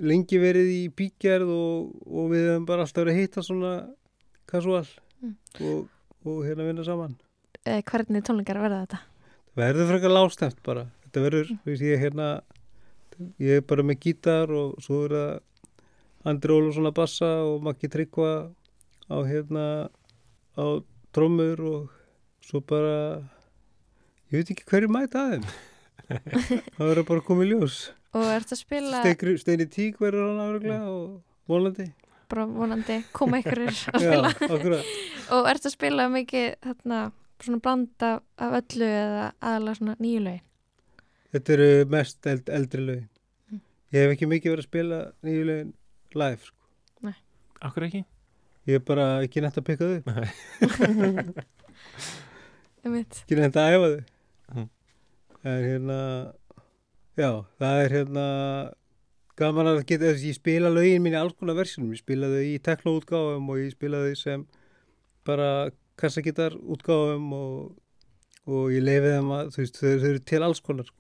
lengi 0.04 0.40
verið 0.42 0.70
í 0.74 0.82
bíkjærð 0.98 1.52
og, 1.54 1.92
og 2.10 2.32
við 2.34 2.48
hefum 2.50 2.66
bara 2.70 2.86
alltaf 2.86 3.04
verið 3.04 3.14
að 3.18 3.22
hitta 3.24 3.46
svona 3.50 3.74
casual 4.50 4.86
Mm. 5.24 5.38
og, 5.64 5.84
og 6.28 6.40
hérna 6.44 6.66
vinna 6.68 6.84
saman 6.84 7.14
Eh, 7.64 7.78
hvernig 7.88 8.26
tónleikar 8.28 8.58
verða 8.60 8.82
þetta? 8.82 8.98
verður 9.56 9.88
frekar 9.94 10.12
lástemt 10.12 10.58
bara 10.66 10.82
þetta 11.06 11.22
verður, 11.24 11.52
þú 11.64 11.70
veist 11.70 11.86
ég 11.88 12.02
hérna 12.02 12.26
ég 13.40 13.62
er 13.62 13.64
bara 13.70 13.86
með 13.88 14.02
gítar 14.04 14.52
og 14.52 14.74
svo 14.84 15.06
er 15.06 15.14
það 15.16 15.32
Andri 16.28 16.58
Ólafsson 16.58 16.90
að 16.90 16.98
bassa 16.98 17.30
og 17.48 17.64
Maggi 17.64 17.88
Tryggva 17.94 18.34
á 19.08 19.18
hérna 19.30 19.64
á 20.58 20.66
trommur 21.14 21.62
og 21.70 21.90
svo 22.44 22.60
bara 22.66 22.96
ég 24.32 24.40
veit 24.42 24.52
ekki 24.54 24.66
hverju 24.70 24.90
mæta 24.92 25.26
aðeim 25.28 25.46
það 26.78 26.88
verður 26.90 27.08
bara 27.10 27.44
í 27.46 27.50
ljós 27.52 27.82
Og 28.14 28.28
ertu 28.30 28.54
að 28.54 28.60
spila 28.62 29.00
Steikri, 29.02 29.32
Steini 29.42 29.66
Tík 29.74 29.96
verður 30.02 30.28
hann 30.28 30.42
afreglega 30.44 30.90
og 30.92 31.22
vonandi 31.50 31.88
bara 32.30 32.46
vonandi 32.50 33.00
koma 33.14 33.40
ykkur 33.42 33.64
að 33.66 33.72
Já, 33.78 33.98
spila 33.98 34.30
akkurat. 34.30 34.92
og 35.34 35.50
ertu 35.50 35.70
að 35.70 35.76
spila 35.78 36.06
mikið 36.14 36.48
þarna 36.66 37.00
svona 37.44 37.60
blanda 37.66 38.12
af 38.38 38.58
öllu 38.62 38.88
eða 38.90 39.24
aðalega 39.42 39.80
svona 39.80 39.96
nýju 40.00 40.22
lögin 40.28 40.44
þetta 41.34 41.56
eru 41.58 41.70
mest 41.96 42.30
eld, 42.30 42.54
eldri 42.60 42.86
lögin 42.90 43.10
Mm. 43.54 43.60
ég 43.94 44.06
hef 44.06 44.12
ekki 44.16 44.28
mikið 44.32 44.54
verið 44.54 44.64
að 44.64 44.70
spila 44.70 45.00
nýju 45.28 45.42
lögin 45.50 45.74
live 46.18 46.46
sko. 46.48 46.60
Akkur 47.64 47.86
ekki? 47.88 48.00
Ég 48.70 48.78
er 48.80 48.84
bara 48.88 49.08
ekki 49.26 49.42
nætt 49.44 49.58
að 49.60 49.68
pikka 49.68 49.90
Einmitt. 52.84 53.22
ekki 53.24 53.38
nefnt 53.40 53.58
að 53.60 53.74
æfa 53.76 53.90
þau 53.90 54.02
Mhm. 54.54 54.66
en 55.48 55.64
hérna 55.64 55.98
já, 57.18 57.30
það 57.60 57.78
er 57.84 57.90
hérna 57.96 58.26
gaman 59.40 59.70
að 59.72 59.80
geta, 59.90 60.06
þess 60.12 60.22
að 60.22 60.28
ég 60.30 60.36
spila 60.38 60.70
lögin 60.70 61.02
mín 61.02 61.16
í 61.16 61.20
alls 61.20 61.34
konar 61.40 61.56
versjónum, 61.58 61.94
ég 61.96 62.02
spila 62.04 62.28
þau 62.30 62.44
í 62.44 62.60
teknoútgáfum 62.62 63.50
og 63.50 63.58
ég 63.64 63.72
spila 63.74 63.98
þau 64.04 64.16
sem 64.20 64.44
bara 65.26 65.48
kassagitar 65.98 66.54
útgáfum 66.60 67.32
og, 67.34 67.72
og 68.46 68.72
ég 68.76 68.84
lefi 68.84 69.14
þeim 69.16 69.32
að 69.40 69.54
þú 69.56 69.64
veist, 69.64 69.80
þau, 69.80 69.94
eru 70.12 70.20
til 70.20 70.44
alls 70.44 70.60
konar 70.62 70.86
sko. 70.86 71.00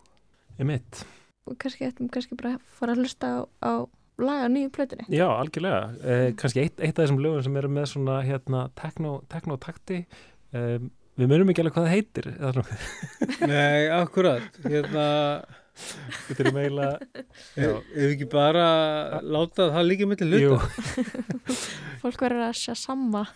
Einmitt. 0.60 1.04
og 1.46 1.58
kannski 1.60 1.86
ættum 1.90 2.08
kannski 2.10 2.38
bara 2.40 2.56
að 2.56 2.62
fara 2.80 2.94
að 2.96 3.04
hlusta 3.04 3.28
á, 3.28 3.40
á 3.60 3.74
laga 4.22 4.50
nýju 4.52 4.72
plötunni. 4.74 5.08
Já, 5.10 5.28
algjörlega. 5.32 5.82
Eh, 6.04 6.26
kannski 6.38 6.66
eitt, 6.66 6.78
eitt 6.80 6.98
af 6.98 7.06
þessum 7.08 7.22
lögum 7.24 7.46
sem 7.46 7.58
eru 7.62 7.72
með 7.74 7.90
svona 7.94 8.20
hérna 8.26 8.68
techno, 8.80 9.16
techno-takti 9.32 10.04
um, 10.54 10.92
við 11.20 11.30
munum 11.30 11.52
ekki 11.54 11.64
alveg 11.64 11.76
hvað 11.76 11.88
það 11.88 11.96
heitir 11.98 12.30
Nei, 13.54 13.90
akkurat 13.94 14.60
hérna, 14.66 15.08
þetta 16.28 16.46
er 16.46 16.56
meila 16.56 16.90
ef, 17.58 17.90
ekki 18.08 18.28
bara 18.32 18.68
láta 19.22 19.70
það 19.74 19.90
líka 19.90 20.10
til 20.22 20.30
Jú, 20.42 20.54
hluta 20.58 21.58
fólk 22.04 22.26
verður 22.26 22.46
að 22.50 22.58
sjá. 22.60 22.74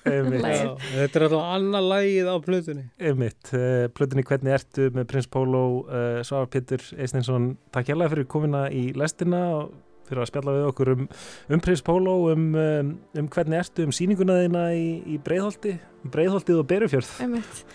Já, 0.03 0.73
þetta 0.83 1.19
er 1.19 1.25
alltaf 1.27 1.43
annað 1.55 1.89
lagið 1.93 2.27
á 2.27 2.35
plötunni. 2.43 2.85
Uh, 2.99 3.85
plötunni 3.95 4.25
Hvernig 4.27 4.57
ertu 4.57 4.89
með 4.95 5.09
Prins 5.13 5.29
Pólo 5.31 5.63
uh, 5.85 6.19
Svavar 6.27 6.49
Pétur 6.51 6.83
Eisteinsson 6.97 7.53
takk 7.71 7.93
hérlega 7.93 8.11
fyrir 8.11 8.27
komina 8.29 8.65
í 8.73 8.89
lestina 8.97 9.43
og 9.61 9.75
fyrir 10.09 10.23
að 10.23 10.31
spjalla 10.31 10.57
við 10.57 10.67
okkur 10.71 10.93
um, 10.95 11.05
um 11.53 11.63
Prins 11.63 11.85
Pólo 11.85 12.17
um, 12.33 12.49
um, 12.55 12.91
um 13.21 13.31
hvernig 13.35 13.61
ertu 13.61 13.87
um 13.87 13.95
sýninguna 13.95 14.41
þína 14.45 14.67
í, 14.77 14.89
í 15.15 15.21
Breiðholti 15.23 15.77
um 16.03 16.13
Breiðholtið 16.13 16.61
og 16.63 16.69
Berufjörð. 16.73 17.15
Einmitt. 17.25 17.65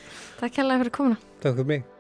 Takk 0.43 0.63
hérlega 0.63 0.85
fyrir 0.85 0.97
komuna. 1.01 1.21
Takk 1.43 1.61
fyrir 1.61 1.75
mig 1.77 1.92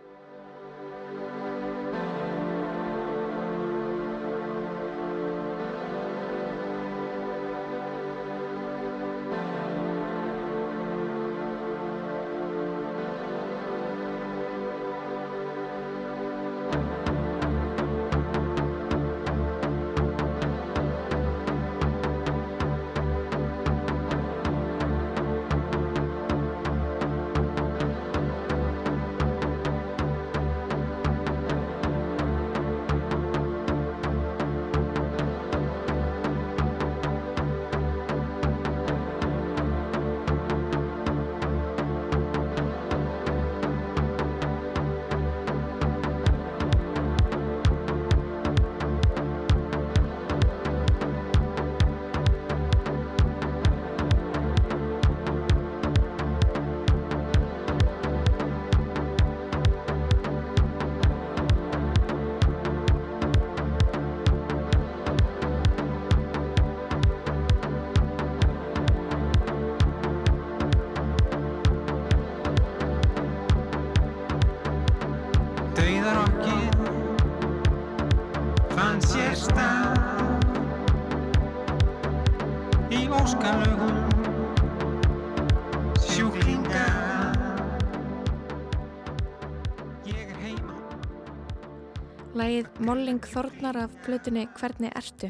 Lægið 92.43 92.79
Molling 92.83 93.23
Þornar 93.23 93.77
af 93.85 93.93
plötunni 94.03 94.49
Hvernig 94.57 94.91
ertu? 94.99 95.29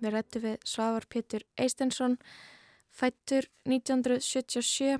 Við 0.00 0.14
rættu 0.14 0.40
við 0.40 0.62
Svavar 0.64 1.04
Pétur 1.12 1.42
Eistensson, 1.60 2.14
fættur 2.88 3.50
1977, 3.68 4.94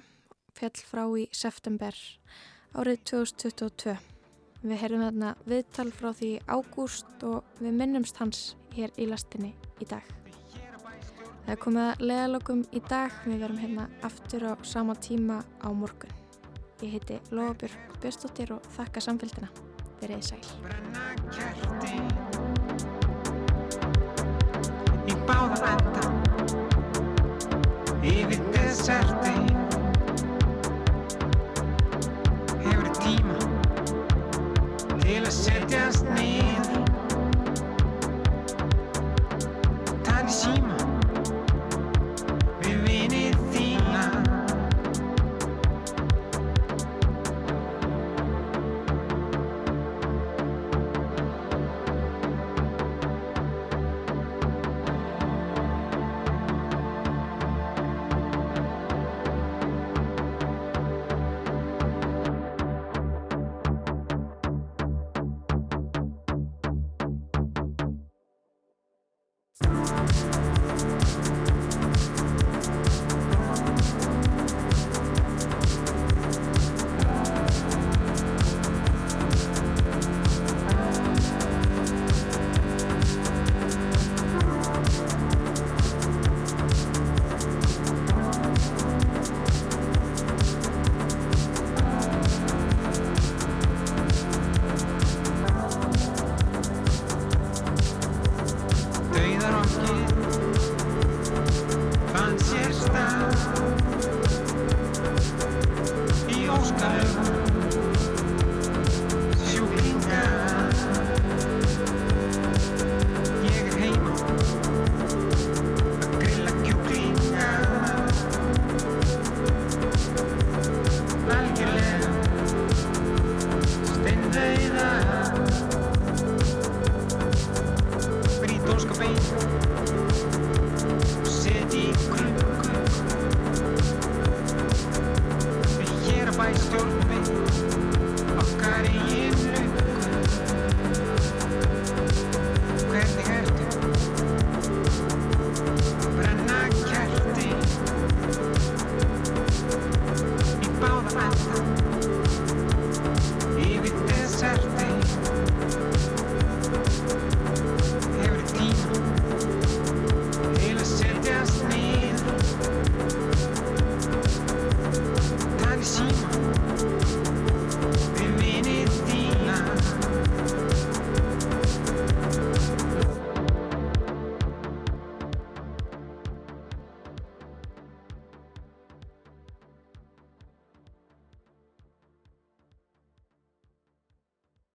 fjall 0.59 0.83
frá 0.85 1.03
í 1.17 1.25
september 1.33 1.97
árið 2.77 3.01
2022. 3.09 3.97
Við 4.61 4.83
heyrðum 4.83 5.07
þarna 5.07 5.33
viðtal 5.49 5.89
frá 5.97 6.11
því 6.19 6.33
ágúst 6.53 7.25
og 7.25 7.57
við 7.63 7.79
minnumst 7.81 8.21
hans 8.21 8.43
hér 8.77 8.93
í 9.01 9.09
lastinni 9.09 9.55
í 9.81 9.89
dag. 9.89 10.05
Það 11.47 11.63
komið 11.65 11.87
að 11.87 12.09
leðalokum 12.11 12.67
í 12.77 12.83
dag, 12.91 13.23
við 13.25 13.47
verum 13.47 13.63
hérna 13.63 13.89
aftur 14.05 14.51
á 14.53 14.55
sama 14.69 14.99
tíma 15.01 15.41
á 15.65 15.73
morgun. 15.73 16.13
Ég 16.83 16.99
heiti 16.99 17.23
Lofabjörg 17.33 18.03
Björnsdóttir 18.03 18.53
og 18.59 18.75
þakka 18.77 19.09
samfélgina 19.09 19.49
verið 20.01 20.23
sæl. 20.31 20.43
Til 35.05 35.21
að 35.21 35.35
setjast 35.37 36.07
nýð 36.17 36.69
Þannig 40.07 40.35
síma 40.35 40.64